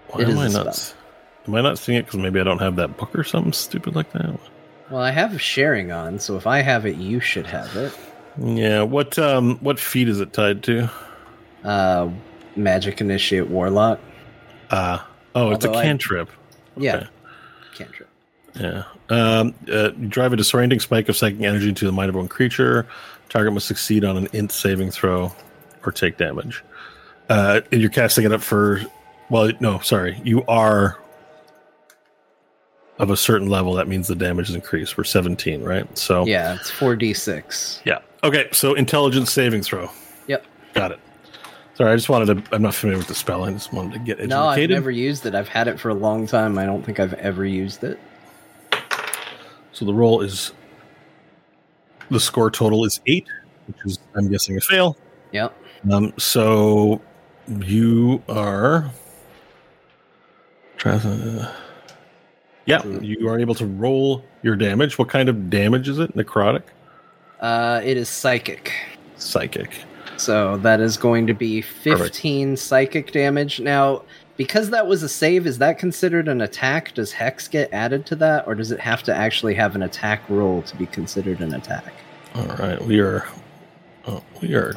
[0.10, 0.76] Why It am I not?
[0.76, 0.98] spell.
[1.48, 3.96] Am I not seeing it because maybe I don't have that book or something stupid
[3.96, 4.38] like that?
[4.90, 7.98] Well, I have sharing on, so if I have it, you should have it.
[8.38, 8.84] Yeah.
[8.84, 10.90] What um what feat is it tied to?
[11.64, 12.10] Uh,
[12.56, 14.00] magic initiate warlock.
[14.70, 15.00] Uh
[15.36, 16.30] oh, it's a Although I- cantrip.
[16.78, 16.96] Yeah.
[16.96, 17.08] Okay.
[17.76, 18.10] Cantrip.
[18.60, 18.84] Yeah.
[19.10, 22.28] Um, uh, you drive a disorienting spike of psychic energy into the mind of one
[22.28, 22.88] creature.
[23.30, 25.32] Target must succeed on an int saving throw
[25.86, 26.64] or take damage.
[27.30, 28.82] Uh, and you're casting it up for.
[29.30, 30.22] Well, no, sorry.
[30.24, 31.00] You are
[33.00, 33.74] of a certain level.
[33.74, 34.98] That means the damage is increased.
[34.98, 35.98] We're 17, right?
[35.98, 37.82] So Yeah, it's four d six.
[37.86, 38.00] yeah.
[38.24, 38.48] Okay.
[38.52, 39.90] So intelligence saving throw.
[40.28, 40.46] Yep.
[40.74, 41.00] Got it.
[41.76, 42.56] Sorry, I just wanted to.
[42.56, 43.44] I'm not familiar with the spell.
[43.46, 44.30] I just wanted to get educated.
[44.30, 45.34] No, I've never used it.
[45.34, 46.58] I've had it for a long time.
[46.60, 48.00] I don't think I've ever used it.
[49.72, 50.52] So the roll is
[52.12, 53.26] the score total is eight,
[53.68, 54.98] which is I'm guessing a fail.
[55.32, 55.56] Yep.
[55.92, 57.02] Um, so
[57.48, 58.92] you are.
[60.78, 61.52] Try to-
[62.66, 65.00] Yeah, you are able to roll your damage.
[65.00, 66.16] What kind of damage is it?
[66.16, 66.64] Necrotic,
[67.40, 68.74] Uh, it is psychic.
[69.18, 69.72] psychic.
[70.18, 73.60] So that is going to be 15 psychic damage.
[73.60, 74.04] Now,
[74.38, 76.94] because that was a save, is that considered an attack?
[76.94, 80.28] Does Hex get added to that, or does it have to actually have an attack
[80.30, 81.94] roll to be considered an attack?
[82.36, 83.28] All right, we are.
[84.08, 84.74] Oh, we are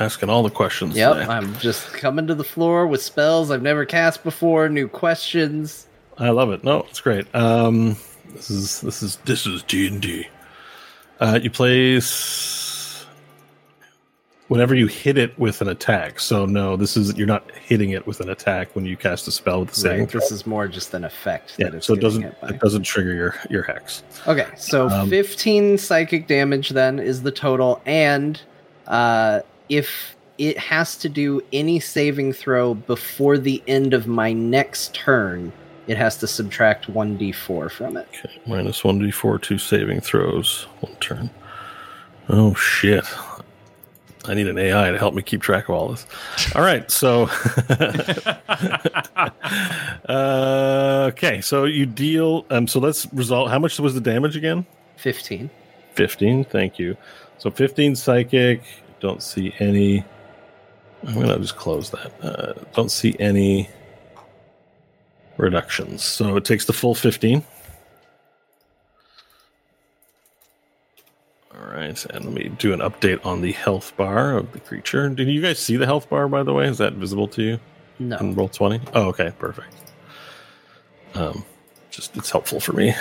[0.00, 0.96] asking all the questions.
[0.96, 1.26] Yep, today.
[1.26, 5.86] I'm just coming to the floor with spells I've never cast before, new questions.
[6.18, 6.64] I love it.
[6.64, 7.32] No, it's great.
[7.34, 7.96] Um,
[8.30, 10.26] this is this is this is D and D.
[11.20, 12.57] Uh, you place
[14.48, 16.18] whenever you hit it with an attack.
[16.20, 19.30] So no, this is you're not hitting it with an attack when you cast a
[19.30, 20.00] spell with the same.
[20.00, 22.48] Right, this is more just an effect Yeah, that it's so it doesn't by.
[22.48, 24.02] it doesn't trigger your your hex.
[24.26, 28.40] Okay, so Um, 15 psychic damage then is the total, and
[28.86, 34.94] uh, if it has to do any saving throw before the end of my next
[34.94, 35.52] turn,
[35.88, 38.06] it has to subtract 1d4 from it.
[38.24, 41.28] Okay, minus one d four two saving throws one turn.
[42.28, 43.04] Oh shit!
[44.28, 46.06] I need an AI to help me keep track of all this.
[46.54, 47.22] All right, so
[50.08, 52.44] uh, okay, so you deal.
[52.50, 53.50] Um, so let's resolve.
[53.50, 54.66] How much was the damage again?
[54.96, 55.48] 15.
[55.94, 56.44] 15.
[56.44, 56.96] Thank you.
[57.38, 58.62] So 15 psychic.
[59.00, 60.04] Don't see any.
[61.06, 62.12] I'm gonna just close that.
[62.22, 63.70] Uh, don't see any
[65.38, 66.02] reductions.
[66.04, 67.42] So it takes the full 15.
[71.58, 75.08] All right, and let me do an update on the health bar of the creature.
[75.08, 76.66] Did you guys see the health bar, by the way?
[76.66, 77.60] Is that visible to you
[77.98, 78.16] No.
[78.18, 78.80] in roll 20?
[78.94, 79.74] Oh, okay, perfect.
[81.14, 81.44] Um,
[81.90, 82.94] just it's helpful for me.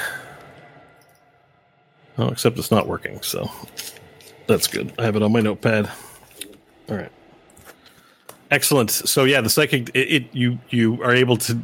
[2.17, 3.51] Oh, except it's not working, so
[4.47, 4.91] that's good.
[4.97, 5.87] I have it on my notepad.
[6.89, 7.11] All right.
[8.49, 8.89] Excellent.
[8.89, 11.59] So yeah, the psychic it, it you you are able to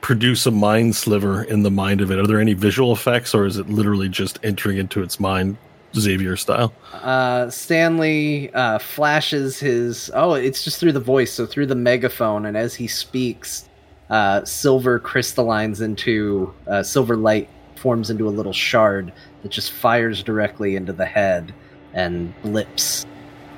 [0.00, 2.18] produce a mind sliver in the mind of it.
[2.18, 5.58] Are there any visual effects, or is it literally just entering into its mind,
[5.96, 6.72] Xavier style?
[6.92, 10.10] Uh, Stanley uh, flashes his.
[10.14, 13.68] Oh, it's just through the voice, so through the megaphone, and as he speaks,
[14.10, 19.12] uh, silver crystallines into uh, silver light forms into a little shard
[19.42, 21.54] that just fires directly into the head
[21.94, 23.06] and blips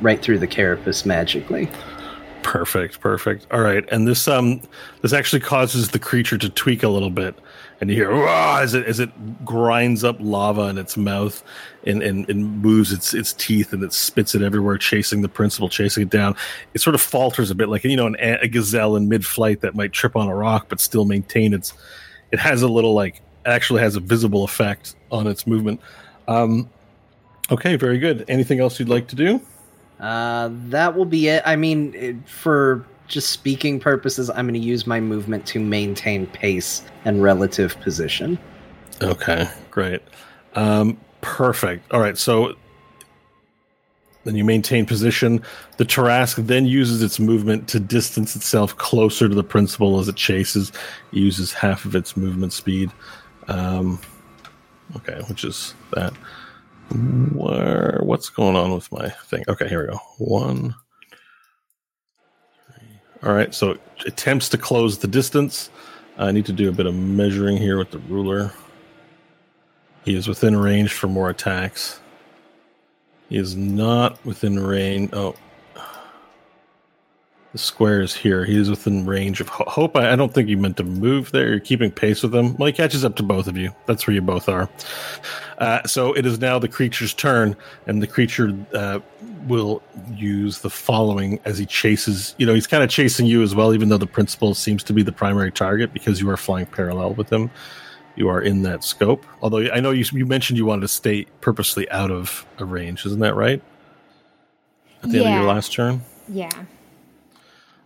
[0.01, 1.69] right through the carapace magically.
[2.43, 3.47] Perfect, perfect.
[3.51, 4.62] All right, and this um
[5.02, 7.39] this actually causes the creature to tweak a little bit,
[7.81, 11.43] and you hear as it as it grinds up lava in its mouth,
[11.85, 15.69] and and, and moves its its teeth, and it spits it everywhere, chasing the principal,
[15.69, 16.36] chasing it down.
[16.74, 19.62] It sort of falters a bit, like you know an, a gazelle in mid flight
[19.62, 21.73] that might trip on a rock but still maintain its.
[22.32, 25.81] It has a little like actually has a visible effect on its movement.
[26.28, 26.69] Um,
[27.51, 28.27] okay, very good.
[28.28, 29.40] Anything else you'd like to do?
[29.98, 31.43] Uh, that will be it.
[31.44, 36.27] I mean, it, for just speaking purposes, I'm going to use my movement to maintain
[36.28, 38.39] pace and relative position.
[39.03, 40.01] Okay, great.
[40.55, 41.93] Um, perfect.
[41.93, 42.55] All right, so
[44.24, 45.43] then you maintain position.
[45.77, 50.16] The Tarrasque then uses its movement to distance itself closer to the principal as it
[50.16, 50.70] chases.
[51.12, 52.91] It uses half of its movement speed.
[53.49, 54.01] Um,
[54.97, 56.12] okay, which is that.
[57.35, 58.01] Where?
[58.03, 59.45] What's going on with my thing?
[59.49, 60.01] Okay, here we go.
[60.19, 60.74] One.
[63.23, 63.77] All right, so
[64.07, 65.71] attempts to close the distance.
[66.17, 68.53] I need to do a bit of measuring here with the ruler.
[70.05, 72.01] He is within range for more attacks.
[73.29, 75.11] He is not within range.
[75.13, 75.37] Oh,
[77.52, 78.44] the square is here.
[78.44, 79.97] He is within range of Ho- Hope.
[79.97, 81.48] I, I don't think you meant to move there.
[81.48, 82.56] You're keeping pace with him.
[82.56, 83.74] Well, he catches up to both of you.
[83.86, 84.68] That's where you both are.
[85.59, 87.56] Uh, so it is now the creature's turn,
[87.86, 89.01] and the creature uh,
[89.48, 89.82] will
[90.14, 92.35] use the following as he chases.
[92.39, 94.93] You know, he's kind of chasing you as well, even though the principal seems to
[94.93, 97.51] be the primary target because you are flying parallel with him.
[98.16, 99.24] You are in that scope.
[99.43, 103.06] Although I know you, you mentioned you wanted to stay purposely out of a range.
[103.06, 103.62] Isn't that right?
[105.02, 106.02] At the end of your last turn?
[106.28, 106.51] Yeah.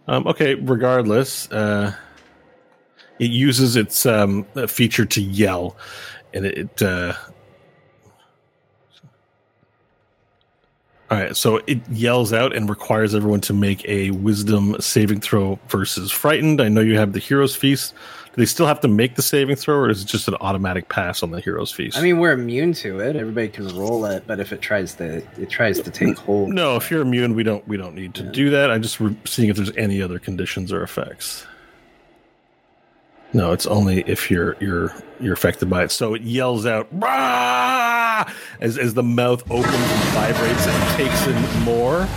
[0.06, 1.94] Um, okay, regardless, uh,
[3.18, 5.76] it uses its um, feature to yell,
[6.32, 6.82] and it.
[6.82, 7.14] Uh,
[11.10, 15.58] all right, so it yells out and requires everyone to make a wisdom saving throw
[15.68, 16.60] versus frightened.
[16.60, 17.94] I know you have the hero's feast.
[18.34, 20.88] Do they still have to make the saving throw, or is it just an automatic
[20.88, 21.96] pass on the hero's feast?
[21.96, 23.14] I mean, we're immune to it.
[23.14, 26.48] Everybody can roll it, but if it tries to, it tries to take hold.
[26.48, 26.74] no.
[26.74, 28.72] If you're immune, we don't we don't need to do that.
[28.72, 31.46] I'm just re- seeing if there's any other conditions or effects.
[33.32, 35.92] No, it's only if you're you're you're affected by it.
[35.92, 38.28] So it yells out "Rah!"
[38.60, 42.08] as as the mouth opens and vibrates and takes in more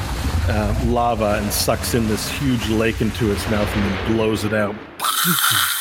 [0.50, 4.54] uh, lava and sucks in this huge lake into its mouth and then blows it
[4.56, 4.76] out.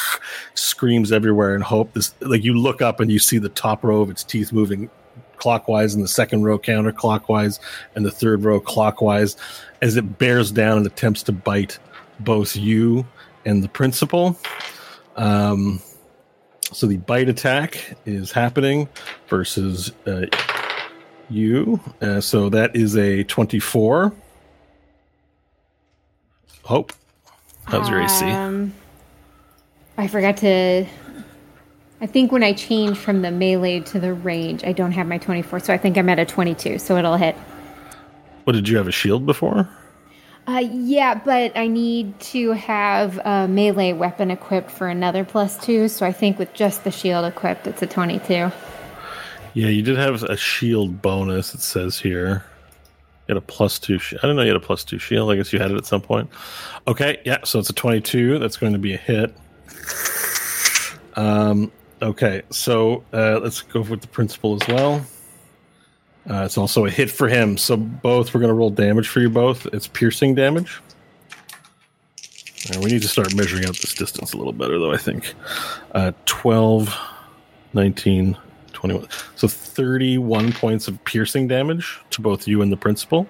[0.55, 4.01] Screams everywhere and hope this like you look up and you see the top row
[4.01, 4.91] of its teeth moving
[5.37, 7.59] clockwise and the second row counterclockwise
[7.95, 9.37] and the third row clockwise
[9.83, 11.79] as it bears down and attempts to bite
[12.21, 13.07] both you
[13.45, 14.37] and the principal.
[15.17, 15.81] Um,
[16.73, 18.89] so the bite attack is happening
[19.29, 20.27] versus uh,
[21.31, 21.81] you.
[22.01, 24.13] Uh, so that is a 24.
[26.65, 26.93] Hope.
[27.65, 28.25] How's your AC?
[28.25, 28.75] Um,
[29.99, 30.87] I forgot to.
[32.01, 35.17] I think when I change from the melee to the range, I don't have my
[35.17, 37.35] 24, so I think I'm at a 22, so it'll hit.
[38.45, 39.69] What did you have a shield before?
[40.47, 45.89] Uh, yeah, but I need to have a melee weapon equipped for another plus two,
[45.89, 48.53] so I think with just the shield equipped, it's a 22.
[49.55, 52.45] Yeah, you did have a shield bonus, it says here.
[53.27, 53.99] You had a plus two.
[53.99, 55.33] Sh- I don't know you had a plus two shield.
[55.33, 56.31] I guess you had it at some point.
[56.87, 58.39] Okay, yeah, so it's a 22.
[58.39, 59.35] That's going to be a hit.
[61.15, 61.73] Um,
[62.03, 65.07] okay, so uh, let's go with the principal as well.
[66.29, 67.57] Uh, it's also a hit for him.
[67.57, 69.67] So both we're going to roll damage for you both.
[69.67, 70.81] It's piercing damage.
[72.81, 75.35] We need to start measuring out this distance a little better, though, I think.
[75.93, 76.95] Uh, 12,
[77.75, 78.37] 19,
[78.73, 79.09] 21.
[79.37, 83.29] So 31 points of piercing damage to both you and the principal.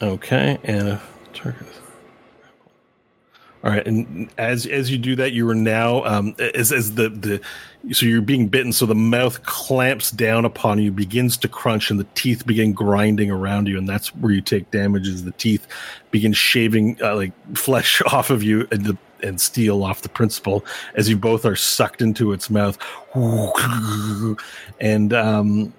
[0.00, 1.00] Okay, and.
[3.64, 7.08] All right, and as as you do that, you are now um, as as the
[7.08, 7.40] the
[7.92, 8.72] so you're being bitten.
[8.72, 13.32] So the mouth clamps down upon you, begins to crunch, and the teeth begin grinding
[13.32, 15.08] around you, and that's where you take damage.
[15.08, 15.66] As the teeth
[16.12, 20.64] begin shaving uh, like flesh off of you, and the and steal off the principal
[20.94, 22.78] as you both are sucked into its mouth,
[24.80, 25.74] and um,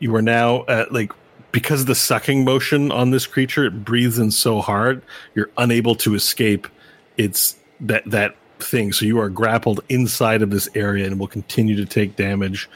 [0.00, 1.12] you are now uh, like
[1.56, 5.00] because the sucking motion on this creature, it breathes in so hard,
[5.34, 6.68] you're unable to escape
[7.16, 8.92] its that that thing.
[8.92, 12.68] So you are grappled inside of this area and will continue to take damage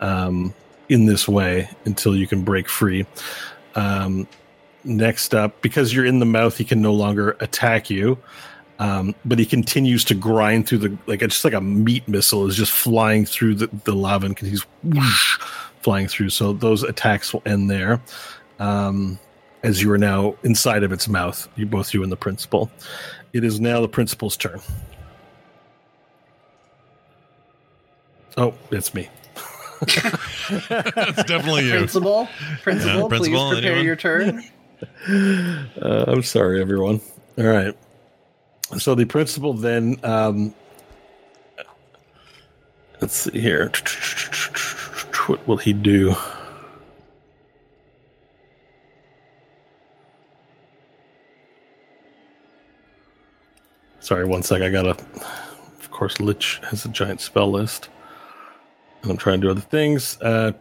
[0.00, 0.54] um,
[0.88, 3.04] in this way until you can break free.
[3.74, 4.26] Um,
[4.82, 8.16] next up, because you're in the mouth, he can no longer attack you.
[8.78, 12.46] Um, but he continues to grind through the like it's just like a meat missile
[12.46, 15.38] is just flying through the, the lava and he's whoosh,
[15.82, 16.30] flying through.
[16.30, 18.00] So those attacks will end there.
[18.58, 19.18] Um,
[19.62, 22.70] as you are now inside of its mouth, you both you and the principal.
[23.32, 24.60] It is now the principal's turn.
[28.36, 29.08] Oh, it's me.
[29.80, 31.72] That's definitely you.
[31.78, 32.28] Principal,
[32.62, 33.84] principal, Yeah, please prepare anyone?
[33.84, 34.42] your turn.
[35.80, 37.00] Uh, I'm sorry, everyone.
[37.38, 37.72] All right.
[38.78, 40.52] So the principal then, um,
[43.00, 43.70] let's see here.
[45.26, 46.14] What will he do?
[54.00, 54.62] Sorry, one sec.
[54.62, 54.90] I gotta.
[54.90, 57.88] Of course, Lich has a giant spell list.
[59.02, 60.20] And I'm trying to do other things.
[60.20, 60.52] Uh,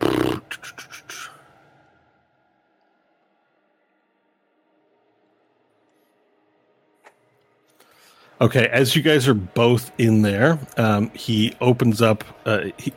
[8.42, 12.24] Okay, as you guys are both in there, um, he opens up.
[12.44, 12.92] Uh, he,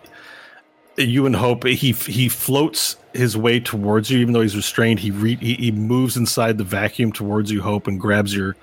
[0.97, 1.65] you and Hope.
[1.65, 5.01] He he floats his way towards you, even though he's restrained.
[5.01, 8.57] He re, he, he moves inside the vacuum towards you, Hope, and grabs your,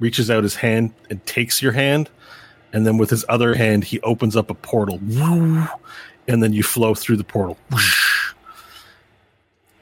[0.00, 2.10] reaches out his hand and takes your hand,
[2.72, 4.98] and then with his other hand, he opens up a portal,
[6.28, 7.56] and then you flow through the portal,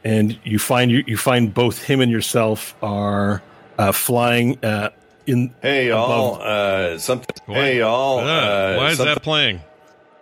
[0.04, 3.42] and you find you you find both him and yourself are
[3.78, 4.62] uh, flying.
[4.64, 4.90] Uh,
[5.24, 7.28] in Hey y'all, uh, something.
[7.46, 7.56] What?
[7.58, 9.60] Hey y'all, Uh, uh, why is something- that playing?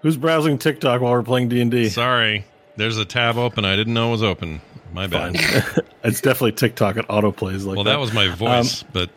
[0.02, 1.88] Who's browsing TikTok while we're playing D and D?
[1.88, 2.44] Sorry,
[2.76, 3.64] there's a tab open.
[3.64, 4.60] I didn't know it was open.
[4.92, 5.36] My bad.
[6.02, 6.96] It's definitely TikTok.
[6.96, 7.90] It auto plays like well, that.
[7.90, 9.10] that was my voice, but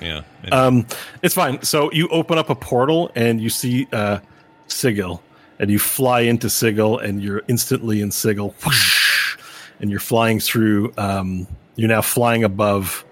[0.00, 0.22] yeah.
[0.42, 0.86] It- Um,
[1.20, 1.62] it's fine.
[1.62, 4.20] So you open up a portal and you see uh,
[4.66, 5.22] Sigil,
[5.58, 9.36] and you fly into Sigil, and you're instantly in Sigil, whoosh,
[9.78, 10.94] and you're flying through.
[10.96, 11.46] Um,
[11.76, 13.04] you're now flying above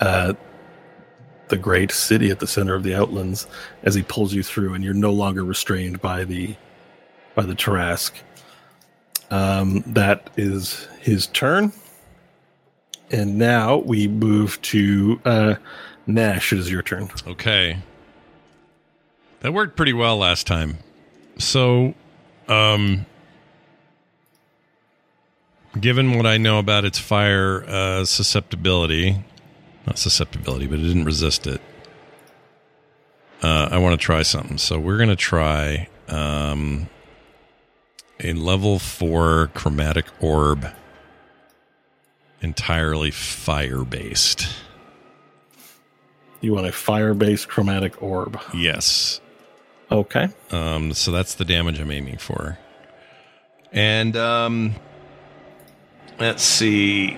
[0.00, 0.34] uh,
[1.48, 3.46] the great city at the center of the Outlands
[3.82, 6.56] as he pulls you through, and you're no longer restrained by the
[7.34, 8.14] by the Tarrasque.
[9.30, 11.72] Um, that is his turn,
[13.10, 15.54] and now we move to uh,
[16.06, 16.52] Nash.
[16.52, 17.08] It is your turn.
[17.26, 17.78] Okay.
[19.40, 20.78] That worked pretty well last time.
[21.38, 21.94] So,
[22.48, 23.06] um
[25.80, 29.22] given what I know about its fire uh susceptibility,
[29.86, 31.60] not susceptibility, but it didn't resist it.
[33.42, 34.58] Uh I want to try something.
[34.58, 36.88] So we're going to try um
[38.20, 40.66] a level 4 chromatic orb
[42.40, 44.46] entirely fire based.
[46.44, 48.38] You want a fire-based chromatic orb.
[48.52, 49.22] Yes.
[49.90, 50.28] Okay.
[50.50, 52.58] Um, so that's the damage I'm aiming for.
[53.72, 54.74] And um,
[56.20, 57.16] let's see.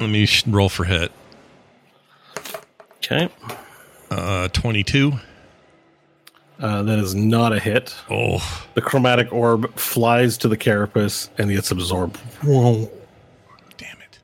[0.00, 1.12] Let me sh- roll for hit.
[2.96, 3.28] Okay.
[4.10, 5.12] Uh, 22.
[6.58, 7.94] Uh, that is not a hit.
[8.10, 8.38] Oh,
[8.74, 12.16] The chromatic orb flies to the carapace and gets absorbed.
[12.44, 12.90] Whoa.
[13.76, 14.18] damn it.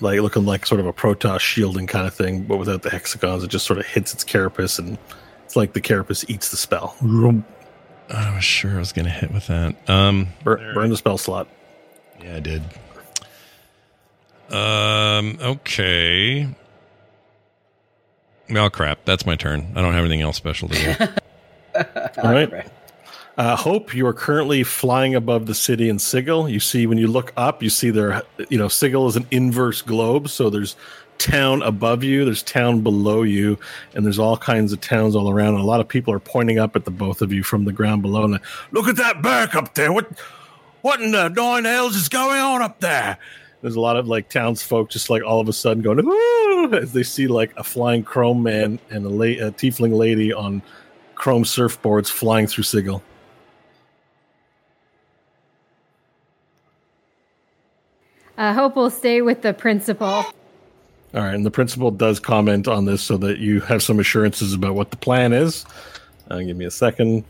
[0.00, 3.42] Like looking like sort of a Protoss shielding kind of thing, but without the hexagons.
[3.42, 4.98] It just sort of hits its carapace and
[5.44, 6.94] it's like the carapace eats the spell.
[8.08, 9.74] I was sure I was going to hit with that.
[9.88, 11.48] Um, Burn, burn the spell slot.
[12.22, 12.62] yeah, I did.
[14.50, 16.48] Um, okay.
[18.48, 19.04] Well, crap.
[19.04, 19.72] That's my turn.
[19.74, 21.82] I don't have anything else special to do.
[22.22, 22.70] All right.
[23.36, 26.48] Uh, Hope, you are currently flying above the city in Sigil.
[26.48, 29.82] You see, when you look up, you see there, you know, Sigil is an inverse
[29.82, 30.30] globe.
[30.30, 30.74] So there's
[31.18, 33.58] town above you, there's town below you,
[33.94, 35.54] and there's all kinds of towns all around.
[35.54, 37.72] And a lot of people are pointing up at the both of you from the
[37.72, 38.24] ground below.
[38.24, 38.40] And
[38.70, 39.92] look at that bark up there.
[39.92, 40.10] What
[40.80, 43.18] what in the nine hells is going on up there?
[43.62, 45.98] There's a lot of like townsfolk just like all of a sudden going
[46.74, 50.62] as they see like a flying chrome man and a, la- a tiefling lady on
[51.14, 53.02] chrome surfboards flying through Sigil.
[58.38, 60.06] I hope we'll stay with the principal.
[60.06, 60.34] All
[61.14, 64.74] right, and the principal does comment on this so that you have some assurances about
[64.74, 65.64] what the plan is.
[66.30, 67.24] Uh, give me a second.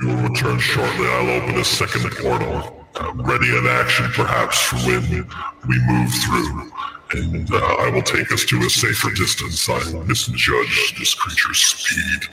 [0.00, 1.06] You will return shortly.
[1.06, 2.86] I'll open a second portal.
[2.96, 5.26] Uh, ready in action, perhaps, for when
[5.68, 6.72] we move through.
[7.12, 9.68] And uh, I will take us to a safer distance.
[9.68, 12.28] I misjudged this creature's speed.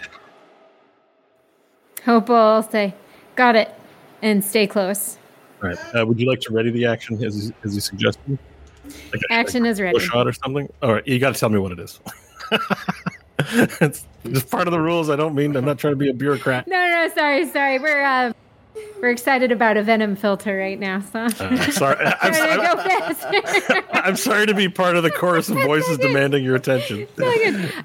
[2.06, 2.94] Hope we'll stay.
[3.35, 3.73] Got it.
[4.22, 5.18] And stay close.
[5.61, 5.77] All right.
[5.95, 8.38] Uh, would you like to ready the action as he, as he suggested?
[9.11, 9.99] Like Action like is a ready.
[9.99, 10.72] shot or something?
[10.81, 11.07] All right.
[11.07, 11.99] You got to tell me what it is.
[14.30, 15.10] it's just part of the rules.
[15.10, 16.68] I don't mean I'm not trying to be a bureaucrat.
[16.68, 17.80] No, no, sorry, sorry.
[17.80, 18.34] We're uh,
[19.02, 21.98] we're excited about a venom filter right now, so Uh, sorry.
[22.22, 23.84] I'm, sorry.
[23.94, 27.08] I'm sorry to be part of the chorus of voices demanding your attention.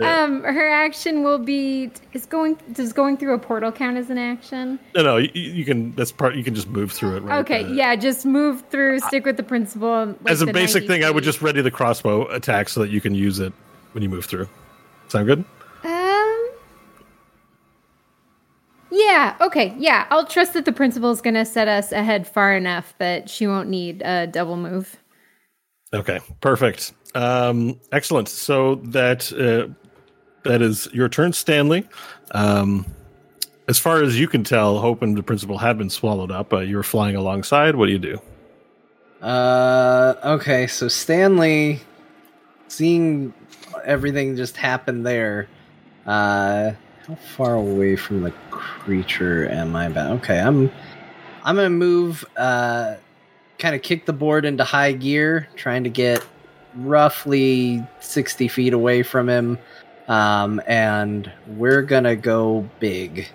[0.01, 4.19] um, her action will be is going does going through a portal count as an
[4.19, 4.79] action?
[4.95, 5.93] No, no, you, you can.
[5.95, 6.35] That's part.
[6.35, 7.21] You can just move through it.
[7.21, 7.39] Right?
[7.41, 10.07] Okay, Uh, yeah, just move through, stick with the principal.
[10.07, 12.91] like As a basic 90 thing, I would just ready the crossbow attack so that
[12.91, 13.53] you can use it
[13.93, 14.49] when you move through.
[15.09, 15.45] Sound good?
[18.93, 19.37] Yeah.
[19.41, 19.75] Okay.
[19.79, 20.07] Yeah.
[20.11, 23.69] I'll trust that the principal's going to set us ahead far enough that she won't
[23.69, 24.97] need a double move.
[25.95, 26.93] Okay, perfect.
[27.15, 28.29] Um, excellent.
[28.29, 29.73] So that uh,
[30.45, 31.89] that is your turn, Stanley.
[32.33, 32.87] Um,
[33.69, 36.53] as far as you can tell, Hope and the principal have been swallowed up.
[36.53, 37.77] Uh, you're flying alongside.
[37.77, 38.21] What do you do?
[39.21, 41.81] Uh, okay, so Stanley,
[42.69, 43.33] seeing
[43.85, 45.49] everything just happen there,
[46.07, 46.73] uh,
[47.07, 50.13] how far away from the creature am I about?
[50.19, 50.71] Okay, I'm,
[51.45, 52.97] I'm gonna move, uh,
[53.59, 56.25] kind of kick the board into high gear, trying to get
[56.77, 59.59] roughly 60 feet away from him,
[60.09, 63.29] um, and we're gonna go big.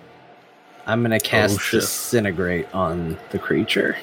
[0.86, 1.80] I'm gonna cast shit.
[1.80, 3.98] disintegrate on the creature.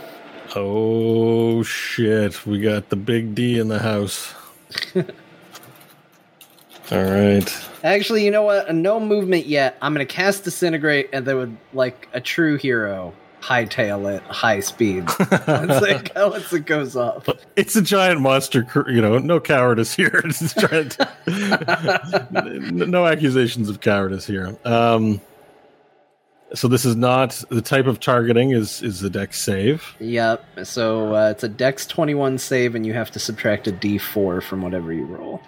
[0.55, 2.45] Oh shit!
[2.45, 4.33] We got the big D in the house.
[6.91, 7.67] All right.
[7.83, 8.73] Actually, you know what?
[8.73, 9.77] No movement yet.
[9.81, 13.13] I'm gonna cast disintegrate, and then would like a true hero
[13.45, 15.03] hightail it high speed.
[15.29, 17.29] Once it, once it goes off.
[17.55, 19.19] It's a giant monster, you know.
[19.19, 20.23] No cowardice here.
[20.35, 21.07] To,
[22.71, 24.57] no accusations of cowardice here.
[24.65, 25.21] Um,
[26.53, 28.51] so this is not the type of targeting.
[28.51, 29.95] Is is the dex save?
[29.99, 30.43] Yep.
[30.63, 34.61] So uh, it's a Dex 21 save, and you have to subtract a D4 from
[34.61, 35.41] whatever you roll.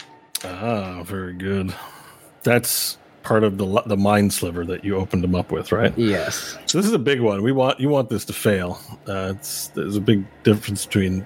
[0.48, 1.74] Ah, very good.
[2.44, 5.96] That's part of the the mind sliver that you opened them up with, right?
[5.98, 6.58] Yes.
[6.66, 7.44] So this is a big one.
[7.44, 8.80] We want you want this to fail.
[9.08, 11.26] Uh, it's there's a big difference between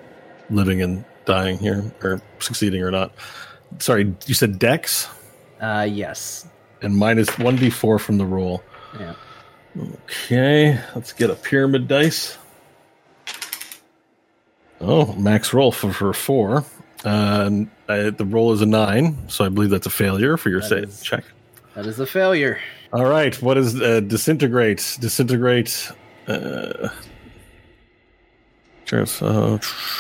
[0.49, 3.14] living and dying here, or succeeding or not.
[3.80, 5.07] Sorry, you said Dex
[5.61, 6.48] Uh, yes.
[6.81, 8.64] and minus one d four from the roll.
[8.99, 9.14] Yeah.
[10.03, 12.38] Okay, let's get a pyramid dice.
[14.81, 16.65] Oh, max roll for, for four.
[17.03, 17.49] Uh,
[17.90, 20.69] uh, the roll is a nine, so I believe that's a failure for your That
[20.69, 21.23] sa- is- check.
[21.76, 22.60] That is a failure.
[22.94, 24.98] All right, what is uh, disintegrate?
[24.99, 25.91] Disintegrate.
[26.28, 26.90] Uh,
[28.91, 29.57] uh,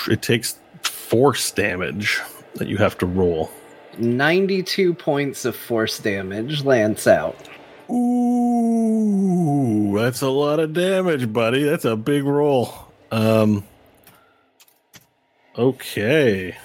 [0.09, 2.19] it takes force damage
[2.55, 3.49] that you have to roll.
[3.97, 7.37] 92 points of force damage lance out.
[7.89, 11.63] Ooh, that's a lot of damage, buddy.
[11.63, 12.73] That's a big roll.
[13.11, 13.63] Um,
[15.57, 16.57] okay.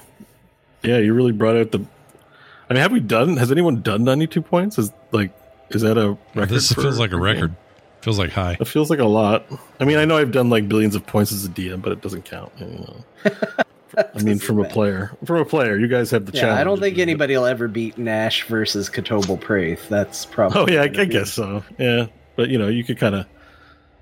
[0.86, 1.84] Yeah, you really brought out the.
[2.70, 3.36] I mean, have we done?
[3.36, 4.78] Has anyone done ninety-two points?
[4.78, 5.30] Is like,
[5.70, 6.48] is that a record?
[6.54, 7.50] This for- feels like a record.
[7.50, 7.56] game?
[8.02, 8.56] Feels like high.
[8.60, 9.44] It feels like a lot.
[9.80, 12.00] I mean, I know I've done like billions of points as a DM, but it
[12.02, 12.52] doesn't count.
[12.58, 13.04] You know.
[14.14, 16.60] I mean, from a player, from a player, you guys have the Yeah, challenge.
[16.60, 19.88] I don't think anybody will ever beat Nash versus Kotobal Praith.
[19.88, 20.60] That's probably.
[20.60, 21.64] Oh yeah, I, I guess so.
[21.78, 22.06] Yeah,
[22.36, 23.26] but you know, you could kind of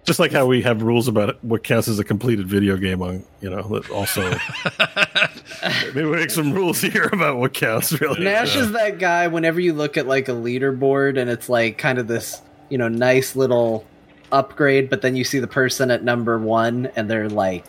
[0.04, 3.24] just like how we have rules about what counts as a completed video game on,
[3.40, 4.22] you know, that also
[5.94, 8.22] maybe we make some rules here about what counts really.
[8.22, 11.98] Nash is that guy whenever you look at like a leaderboard and it's like kind
[11.98, 13.86] of this, you know, nice little
[14.30, 17.64] upgrade, but then you see the person at number one and they're like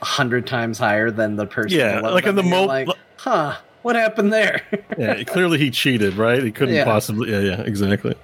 [0.00, 1.78] a hundred times higher than the person.
[1.78, 4.62] Yeah, like in the and you're mo- like, huh, what happened there?
[4.98, 6.42] yeah, clearly he cheated, right?
[6.42, 6.84] He couldn't Yeah.
[6.84, 7.30] possibly.
[7.30, 8.14] Yeah, yeah, exactly.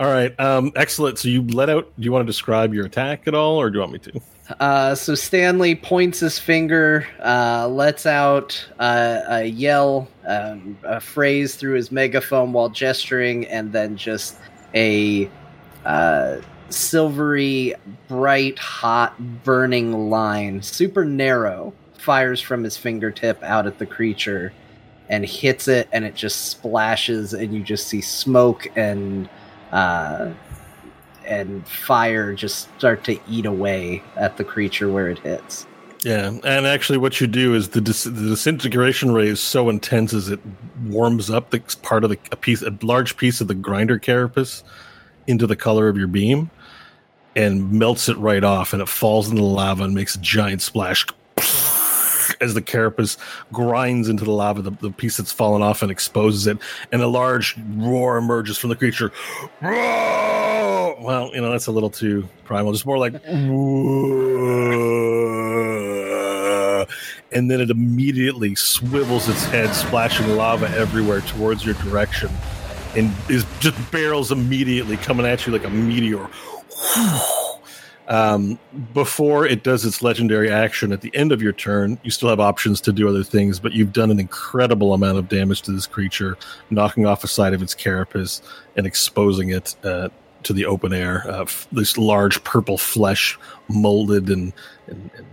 [0.00, 0.38] All right.
[0.38, 1.18] Um, excellent.
[1.18, 1.90] So you let out.
[1.98, 4.20] Do you want to describe your attack at all, or do you want me to?
[4.60, 11.54] Uh, so Stanley points his finger, uh, lets out uh, a yell, um, a phrase
[11.56, 14.38] through his megaphone while gesturing, and then just
[14.74, 15.28] a
[15.84, 16.36] uh,
[16.70, 17.74] silvery,
[18.08, 24.52] bright, hot, burning line, super narrow, fires from his fingertip out at the creature
[25.08, 29.28] and hits it, and it just splashes, and you just see smoke and
[29.72, 30.30] uh,
[31.24, 35.66] and fire just start to eat away at the creature where it hits.
[36.04, 40.14] Yeah, and actually, what you do is the, dis- the disintegration ray is so intense
[40.14, 40.38] as it
[40.84, 44.62] warms up the part of the a piece, a large piece of the grinder carapace
[45.26, 46.50] into the color of your beam,
[47.34, 50.62] and melts it right off, and it falls into the lava and makes a giant
[50.62, 51.04] splash
[52.40, 53.16] as the carapace
[53.52, 56.58] grinds into the lava, the, the piece that's fallen off and exposes it,
[56.92, 59.12] and a large roar emerges from the creature.
[59.60, 60.96] Roar!
[61.00, 62.72] Well, you know that's a little too primal.
[62.72, 63.14] Just more like,
[67.32, 72.30] and then it immediately swivels its head, splashing lava everywhere towards your direction,
[72.96, 76.28] and is just barrels immediately coming at you like a meteor.
[78.08, 78.58] Um,
[78.94, 82.40] before it does its legendary action at the end of your turn, you still have
[82.40, 85.86] options to do other things, but you've done an incredible amount of damage to this
[85.86, 86.38] creature,
[86.70, 88.40] knocking off a side of its carapace
[88.76, 90.08] and exposing it uh,
[90.44, 91.22] to the open air.
[91.28, 94.54] Uh, f- this large purple flesh, molded and,
[94.86, 95.26] and, and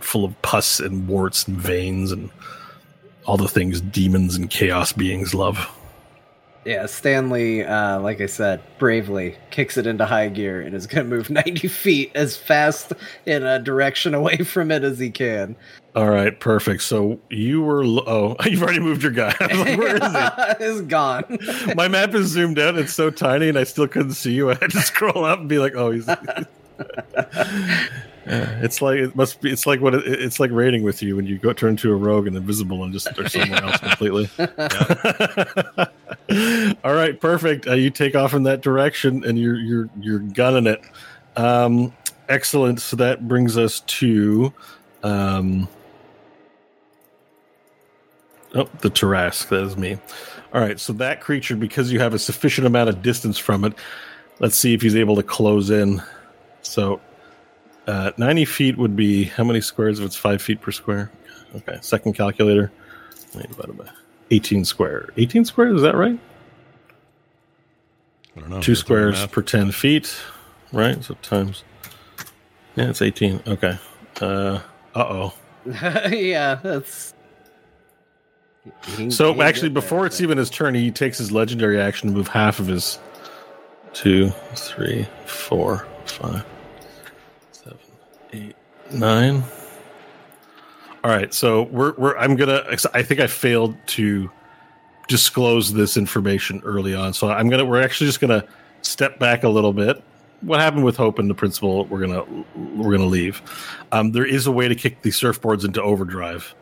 [0.00, 2.30] full of pus and warts and veins and
[3.24, 5.70] all the things demons and chaos beings love.
[6.68, 11.08] Yeah, Stanley, uh, like I said, bravely kicks it into high gear and is going
[11.08, 12.92] to move 90 feet as fast
[13.24, 15.56] in a direction away from it as he can.
[15.96, 16.82] All right, perfect.
[16.82, 19.34] So you were lo- oh, you've already moved your guy.
[19.40, 20.64] I was like, where is he?
[20.66, 21.38] it's gone.
[21.74, 22.76] My map is zoomed out.
[22.76, 24.50] It's so tiny, and I still couldn't see you.
[24.50, 26.06] I had to scroll up and be like, "Oh, he's."
[28.28, 29.50] Yeah, it's like it must be.
[29.50, 31.96] It's like what it, it's like raiding with you when you go turn to a
[31.96, 34.28] rogue and invisible and just are somewhere else completely.
[36.84, 37.66] All right, perfect.
[37.66, 40.82] Uh, you take off in that direction and you're you're you're gunning it.
[41.36, 41.94] Um,
[42.28, 42.82] excellent.
[42.82, 44.52] So that brings us to
[45.02, 45.66] um,
[48.54, 49.48] oh the Tarrasque.
[49.48, 49.96] That is me.
[50.52, 50.78] All right.
[50.78, 53.72] So that creature, because you have a sufficient amount of distance from it,
[54.38, 56.02] let's see if he's able to close in.
[56.62, 57.00] So
[57.88, 61.10] uh, 90 feet would be how many squares if it's 5 feet per square?
[61.56, 62.70] Okay, second calculator.
[63.34, 63.88] Wait, about about
[64.30, 65.08] 18 square.
[65.16, 66.18] 18 squares, is that right?
[68.36, 68.60] I don't know.
[68.60, 70.14] Two That's squares per 10 feet,
[70.72, 71.02] right?
[71.02, 71.64] So times.
[72.76, 73.42] Yeah, it's 18.
[73.46, 73.78] Okay.
[74.20, 74.60] Uh
[74.94, 75.34] oh.
[75.66, 77.14] yeah, that's.
[78.64, 81.18] He can- he So actually, get there, before it's but- even his turn, he takes
[81.18, 82.98] his legendary action to move half of his
[83.94, 86.44] two, three, four, five, seven, eight,
[88.92, 89.42] nine.
[91.04, 92.64] All right, so we're we're I'm gonna.
[92.92, 94.30] I think I failed to
[95.08, 97.64] disclose this information early on, so I'm gonna.
[97.64, 98.44] We're actually just gonna
[98.82, 100.02] step back a little bit.
[100.40, 101.84] What happened with Hope and the principal?
[101.86, 102.24] We're gonna
[102.54, 103.42] we're gonna leave.
[103.92, 106.54] Um, there is a way to kick the surfboards into overdrive.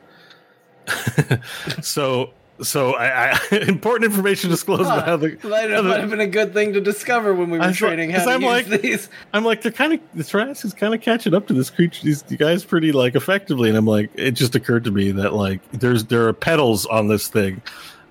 [1.83, 2.33] so
[2.63, 6.27] so I, I important information disclosed about how the, might, have, might have been a
[6.27, 9.09] good thing to discover when we were I training how to I'm use like- these.
[9.33, 12.03] I'm like they're kind of the Tarrasque is kind of catching up to this creature
[12.05, 15.61] these guys pretty like effectively and I'm like it just occurred to me that like
[15.73, 17.61] there's there are pedals on this thing.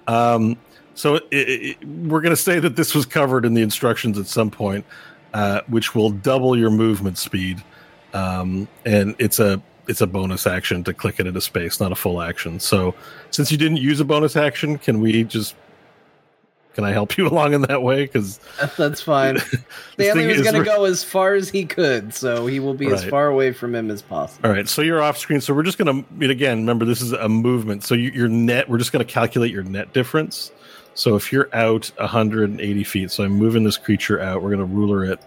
[0.08, 0.58] Um
[0.94, 4.28] so it, it, we're going to say that this was covered in the instructions at
[4.28, 4.86] some point
[5.34, 7.64] uh which will double your movement speed.
[8.14, 11.96] Um and it's a it's a bonus action to click it into space not a
[11.96, 12.94] full action so
[13.32, 15.56] since you didn't use a bonus action can we just
[16.76, 18.04] can I help you along in that way?
[18.04, 18.40] Because
[18.78, 19.40] That's fine.
[19.94, 23.04] Stanley was going to go as far as he could, so he will be as
[23.06, 24.48] far away from him as possible.
[24.48, 25.42] All right, so you're off screen.
[25.42, 26.60] So we're just going to meet again.
[26.60, 27.84] Remember, this is a movement.
[27.84, 30.52] So you, your net, we're just going to calculate your net difference.
[30.94, 34.44] So if you're out 180 feet, so I'm moving this creature out.
[34.44, 35.20] We're going to ruler it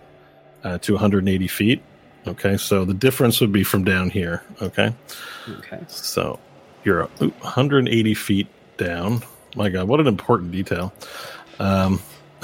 [0.64, 1.82] uh, to 180 feet.
[2.29, 4.43] Okay, so the difference would be from down here.
[4.63, 4.93] Okay,
[5.49, 5.81] Okay.
[5.89, 6.39] so
[6.85, 8.47] you're 180 feet
[8.77, 9.23] down.
[9.57, 10.93] My God, what an important detail.
[11.59, 12.01] Um,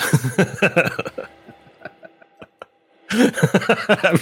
[3.11, 4.17] I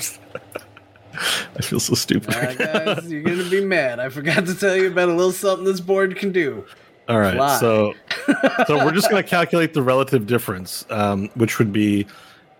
[1.63, 2.35] feel so stupid.
[2.35, 4.01] All right, guys, you're going to be mad.
[4.01, 6.65] I forgot to tell you about a little something this board can do.
[7.09, 7.59] All right, Fly.
[7.59, 7.95] so
[8.67, 12.07] so we're just going to calculate the relative difference, um, which would be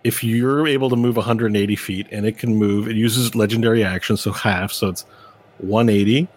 [0.03, 2.87] if you're able to move 180 feet and it can move.
[2.87, 5.05] It uses legendary action, so half, so it's
[5.59, 6.27] 180,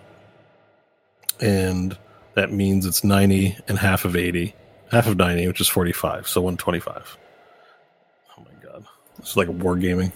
[1.41, 1.97] and
[2.35, 4.55] that means it's 90 and half of 80,
[4.93, 7.17] half of 90, which is 45, so 125.
[8.39, 8.85] Oh my god.
[9.19, 10.13] It's like wargaming.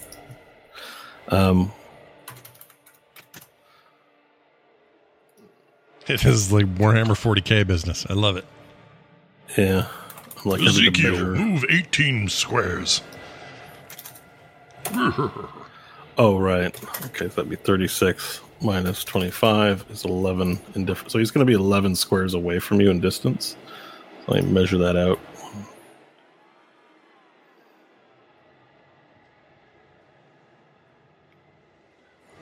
[1.28, 1.72] Um,
[6.08, 8.04] It is like Warhammer 40k business.
[8.10, 8.44] I love it.
[9.56, 9.86] yeah.
[10.44, 13.02] I'm like Ezekiel, move 18 squares.
[16.18, 16.78] Oh, right.
[17.06, 21.14] Okay, so that'd be 36 minus 25 is 11 in difference.
[21.14, 23.56] So he's going to be 11 squares away from you in distance.
[24.28, 25.18] Let me measure that out.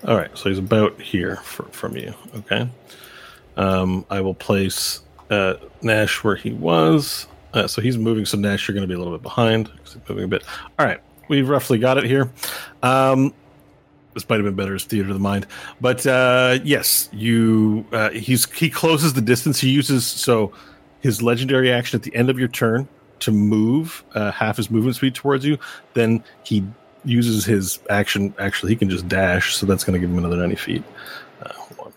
[0.05, 2.13] All right, so he's about here for, from you.
[2.35, 2.69] Okay.
[3.57, 7.29] Um, I will place uh, Nash where he was.
[7.53, 8.25] Uh, so he's moving.
[8.25, 9.71] So Nash, you're going to be a little bit behind.
[10.09, 10.43] moving a bit.
[10.79, 12.31] All right, we've roughly got it here.
[12.83, 13.33] Um,
[14.15, 15.47] this might have been better as theater of the mind,
[15.81, 17.87] but uh, yes, you.
[17.93, 19.61] Uh, he's he closes the distance.
[19.61, 20.53] He uses so
[21.01, 22.89] his legendary action at the end of your turn
[23.21, 25.59] to move uh, half his movement speed towards you.
[25.95, 26.65] Then he
[27.05, 28.35] uses his action.
[28.39, 30.83] Actually, he can just dash, so that's going to give him another ninety feet.
[31.41, 31.93] Uh, hold on.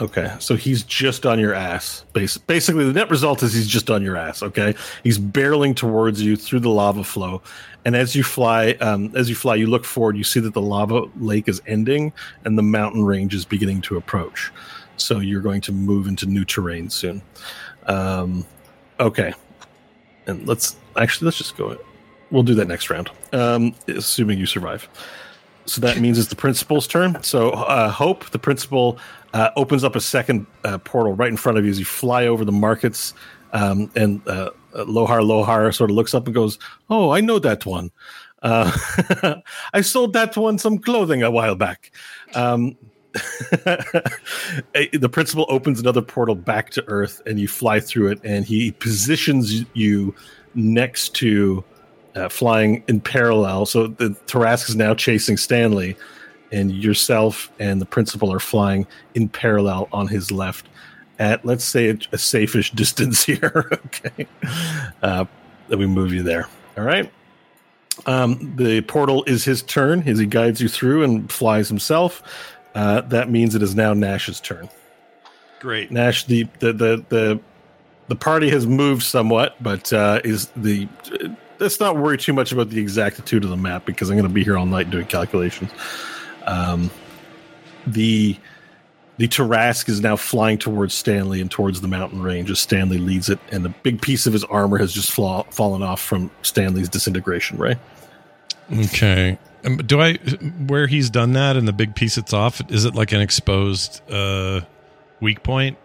[0.00, 2.06] Okay, so he's just on your ass.
[2.14, 4.42] Bas- Basically, the net result is he's just on your ass.
[4.42, 7.42] Okay, he's barreling towards you through the lava flow,
[7.84, 10.16] and as you fly, um, as you fly, you look forward.
[10.16, 12.14] You see that the lava lake is ending,
[12.46, 14.50] and the mountain range is beginning to approach.
[14.96, 17.20] So you're going to move into new terrain soon.
[17.86, 18.46] Um,
[19.00, 19.34] okay,
[20.26, 21.76] and let's actually let's just go.
[22.30, 24.88] We'll do that next round, um, assuming you survive.
[25.66, 27.22] So that means it's the principal's turn.
[27.22, 28.98] So uh, Hope, the principal,
[29.32, 32.26] uh, opens up a second uh, portal right in front of you as you fly
[32.26, 33.14] over the markets.
[33.52, 36.58] Um, and uh, Lohar Lohar sort of looks up and goes,
[36.88, 37.90] "Oh, I know that one.
[38.42, 38.70] Uh,
[39.74, 41.92] I sold that one some clothing a while back."
[42.34, 42.76] Um,
[43.12, 48.20] the principal opens another portal back to Earth, and you fly through it.
[48.22, 50.14] And he positions you
[50.54, 51.64] next to
[52.14, 53.66] uh, flying in parallel.
[53.66, 55.96] So the Tarrasque is now chasing Stanley,
[56.52, 60.68] and yourself and the principal are flying in parallel on his left
[61.18, 63.68] at let's say a, a safe-ish distance here.
[63.86, 64.26] okay,
[65.02, 65.24] uh,
[65.68, 66.48] we move you there.
[66.76, 67.12] All right.
[68.06, 72.22] Um, the portal is his turn as he guides you through and flies himself.
[72.74, 74.68] Uh, that means it is now Nash's turn.
[75.60, 75.90] Great.
[75.90, 77.40] Nash, the the the the,
[78.08, 80.88] the party has moved somewhat, but uh, is the
[81.58, 84.32] let's not worry too much about the exactitude of the map because I'm going to
[84.32, 85.70] be here all night doing calculations.
[86.46, 86.90] Um,
[87.86, 88.36] the
[89.18, 93.28] the Tarrasque is now flying towards Stanley and towards the mountain range as Stanley leads
[93.28, 96.88] it, and a big piece of his armor has just flaw, fallen off from Stanley's
[96.88, 97.76] disintegration ray.
[98.72, 99.38] Okay.
[99.64, 100.14] Um, do I
[100.66, 102.62] where he's done that and the big piece it's off?
[102.70, 104.62] Is it like an exposed uh,
[105.20, 105.76] weak point?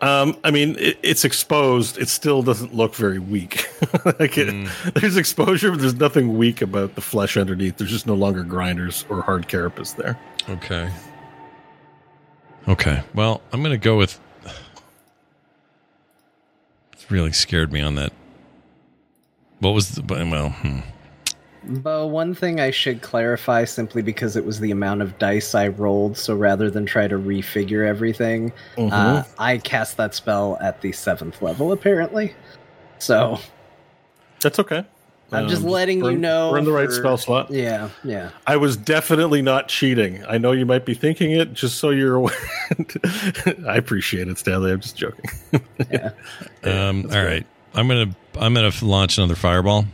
[0.00, 1.98] Um, I mean, it, it's exposed.
[1.98, 3.68] It still doesn't look very weak.
[4.18, 7.76] like it, There's exposure, but there's nothing weak about the flesh underneath.
[7.76, 10.18] There's just no longer grinders or hard carapace there.
[10.48, 10.90] Okay.
[12.66, 13.02] Okay.
[13.14, 14.18] Well, I'm going to go with.
[16.92, 18.12] It's really scared me on that.
[19.58, 20.02] What was the.
[20.02, 20.80] Well, hmm.
[21.64, 25.68] But one thing I should clarify simply because it was the amount of dice I
[25.68, 28.90] rolled, so rather than try to refigure everything, Mhm.
[28.92, 32.34] uh, I cast that spell at the seventh level, apparently.
[32.98, 33.38] So
[34.40, 34.84] That's okay.
[35.32, 36.50] I'm just Um, letting you we're- know.
[36.50, 37.50] We're in the right for- spell slot.
[37.52, 38.30] Yeah, yeah.
[38.48, 40.24] I was definitely not cheating.
[40.28, 42.34] I know you might be thinking it, just so you're aware.
[43.68, 44.72] I appreciate it, Stanley.
[44.72, 45.30] I'm just joking.
[46.64, 47.46] Um, all right.
[47.74, 49.84] I'm gonna I'm gonna launch another fireball,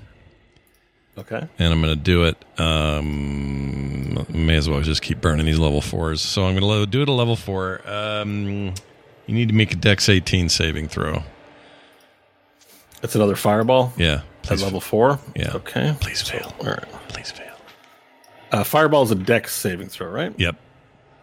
[1.19, 1.47] okay.
[1.59, 2.37] and I'm gonna do it.
[2.59, 6.21] Um, may as well just keep burning these level fours.
[6.21, 7.81] So I'm gonna do it a level four.
[7.87, 8.75] Um,
[9.27, 11.23] you need to make a Dex 18 saving throw.
[13.01, 15.19] That's another fireball Yeah, at level four.
[15.35, 15.53] Yeah.
[15.57, 15.95] Okay.
[16.01, 16.55] Please fail.
[16.61, 16.85] All right.
[17.09, 17.53] Please fail.
[18.53, 20.33] Uh, fireball is a dex saving throw, right?
[20.39, 20.57] Yep.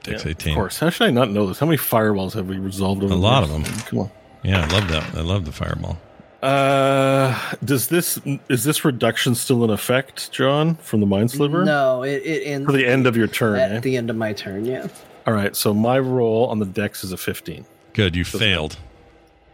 [0.03, 0.53] Dex Yeah, 18.
[0.53, 0.79] Of course.
[0.79, 1.59] How should I not know this?
[1.59, 3.55] How many fireballs have we resolved over A lot years?
[3.55, 3.79] of them.
[3.85, 4.11] Come on.
[4.43, 5.15] Yeah, I love that.
[5.15, 5.97] I love the fireball.
[6.43, 11.63] Uh, does this is this reduction still in effect, John, from the mind sliver?
[11.63, 13.57] No, it, it ends For the end of your turn.
[13.59, 13.79] at eh?
[13.79, 14.65] the end of my turn.
[14.65, 14.87] Yeah.
[15.25, 15.55] All right.
[15.55, 17.65] So my roll on the dex is a 15.
[17.93, 18.13] Good.
[18.15, 18.77] You failed.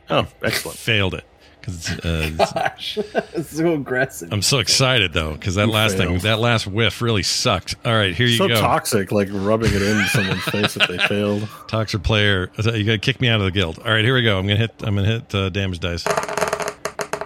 [0.10, 0.80] Oh, excellent.
[0.80, 1.26] Failed it.
[1.60, 2.00] Because uh,
[2.34, 2.98] it's- Gosh,
[3.36, 4.34] it's so aggressive.
[4.34, 7.76] I'm so excited though, because that You last thing, that last whiff really sucked.
[7.86, 8.60] All right, here you so go.
[8.60, 11.48] toxic, like rubbing it in someone's face if they failed.
[11.68, 12.50] Toxic player.
[12.58, 13.78] You got to kick me out of the guild.
[13.78, 14.40] All right, here we go.
[14.40, 14.74] I'm gonna hit.
[14.80, 16.04] I'm gonna hit uh, damage dice.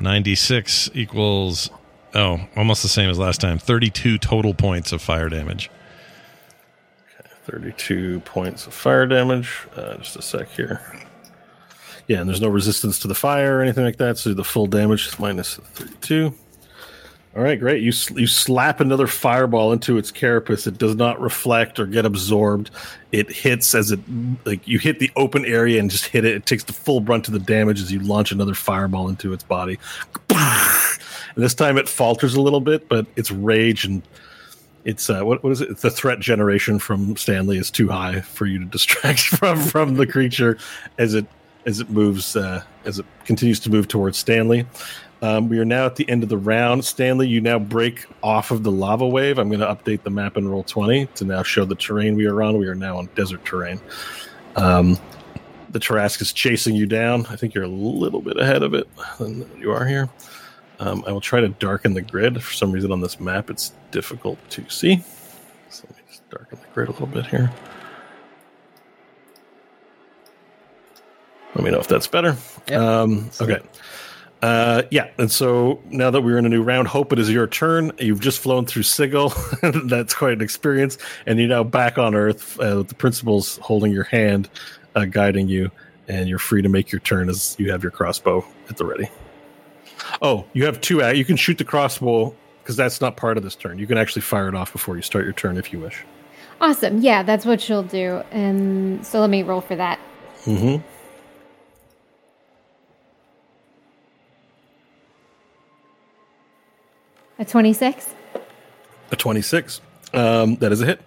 [0.02, 1.70] Ninety six equals.
[2.14, 3.57] Oh, almost the same as last time.
[3.57, 5.70] Thirty two total points of fire damage.
[7.45, 9.68] 32 points of fire damage.
[9.76, 10.82] Uh, just a sec here.
[12.07, 14.18] Yeah, and there's no resistance to the fire or anything like that.
[14.18, 16.34] So the full damage is minus 32.
[17.35, 17.81] All right, great.
[17.81, 20.68] You you slap another fireball into its carapace.
[20.68, 22.69] It does not reflect or get absorbed.
[23.11, 23.99] It hits as it
[24.45, 26.35] like you hit the open area and just hit it.
[26.35, 29.43] It takes the full brunt of the damage as you launch another fireball into its
[29.43, 29.80] body.
[30.30, 34.03] And this time it falters a little bit, but its rage and
[34.85, 35.77] it's uh, what what is it?
[35.77, 40.05] The threat generation from Stanley is too high for you to distract from from the
[40.05, 40.57] creature
[40.97, 41.26] as it
[41.65, 44.68] as it moves uh, as it continues to move towards Stanley.
[45.23, 46.83] Um, we are now at the end of the round.
[46.83, 49.37] Stanley, you now break off of the lava wave.
[49.37, 52.43] I'm going to update the map in Roll20 to now show the terrain we are
[52.43, 52.57] on.
[52.57, 53.79] We are now on desert terrain.
[54.57, 54.99] Um,
[55.69, 57.25] the Tarrasque is chasing you down.
[57.27, 58.85] I think you're a little bit ahead of it
[59.17, 60.09] than you are here.
[60.79, 62.43] Um, I will try to darken the grid.
[62.43, 65.01] For some reason on this map, it's difficult to see.
[65.69, 67.49] So let me just darken the grid a little bit here.
[71.55, 72.35] Let me know if that's better.
[72.67, 72.81] Yep.
[72.81, 73.61] Um, okay.
[74.44, 77.48] Uh, yeah, and so now that we're in a new round, Hope, it is your
[77.48, 77.94] turn.
[77.98, 79.30] You've just flown through Sigil.
[79.86, 80.98] That's quite an experience.
[81.26, 84.49] And you're now back on Earth uh, with the principals holding your hand,
[84.95, 85.72] uh, guiding you,
[86.10, 89.10] and you're free to make your turn as you have your crossbow at the ready.
[90.22, 91.02] Oh, you have two.
[91.02, 93.80] ac- You can shoot the crossbow because that's not part of this turn.
[93.80, 96.03] You can actually fire it off before you start your turn if you wish.
[96.60, 96.99] Awesome.
[96.99, 98.22] Yeah, that's what she'll do.
[98.32, 99.99] And so let me roll for that.
[100.44, 100.86] Mm-hmm.
[107.44, 108.15] A 26.
[109.11, 109.82] A 26.
[110.14, 111.02] Um, that is a hit.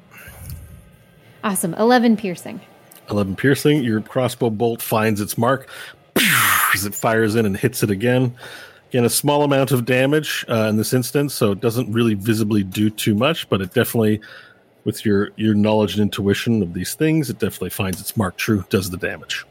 [1.43, 1.73] Awesome.
[1.73, 2.61] 11 piercing.
[3.09, 3.83] 11 piercing.
[3.83, 5.71] Your crossbow bolt finds its mark
[6.75, 8.37] as it fires in and hits it again.
[8.91, 12.63] Again, a small amount of damage uh, in this instance, so it doesn't really visibly
[12.63, 14.21] do too much, but it definitely,
[14.85, 18.63] with your, your knowledge and intuition of these things, it definitely finds its mark true,
[18.69, 19.47] does the damage.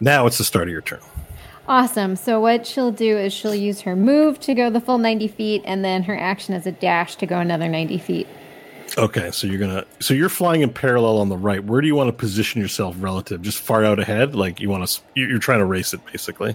[0.00, 1.00] Now it's the start of your turn.
[1.66, 2.16] Awesome.
[2.16, 5.62] So what she'll do is she'll use her move to go the full 90 feet
[5.64, 8.26] and then her action as a dash to go another 90 feet.
[8.98, 11.64] Okay, so you're gonna so you're flying in parallel on the right.
[11.64, 13.40] Where do you want to position yourself relative?
[13.40, 15.00] Just far out ahead, like you want to.
[15.14, 16.54] You're trying to race it, basically.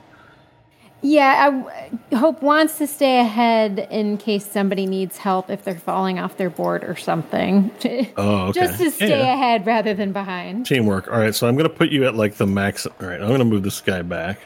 [1.01, 1.63] Yeah,
[2.11, 6.35] I, Hope wants to stay ahead in case somebody needs help if they're falling off
[6.37, 7.71] their board or something.
[8.17, 8.59] Oh, okay.
[8.59, 9.33] Just to stay Yeah.
[9.33, 10.65] ahead rather than behind.
[10.65, 11.09] Teamwork.
[11.09, 12.85] All right, so I'm going to put you at like the max.
[12.85, 14.39] All right, I'm going to move this guy back.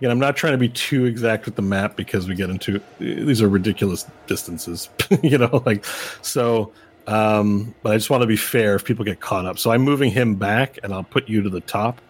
[0.00, 2.80] Again, I'm not trying to be too exact with the map because we get into
[2.98, 4.88] these are ridiculous distances,
[5.22, 5.84] you know, like
[6.22, 6.72] so.
[7.06, 9.58] Um, but I just want to be fair if people get caught up.
[9.58, 12.00] So I'm moving him back, and I'll put you to the top.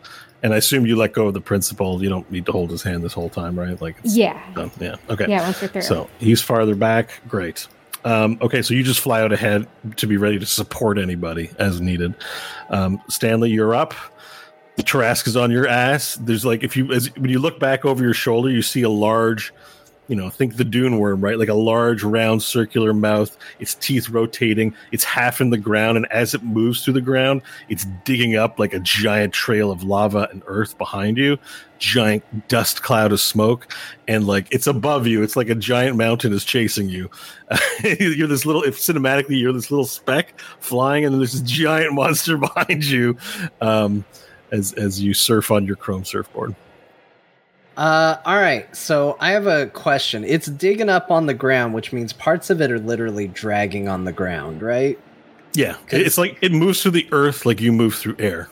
[0.42, 2.02] And I assume you let go of the principal.
[2.02, 3.80] You don't need to hold his hand this whole time, right?
[3.80, 4.40] Like, Yeah.
[4.54, 4.70] done.
[4.78, 5.26] yeah, okay.
[5.28, 5.82] Yeah, once we're through.
[5.82, 7.20] So he's farther back.
[7.28, 7.66] Great.
[8.04, 11.80] Um, okay, so you just fly out ahead to be ready to support anybody as
[11.80, 12.14] needed.
[12.70, 13.94] Um, Stanley, you're up.
[14.84, 16.16] Tarrasque is on your ass.
[16.20, 18.88] There's like if you as when you look back over your shoulder, you see a
[18.88, 19.52] large,
[20.08, 21.38] you know, think the dune worm, right?
[21.38, 23.36] Like a large, round, circular mouth.
[23.58, 24.74] Its teeth rotating.
[24.92, 28.58] It's half in the ground, and as it moves through the ground, it's digging up
[28.58, 31.38] like a giant trail of lava and earth behind you.
[31.78, 33.72] Giant dust cloud of smoke,
[34.06, 35.22] and like it's above you.
[35.22, 37.10] It's like a giant mountain is chasing you.
[37.82, 38.62] you're this little.
[38.62, 43.16] If cinematically, you're this little speck flying, and there's this giant monster behind you.
[43.60, 44.04] Um,
[44.52, 46.54] as as you surf on your chrome surfboard.
[47.76, 48.74] Uh, all right.
[48.76, 50.24] So I have a question.
[50.24, 54.04] It's digging up on the ground, which means parts of it are literally dragging on
[54.04, 54.98] the ground, right?
[55.54, 58.48] Yeah, it's like it moves through the earth like you move through air.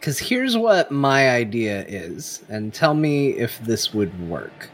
[0.00, 4.70] Because here's what my idea is, and tell me if this would work.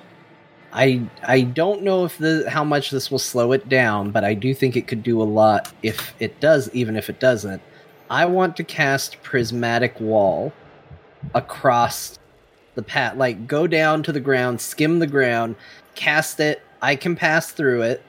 [0.72, 4.34] I I don't know if the how much this will slow it down, but I
[4.34, 7.60] do think it could do a lot if it does, even if it doesn't.
[8.10, 10.52] I want to cast prismatic wall
[11.34, 12.18] across
[12.74, 15.56] the path, like go down to the ground, skim the ground,
[15.94, 16.62] cast it.
[16.80, 18.02] I can pass through it,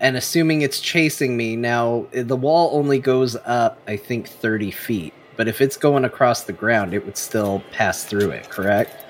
[0.00, 5.14] and assuming it's chasing me now, the wall only goes up, I think, thirty feet.
[5.36, 9.04] But if it's going across the ground, it would still pass through it, correct?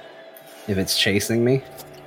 [0.68, 1.64] If it's chasing me.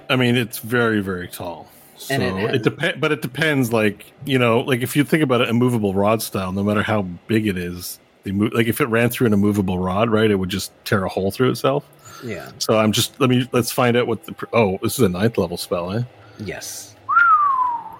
[0.07, 1.70] I mean, it's very very tall.
[2.01, 3.71] So And it, it depends, but it depends.
[3.71, 7.03] Like you know, like if you think about it, immovable rod style, no matter how
[7.27, 8.53] big it is, they move.
[8.53, 11.31] Like if it ran through an immovable rod, right, it would just tear a hole
[11.31, 11.85] through itself.
[12.23, 12.51] Yeah.
[12.59, 15.09] So I'm just let me let's find out what the pr- oh this is a
[15.09, 16.03] ninth level spell, eh?
[16.39, 16.95] Yes.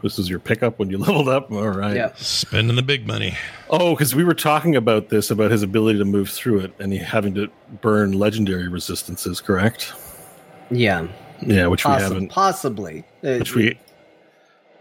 [0.01, 1.51] This is your pickup when you leveled up.
[1.51, 1.95] All right.
[1.95, 2.17] Yep.
[2.17, 3.37] Spending the big money.
[3.69, 6.91] Oh, because we were talking about this about his ability to move through it and
[6.91, 7.49] he having to
[7.81, 9.93] burn legendary resistances, correct?
[10.71, 11.07] Yeah.
[11.43, 12.29] Yeah, which we haven't.
[12.29, 13.03] possibly.
[13.23, 13.77] Uh, Which we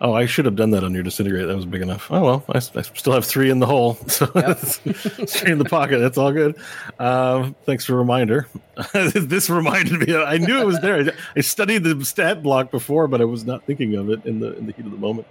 [0.02, 1.46] Oh, I should have done that on your disintegrate.
[1.46, 2.10] That was big enough.
[2.10, 4.24] Oh well, I still have three in the hole, so
[4.54, 5.98] three in the pocket.
[5.98, 6.56] That's all good.
[6.98, 8.48] Um, thanks for the reminder.
[8.94, 10.16] this reminded me.
[10.16, 11.00] I knew it was there.
[11.00, 14.40] I, I studied the stat block before, but I was not thinking of it in
[14.40, 15.26] the in the heat of the moment.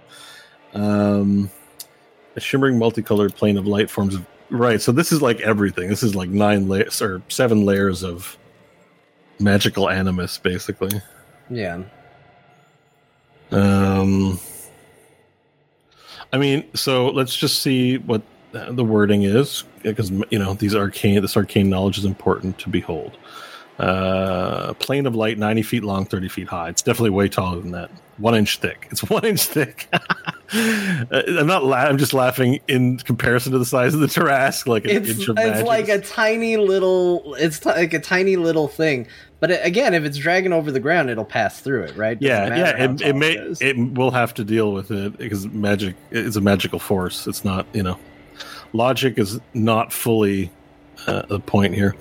[0.72, 1.50] Um,
[2.36, 4.80] a shimmering multicolored plane of light forms of right.
[4.80, 5.88] So this is like everything.
[5.88, 8.38] This is like nine layers or seven layers of
[9.40, 11.00] magical animus, basically.
[11.48, 11.82] Yeah.
[13.50, 14.38] Um,
[16.32, 21.20] I mean, so let's just see what the wording is because you know these arcane
[21.22, 23.16] this arcane knowledge is important to behold.
[23.78, 26.68] Uh, plane of light, ninety feet long, thirty feet high.
[26.68, 27.90] It's definitely way taller than that.
[28.18, 28.88] One inch thick.
[28.90, 29.88] It's one inch thick.
[30.52, 31.64] Uh, I'm not.
[31.64, 34.66] La- I'm just laughing in comparison to the size of the Tarrasque.
[34.66, 39.06] Like an It's it's like a tiny little it's t- like a tiny little thing.
[39.38, 42.18] But it, again, if it's dragging over the ground, it'll pass through it, right?
[42.18, 42.90] Doesn't yeah, yeah.
[42.90, 43.62] It, it may is.
[43.62, 47.26] it will have to deal with it because magic is a magical force.
[47.26, 47.98] It's not you know,
[48.72, 50.50] logic is not fully
[51.06, 51.94] uh, the point here.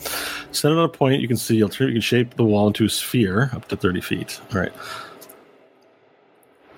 [0.52, 1.56] Set it on a point you can see.
[1.56, 4.42] You can shape the wall into a sphere up to thirty feet.
[4.54, 4.74] All right.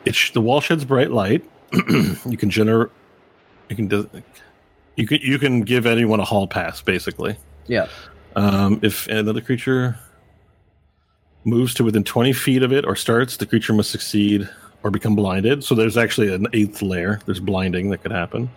[0.06, 1.44] It sh- the wall sheds bright light.
[2.30, 2.90] you can generate.
[3.70, 3.88] You can.
[3.88, 4.10] do-
[4.98, 7.38] You can you can give anyone a hall pass basically.
[7.68, 7.88] yeah.
[8.36, 9.98] Um, if another creature
[11.44, 14.48] moves to within 20 feet of it or starts, the creature must succeed
[14.84, 15.64] or become blinded.
[15.64, 17.20] So there's actually an eighth layer.
[17.26, 18.50] There's blinding that could happen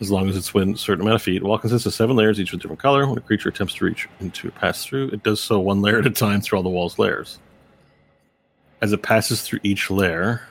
[0.00, 1.42] as long as it's within a certain amount of feet.
[1.42, 3.06] Wall consists of seven layers, each with a different color.
[3.06, 6.06] When a creature attempts to reach into pass through, it does so one layer at
[6.06, 7.38] a time through all the wall's layers.
[8.82, 10.42] As it passes through each layer,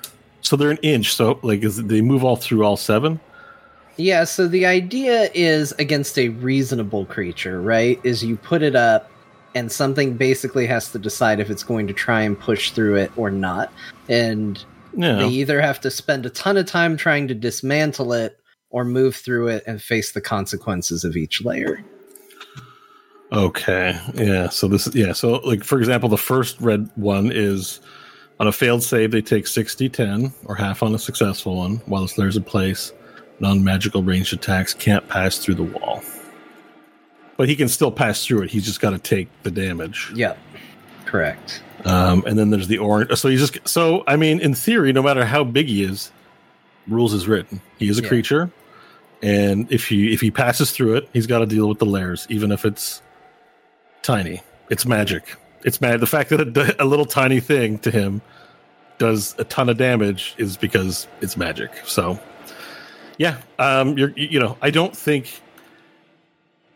[0.45, 1.13] so they're an inch.
[1.13, 3.19] So like, is they move all through all seven?
[3.97, 7.99] Yeah, so the idea is against a reasonable creature, right?
[8.03, 9.09] Is you put it up
[9.55, 13.11] and something basically has to decide if it's going to try and push through it
[13.15, 13.71] or not.
[14.09, 14.63] And
[14.93, 18.37] they either have to spend a ton of time trying to dismantle it
[18.69, 21.83] or move through it and face the consequences of each layer.
[23.31, 23.99] Okay.
[24.13, 24.49] Yeah.
[24.49, 25.13] So this yeah.
[25.13, 27.79] So like for example, the first red one is
[28.39, 32.01] on a failed save they take 60 10 or half on a successful one while
[32.01, 32.91] this layer's in place.
[33.39, 36.01] Non-magical ranged attacks can't pass through the wall.
[37.37, 38.51] But he can still pass through it.
[38.51, 40.11] He's just got to take the damage.
[40.15, 40.37] Yep.
[41.05, 41.61] Correct.
[41.83, 43.11] Um, and then there's the orange.
[43.17, 46.11] So he's just so I mean, in theory, no matter how big he is,
[46.87, 47.61] rules is written.
[47.77, 48.07] He is a Yeah.
[48.07, 48.51] creature,
[49.21, 52.25] and if he if he passes through it, he's got to deal with the layers,
[52.29, 53.01] even if it's
[54.01, 54.41] tiny.
[54.69, 55.35] It's magic.
[55.63, 55.99] It's mad.
[55.99, 58.21] The fact that a, a little tiny thing to him
[58.97, 61.71] does a ton of damage is because it's magic.
[61.85, 62.19] So,
[63.17, 65.41] yeah, um, you're you know, I don't think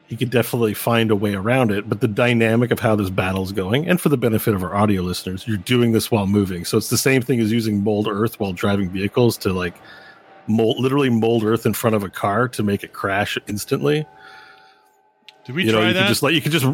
[0.10, 1.88] he could definitely find a way around it.
[1.88, 5.03] But the dynamic of how this battle's going, and for the benefit of our audio
[5.03, 6.65] listeners, you're doing this while moving.
[6.65, 9.76] So it's the same thing as using mold earth while driving vehicles to like
[10.47, 14.06] mold, literally mold earth in front of a car to make it crash instantly.
[15.45, 16.07] Did we you know, try you that?
[16.07, 16.65] just like you could just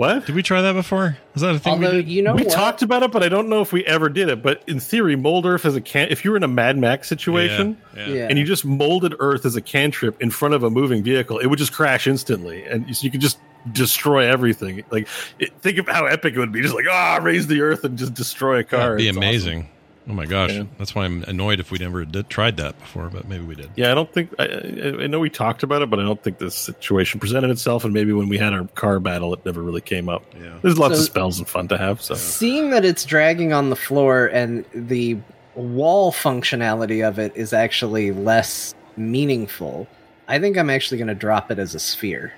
[0.00, 0.24] what?
[0.26, 1.18] Did we try that before?
[1.34, 1.78] Is that a thing?
[1.78, 2.08] we did?
[2.08, 2.50] you know we what?
[2.52, 4.42] talked about it, but I don't know if we ever did it.
[4.42, 6.08] But in theory, mold earth as a can.
[6.08, 8.26] If you were in a Mad Max situation, Yeah, Yeah.
[8.30, 11.46] and you just molded Earth as a cantrip in front of a moving vehicle, it
[11.46, 13.38] would just crash instantly, and you, you could just
[13.72, 14.82] destroy everything.
[14.90, 15.06] Like,
[15.38, 17.98] it, think of how epic it would be, just like ah, raise the Earth and
[17.98, 18.80] just destroy a car.
[18.80, 19.68] That'd be It's amazing.
[20.10, 20.64] Oh my gosh, Yeah.
[20.76, 23.70] that's why I'm annoyed if we never did, tried that before, but maybe we did.
[23.76, 26.20] Yeah, I don't think I, I I know we talked about it, but I don't
[26.20, 27.84] think this situation presented itself.
[27.84, 30.24] And maybe when we had our car battle, it never really came up.
[30.36, 30.58] Yeah.
[30.62, 32.02] There's lots So- of spells and fun to have.
[32.02, 35.16] So Seeing that it's dragging on the floor and the
[35.54, 39.86] wall functionality of it is actually less meaningful,
[40.26, 42.32] I think I'm actually going to drop it as a sphere.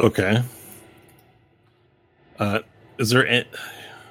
[0.00, 0.42] okay.
[2.38, 2.60] Uh,
[2.98, 3.44] is there a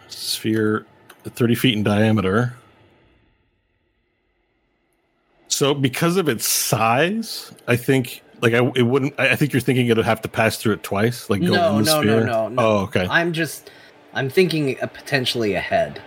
[0.07, 0.85] sphere
[1.29, 2.55] thirty feet in diameter?
[5.47, 9.13] So, because of its size, I think like I it wouldn't.
[9.19, 11.77] I I think you're thinking it'd have to pass through it twice, like go No,
[11.77, 12.25] in the no, no, sphere.
[12.25, 12.61] no, no.
[12.61, 13.07] Oh, okay.
[13.09, 13.69] I'm just,
[14.13, 16.01] I'm thinking uh, potentially ahead.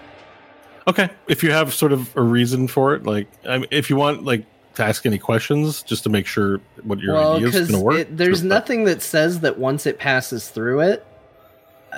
[0.88, 3.96] Okay, if you have sort of a reason for it, like I mean, if you
[3.96, 4.44] want, like
[4.74, 7.80] to ask any questions, just to make sure what your well, idea is going to
[7.80, 8.06] work.
[8.10, 8.48] there's Sure.
[8.48, 11.06] nothing that says that once it passes through it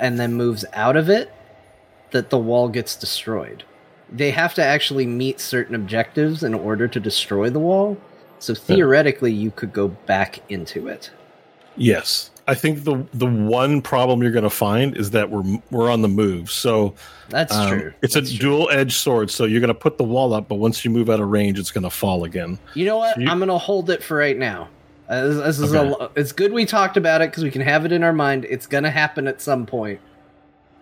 [0.01, 1.33] and then moves out of it,
[2.11, 3.65] that the wall gets destroyed.
[4.11, 7.99] They have to actually meet certain objectives in order to destroy the wall.
[8.39, 11.11] So theoretically, you could go back into it.
[11.77, 15.91] Yes, I think the the one problem you're going to find is that we're we're
[15.91, 16.51] on the move.
[16.51, 16.95] So
[17.29, 17.93] That's um, true.
[18.03, 19.31] It's That's a dual edged sword.
[19.31, 21.59] So you're going to put the wall up, but once you move out of range,
[21.59, 22.59] it's going to fall again.
[22.75, 23.21] You know what?
[23.21, 24.69] you- I'm gonna hold it for right now.
[25.09, 25.95] Uh, this, this is Okay.
[26.01, 28.45] a, it's good we talked about it because we can have it in our mind.
[28.49, 30.01] It's gonna happen at some point.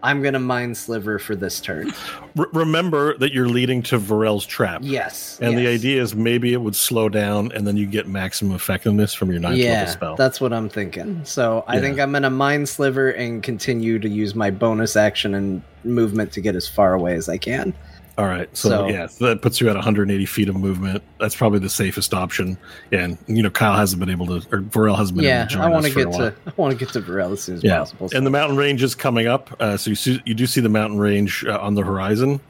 [0.03, 1.93] I'm gonna mind sliver for this turn.
[2.39, 4.81] R- remember that you're leading to Varel's trap.
[4.85, 5.39] Yes.
[5.41, 9.15] And the idea is maybe it would slow down and then you get maximum effectiveness
[9.15, 10.17] from your ninth level spell.
[10.17, 11.23] that's what I'm thinking.
[11.25, 11.81] So I Yeah.
[11.81, 16.41] think I'm gonna mind sliver and continue to use my bonus action and movement to
[16.41, 17.73] get as far away as I can.
[18.19, 18.49] All right.
[18.57, 21.03] So, So- yeah, so that puts you at 180 feet of movement.
[21.21, 22.57] That's probably the safest option.
[22.91, 25.55] And, you know, Kyle hasn't been able to, or Varel hasn't been yeah, able to
[25.55, 27.65] join I want to get to I want to get to Varel as soon as
[27.65, 27.79] yeah.
[27.79, 28.09] possible.
[28.15, 29.55] And the mountain range is coming up.
[29.61, 32.41] Uh, so you, see, you do see the mountain range uh, on the horizon.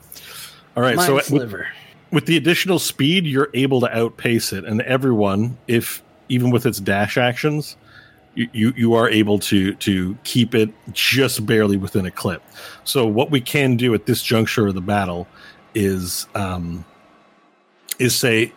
[0.76, 0.96] All right.
[0.96, 1.64] mind so with,
[2.12, 4.64] with the additional speed, you're able to outpace it.
[4.64, 7.76] And everyone, if even with its dash actions,
[8.36, 12.42] you, you, you are able to to keep it just barely within a clip.
[12.84, 15.26] So what we can do at this juncture of the battle
[15.76, 16.84] is um,
[17.98, 18.52] is say,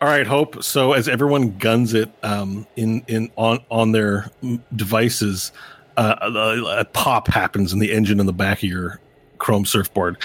[0.02, 0.62] All right, Hope.
[0.62, 4.30] So as everyone guns it um, in in on on their
[4.76, 5.52] devices,
[5.96, 9.00] uh, a, a, pop happens in the engine in the back of your
[9.38, 10.18] Chrome surfboard.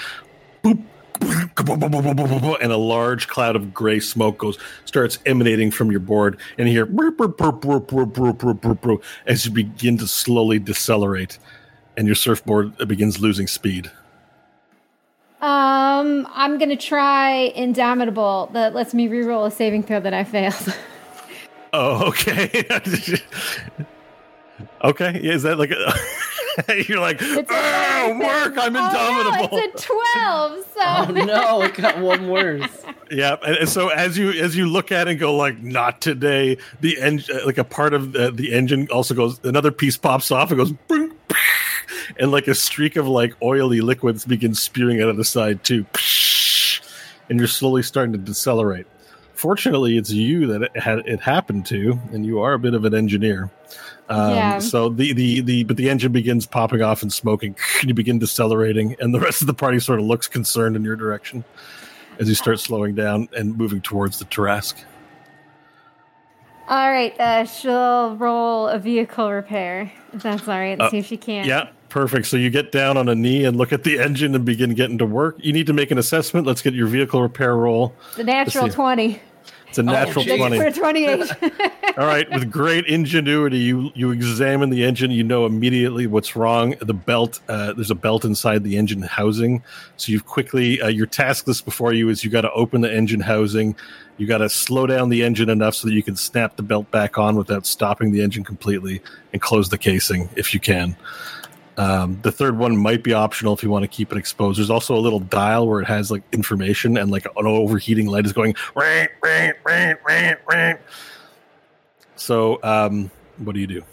[0.62, 0.84] Boop.
[2.60, 6.74] And a large cloud of gray smoke goes starts emanating from your board, and you
[6.74, 6.86] hear
[9.26, 11.38] as you begin to slowly decelerate,
[11.96, 13.90] and your surfboard begins losing speed.
[15.40, 18.50] Um, I'm gonna try Indomitable.
[18.52, 20.74] That lets me reroll a saving throw that I failed.
[21.72, 22.48] Oh, okay.
[24.84, 25.92] okay, is that like a,
[26.88, 29.58] you're like, It's oh, work, I'm Oh, indomitable.
[29.58, 30.64] no, it's a 12.
[30.64, 32.68] So Oh no, it got one worse.
[33.10, 36.02] Yeah, and, and so as you as you look at it and go like, not
[36.02, 36.58] today.
[36.82, 39.40] The engine, uh, like a part of the, the engine, also goes.
[39.44, 40.52] Another piece pops off.
[40.52, 41.12] It goes, "Bing,"
[42.18, 45.86] and like a streak of like oily liquids begins spewing out of the side too,
[47.30, 48.86] and you're slowly starting to decelerate.
[49.32, 52.84] Fortunately, it's you that it had it happened to, and you are a bit of
[52.84, 53.50] an engineer.
[54.08, 54.58] Um, Yeah.
[54.58, 57.56] So the, the the but the engine begins popping off and smoking.
[57.82, 60.96] You begin decelerating, and the rest of the party sort of looks concerned in your
[60.96, 61.44] direction
[62.18, 64.82] as you start slowing down and moving towards the Tarrasque.
[66.68, 69.90] All right, uh, she'll roll a vehicle repair.
[70.12, 70.78] That's all right.
[70.78, 71.46] Let's Uh, see if she can.
[71.46, 72.26] Yeah, perfect.
[72.26, 74.98] So you get down on a knee and look at the engine and begin getting
[74.98, 75.36] to work.
[75.38, 76.46] You need to make an assessment.
[76.46, 77.94] Let's get your vehicle repair roll.
[78.16, 79.18] The natural 20.
[79.68, 80.38] It's a natural geez.
[80.38, 80.58] twenty.
[80.58, 81.30] For 28.
[81.98, 85.10] All right, with great ingenuity, you you examine the engine.
[85.10, 86.74] You know immediately what's wrong.
[86.80, 89.62] The belt, uh, there's a belt inside the engine housing.
[89.96, 92.92] So you've quickly uh, your task list before you is you got to open the
[92.92, 93.76] engine housing.
[94.16, 96.90] You got to slow down the engine enough so that you can snap the belt
[96.90, 100.96] back on without stopping the engine completely, and close the casing if you can.
[101.78, 104.58] Um, the third one might be optional if you want to keep it exposed.
[104.58, 108.26] There's also a little dial where it has like information and like an overheating light
[108.26, 108.54] is going.
[108.74, 110.80] "Rant, rant, rant, rant, rant."
[112.16, 113.84] So, um, what do you do?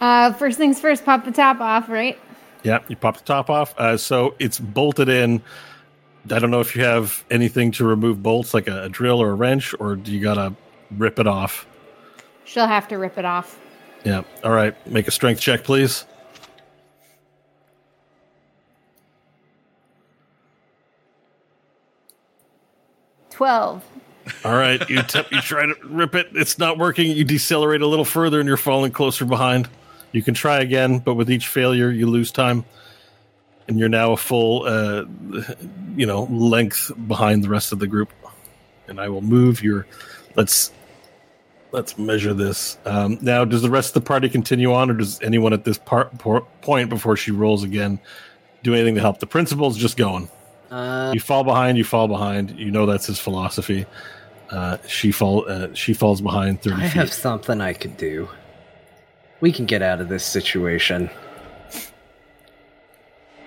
[0.00, 2.18] uh, first things first, pop the top off, right?
[2.62, 3.74] Yeah, you pop the top off.
[3.78, 5.42] Uh, so it's bolted in.
[6.30, 9.30] I don't know if you have anything to remove bolts, like a, a drill or
[9.30, 10.54] a wrench, or do you gotta
[10.90, 11.66] rip it off?
[12.44, 13.58] She'll have to rip it off.
[14.04, 14.22] Yeah.
[14.42, 14.74] All right.
[14.86, 16.06] Make a strength check, please.
[23.38, 23.84] Twelve.
[24.44, 24.80] All right.
[24.90, 26.30] You you try to rip it.
[26.34, 27.12] It's not working.
[27.12, 29.68] You decelerate a little further, and you're falling closer behind.
[30.10, 32.64] You can try again, but with each failure, you lose time,
[33.68, 35.04] and you're now a full, uh,
[35.94, 38.12] you know, length behind the rest of the group.
[38.88, 39.86] And I will move your.
[40.34, 40.72] Let's
[41.70, 42.76] let's measure this.
[42.86, 45.78] Um, now, does the rest of the party continue on, or does anyone at this
[45.78, 48.00] part, point before she rolls again
[48.64, 49.20] do anything to help?
[49.20, 50.28] The principal's just going.
[50.70, 52.50] Uh, You fall behind, you fall behind.
[52.58, 53.86] You know that's his philosophy.
[54.50, 56.92] Uh, she fall, uh, she falls behind thirty I feet.
[56.92, 58.28] have something I could do.
[59.40, 61.10] We can get out of this situation.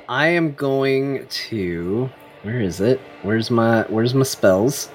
[0.08, 2.10] I am going to.
[2.44, 3.00] Where is it?
[3.24, 4.90] Where's my Where's my spells?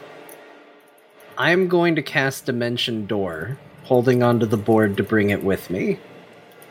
[1.39, 5.99] I'm going to cast Dimension Door, holding onto the board to bring it with me,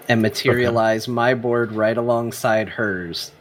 [0.10, 3.32] and materialize my board right alongside hers,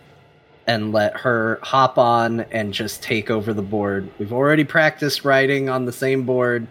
[0.66, 4.08] and let her hop on and just take over the board.
[4.18, 6.66] We've already practiced riding on the same board.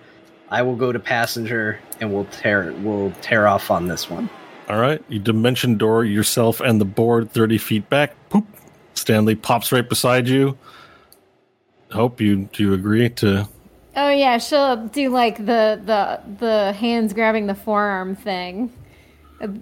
[0.50, 4.30] I will go to passenger and we'll tear we'll tear off on this one.
[4.70, 8.16] All right, you dimension door yourself and the board thirty feet back.
[8.30, 8.46] Poop.
[8.94, 10.58] Stanley pops right beside you.
[11.92, 13.48] Hope you do you agree to
[13.96, 18.72] Oh yeah, she'll do like the the the hands grabbing the forearm thing.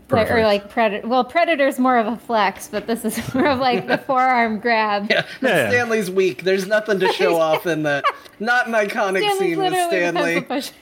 [0.10, 1.08] Like, or like predator.
[1.08, 5.08] Well, predator's more of a flex, but this is more of like the forearm grab.
[5.10, 5.70] Yeah, Yeah.
[5.70, 6.44] Stanley's weak.
[6.44, 8.04] There's nothing to show off in that.
[8.40, 10.42] Not an iconic Stanley's scene with Stanley.
[10.42, 10.74] pencil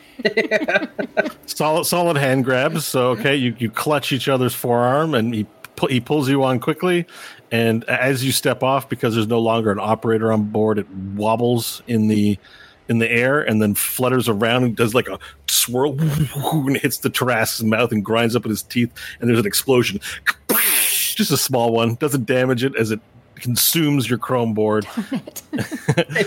[1.46, 2.86] solid solid hand grabs.
[2.86, 5.46] So okay, you you clutch each other's forearm and he
[5.76, 7.06] pu- he pulls you on quickly.
[7.52, 11.82] And as you step off, because there's no longer an operator on board, it wobbles
[11.88, 12.38] in the
[12.90, 17.10] in the air and then flutters around and does like a swirl and hits the
[17.10, 18.92] Tarrasque's mouth and grinds up in his teeth.
[19.20, 20.00] And there's an explosion,
[20.50, 21.96] just a small one.
[21.96, 23.00] Doesn't damage it as it
[23.36, 24.86] consumes your chrome board.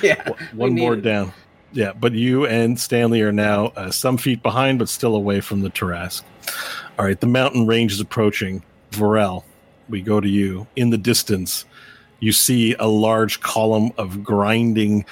[0.03, 1.33] yeah, one we board need- down.
[1.75, 5.63] Yeah, but you and Stanley are now uh, some feet behind, but still away from
[5.63, 6.23] the Tarrasque.
[6.99, 8.63] All right, the mountain range is approaching.
[8.91, 9.43] Varel,
[9.89, 10.67] we go to you.
[10.77, 11.65] In the distance,
[12.21, 15.07] you see a large column of grinding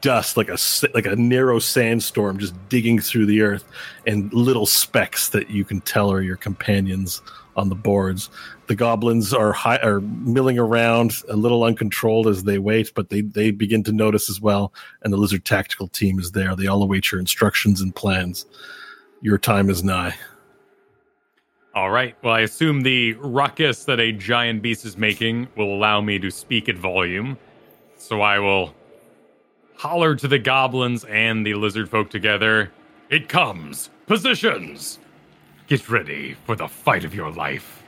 [0.00, 0.58] dust, like a
[0.94, 3.64] like a narrow sandstorm, just digging through the earth,
[4.06, 7.22] and little specks that you can tell are your companions
[7.56, 8.30] on the boards.
[8.66, 13.22] The goblins are high, are milling around a little uncontrolled as they wait, but they
[13.22, 14.72] they begin to notice as well.
[15.02, 16.54] And the lizard tactical team is there.
[16.54, 18.46] They all await your instructions and plans.
[19.22, 20.14] Your time is nigh.
[21.74, 22.16] All right.
[22.22, 26.30] Well, I assume the ruckus that a giant beast is making will allow me to
[26.30, 27.38] speak at volume.
[27.96, 28.74] So I will
[29.80, 32.70] holler to the goblins and the lizard folk together.
[33.08, 33.88] It comes.
[34.06, 34.98] Positions.
[35.68, 37.82] Get ready for the fight of your life.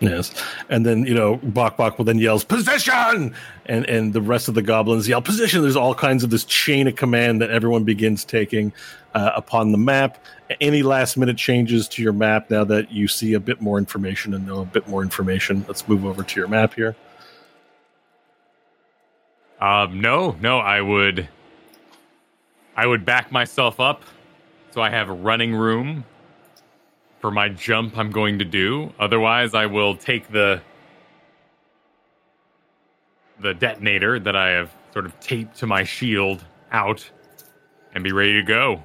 [0.00, 0.34] Yes,
[0.68, 3.34] and then you know Bok Bok will then yells position,
[3.66, 5.62] and and the rest of the goblins yell position.
[5.62, 8.72] There's all kinds of this chain of command that everyone begins taking
[9.14, 10.18] uh, upon the map.
[10.60, 14.34] Any last minute changes to your map now that you see a bit more information
[14.34, 15.64] and know a bit more information?
[15.68, 16.96] Let's move over to your map here.
[19.62, 21.28] Um, no, no, I would,
[22.76, 24.02] I would back myself up,
[24.72, 26.04] so I have running room
[27.20, 27.96] for my jump.
[27.96, 28.92] I'm going to do.
[28.98, 30.60] Otherwise, I will take the
[33.38, 37.08] the detonator that I have sort of taped to my shield out
[37.94, 38.82] and be ready to go.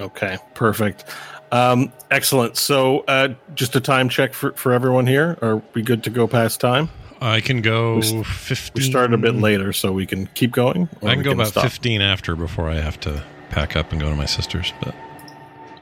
[0.00, 1.04] Okay, perfect.
[1.52, 2.56] Um, excellent.
[2.56, 5.38] So, uh, just a time check for, for everyone here.
[5.40, 6.88] Are we good to go past time?
[7.24, 8.72] I can go We 15.
[8.74, 10.88] We started a bit later, so we can keep going.
[11.02, 11.62] I can go about stop?
[11.64, 14.72] 15 after before I have to pack up and go to my sister's.
[14.82, 14.94] But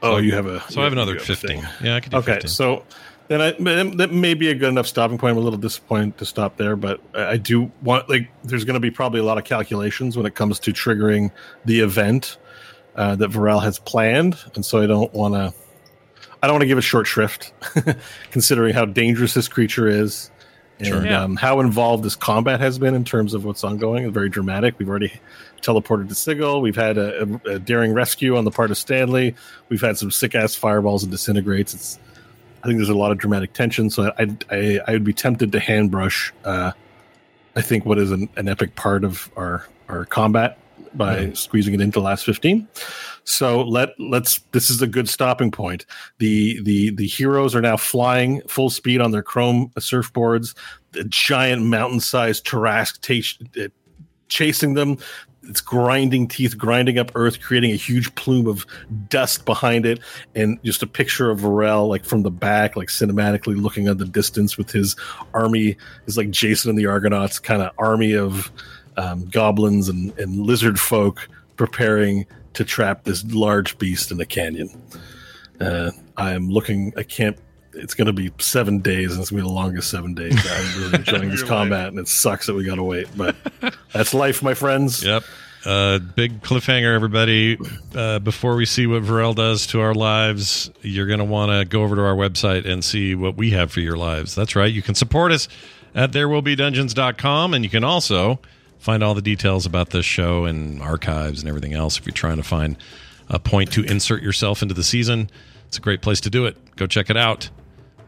[0.01, 0.61] Oh, you have a.
[0.71, 1.47] so I have another a 15.
[1.49, 1.65] thing.
[1.81, 2.49] Yeah, I could do Okay, 15.
[2.49, 2.83] so
[3.27, 3.51] then I
[3.97, 5.31] that may be a good enough stopping point.
[5.31, 8.75] I'm a little disappointed to stop there, but I I do want like there's going
[8.75, 11.31] to be probably a lot of calculations when it comes to triggering
[11.65, 12.37] the event
[12.95, 15.53] uh, that Varel has planned, and so I don't want to.
[16.41, 17.53] I don't want to give it short shrift,
[18.31, 20.29] considering how dangerous this creature is,
[20.79, 21.05] and Sure.
[21.05, 21.23] Yeah.
[21.23, 24.05] um, how involved this combat has been in terms of what's ongoing.
[24.05, 24.77] It's very dramatic.
[24.79, 25.13] We've already
[25.61, 26.61] teleported to Sigil.
[26.61, 29.35] We've had a, a, a daring rescue on the part of Stanley.
[29.69, 31.73] We've had some sick ass fireballs and disintegrates.
[31.73, 31.99] It's
[32.63, 33.89] I think there's a lot of dramatic tension.
[33.89, 36.33] So I I, I would be tempted to handbrush.
[36.43, 36.71] Uh,
[37.55, 40.57] I think what is an, an epic part of our our combat
[40.95, 42.67] by squeezing it into the last 15
[43.25, 45.85] so let let's this is a good stopping point.
[46.17, 50.53] The the the heroes are now flying full speed on their chrome surfboards
[50.93, 53.67] the giant mountain-sized Tarrasque ta- uh,
[54.29, 54.97] chasing them.
[55.43, 58.65] It's grinding teeth grinding up earth creating a huge plume of
[59.09, 59.99] dust behind it
[60.35, 64.05] and just a picture of Varel like from the back like cinematically looking at the
[64.05, 64.95] distance with his
[65.33, 68.53] army is like Jason and the Argonauts kind of army of
[68.95, 71.27] um, goblins and, and lizard folk
[71.57, 74.69] preparing to trap this large beast in a canyon.
[75.59, 76.93] Uh, I'm looking.
[76.97, 77.37] I can't.
[77.73, 80.35] It's going to be seven days, and it's going to be the longest seven days.
[80.47, 83.35] I'm really enjoying this Your combat, and it sucks that we got to wait, but
[83.91, 85.03] that's life, my friends.
[85.03, 85.23] Yep.
[85.65, 87.57] Uh, big cliffhanger, everybody.
[87.95, 91.65] Uh, before we see what Varel does to our lives, you're going to want to
[91.65, 94.35] go over to our website and see what we have for your lives.
[94.35, 94.71] That's right.
[94.71, 95.47] You can support us
[95.95, 98.39] at therewillbedungeons.com, and you can also
[98.83, 102.35] find all the details about this show and archives and everything else if you're trying
[102.35, 102.75] to find
[103.29, 105.29] a point to insert yourself into the season.
[105.67, 106.75] It's a great place to do it.
[106.75, 107.49] Go check it out.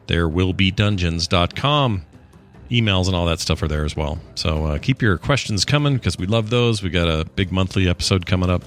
[0.07, 2.05] Therewillbedungeons.com
[2.71, 4.19] emails and all that stuff are there as well.
[4.33, 6.83] So uh, keep your questions coming because we love those.
[6.83, 8.63] We got a big monthly episode coming up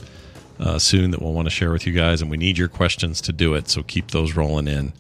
[0.61, 3.21] uh, soon that we'll want to share with you guys, and we need your questions
[3.23, 3.69] to do it.
[3.69, 4.93] So keep those rolling in.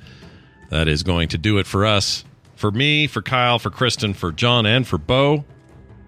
[0.70, 4.32] That is going to do it for us, for me, for Kyle, for Kristen, for
[4.32, 5.44] John, and for Bo.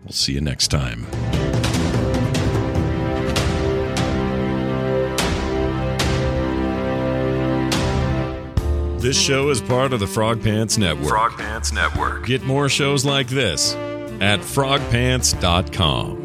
[0.04, 1.06] We'll see you next time.
[9.00, 11.08] This show is part of the Frog Pants Network.
[11.08, 12.26] Frog Pants Network.
[12.26, 13.74] Get more shows like this
[14.20, 16.19] at frogpants.com.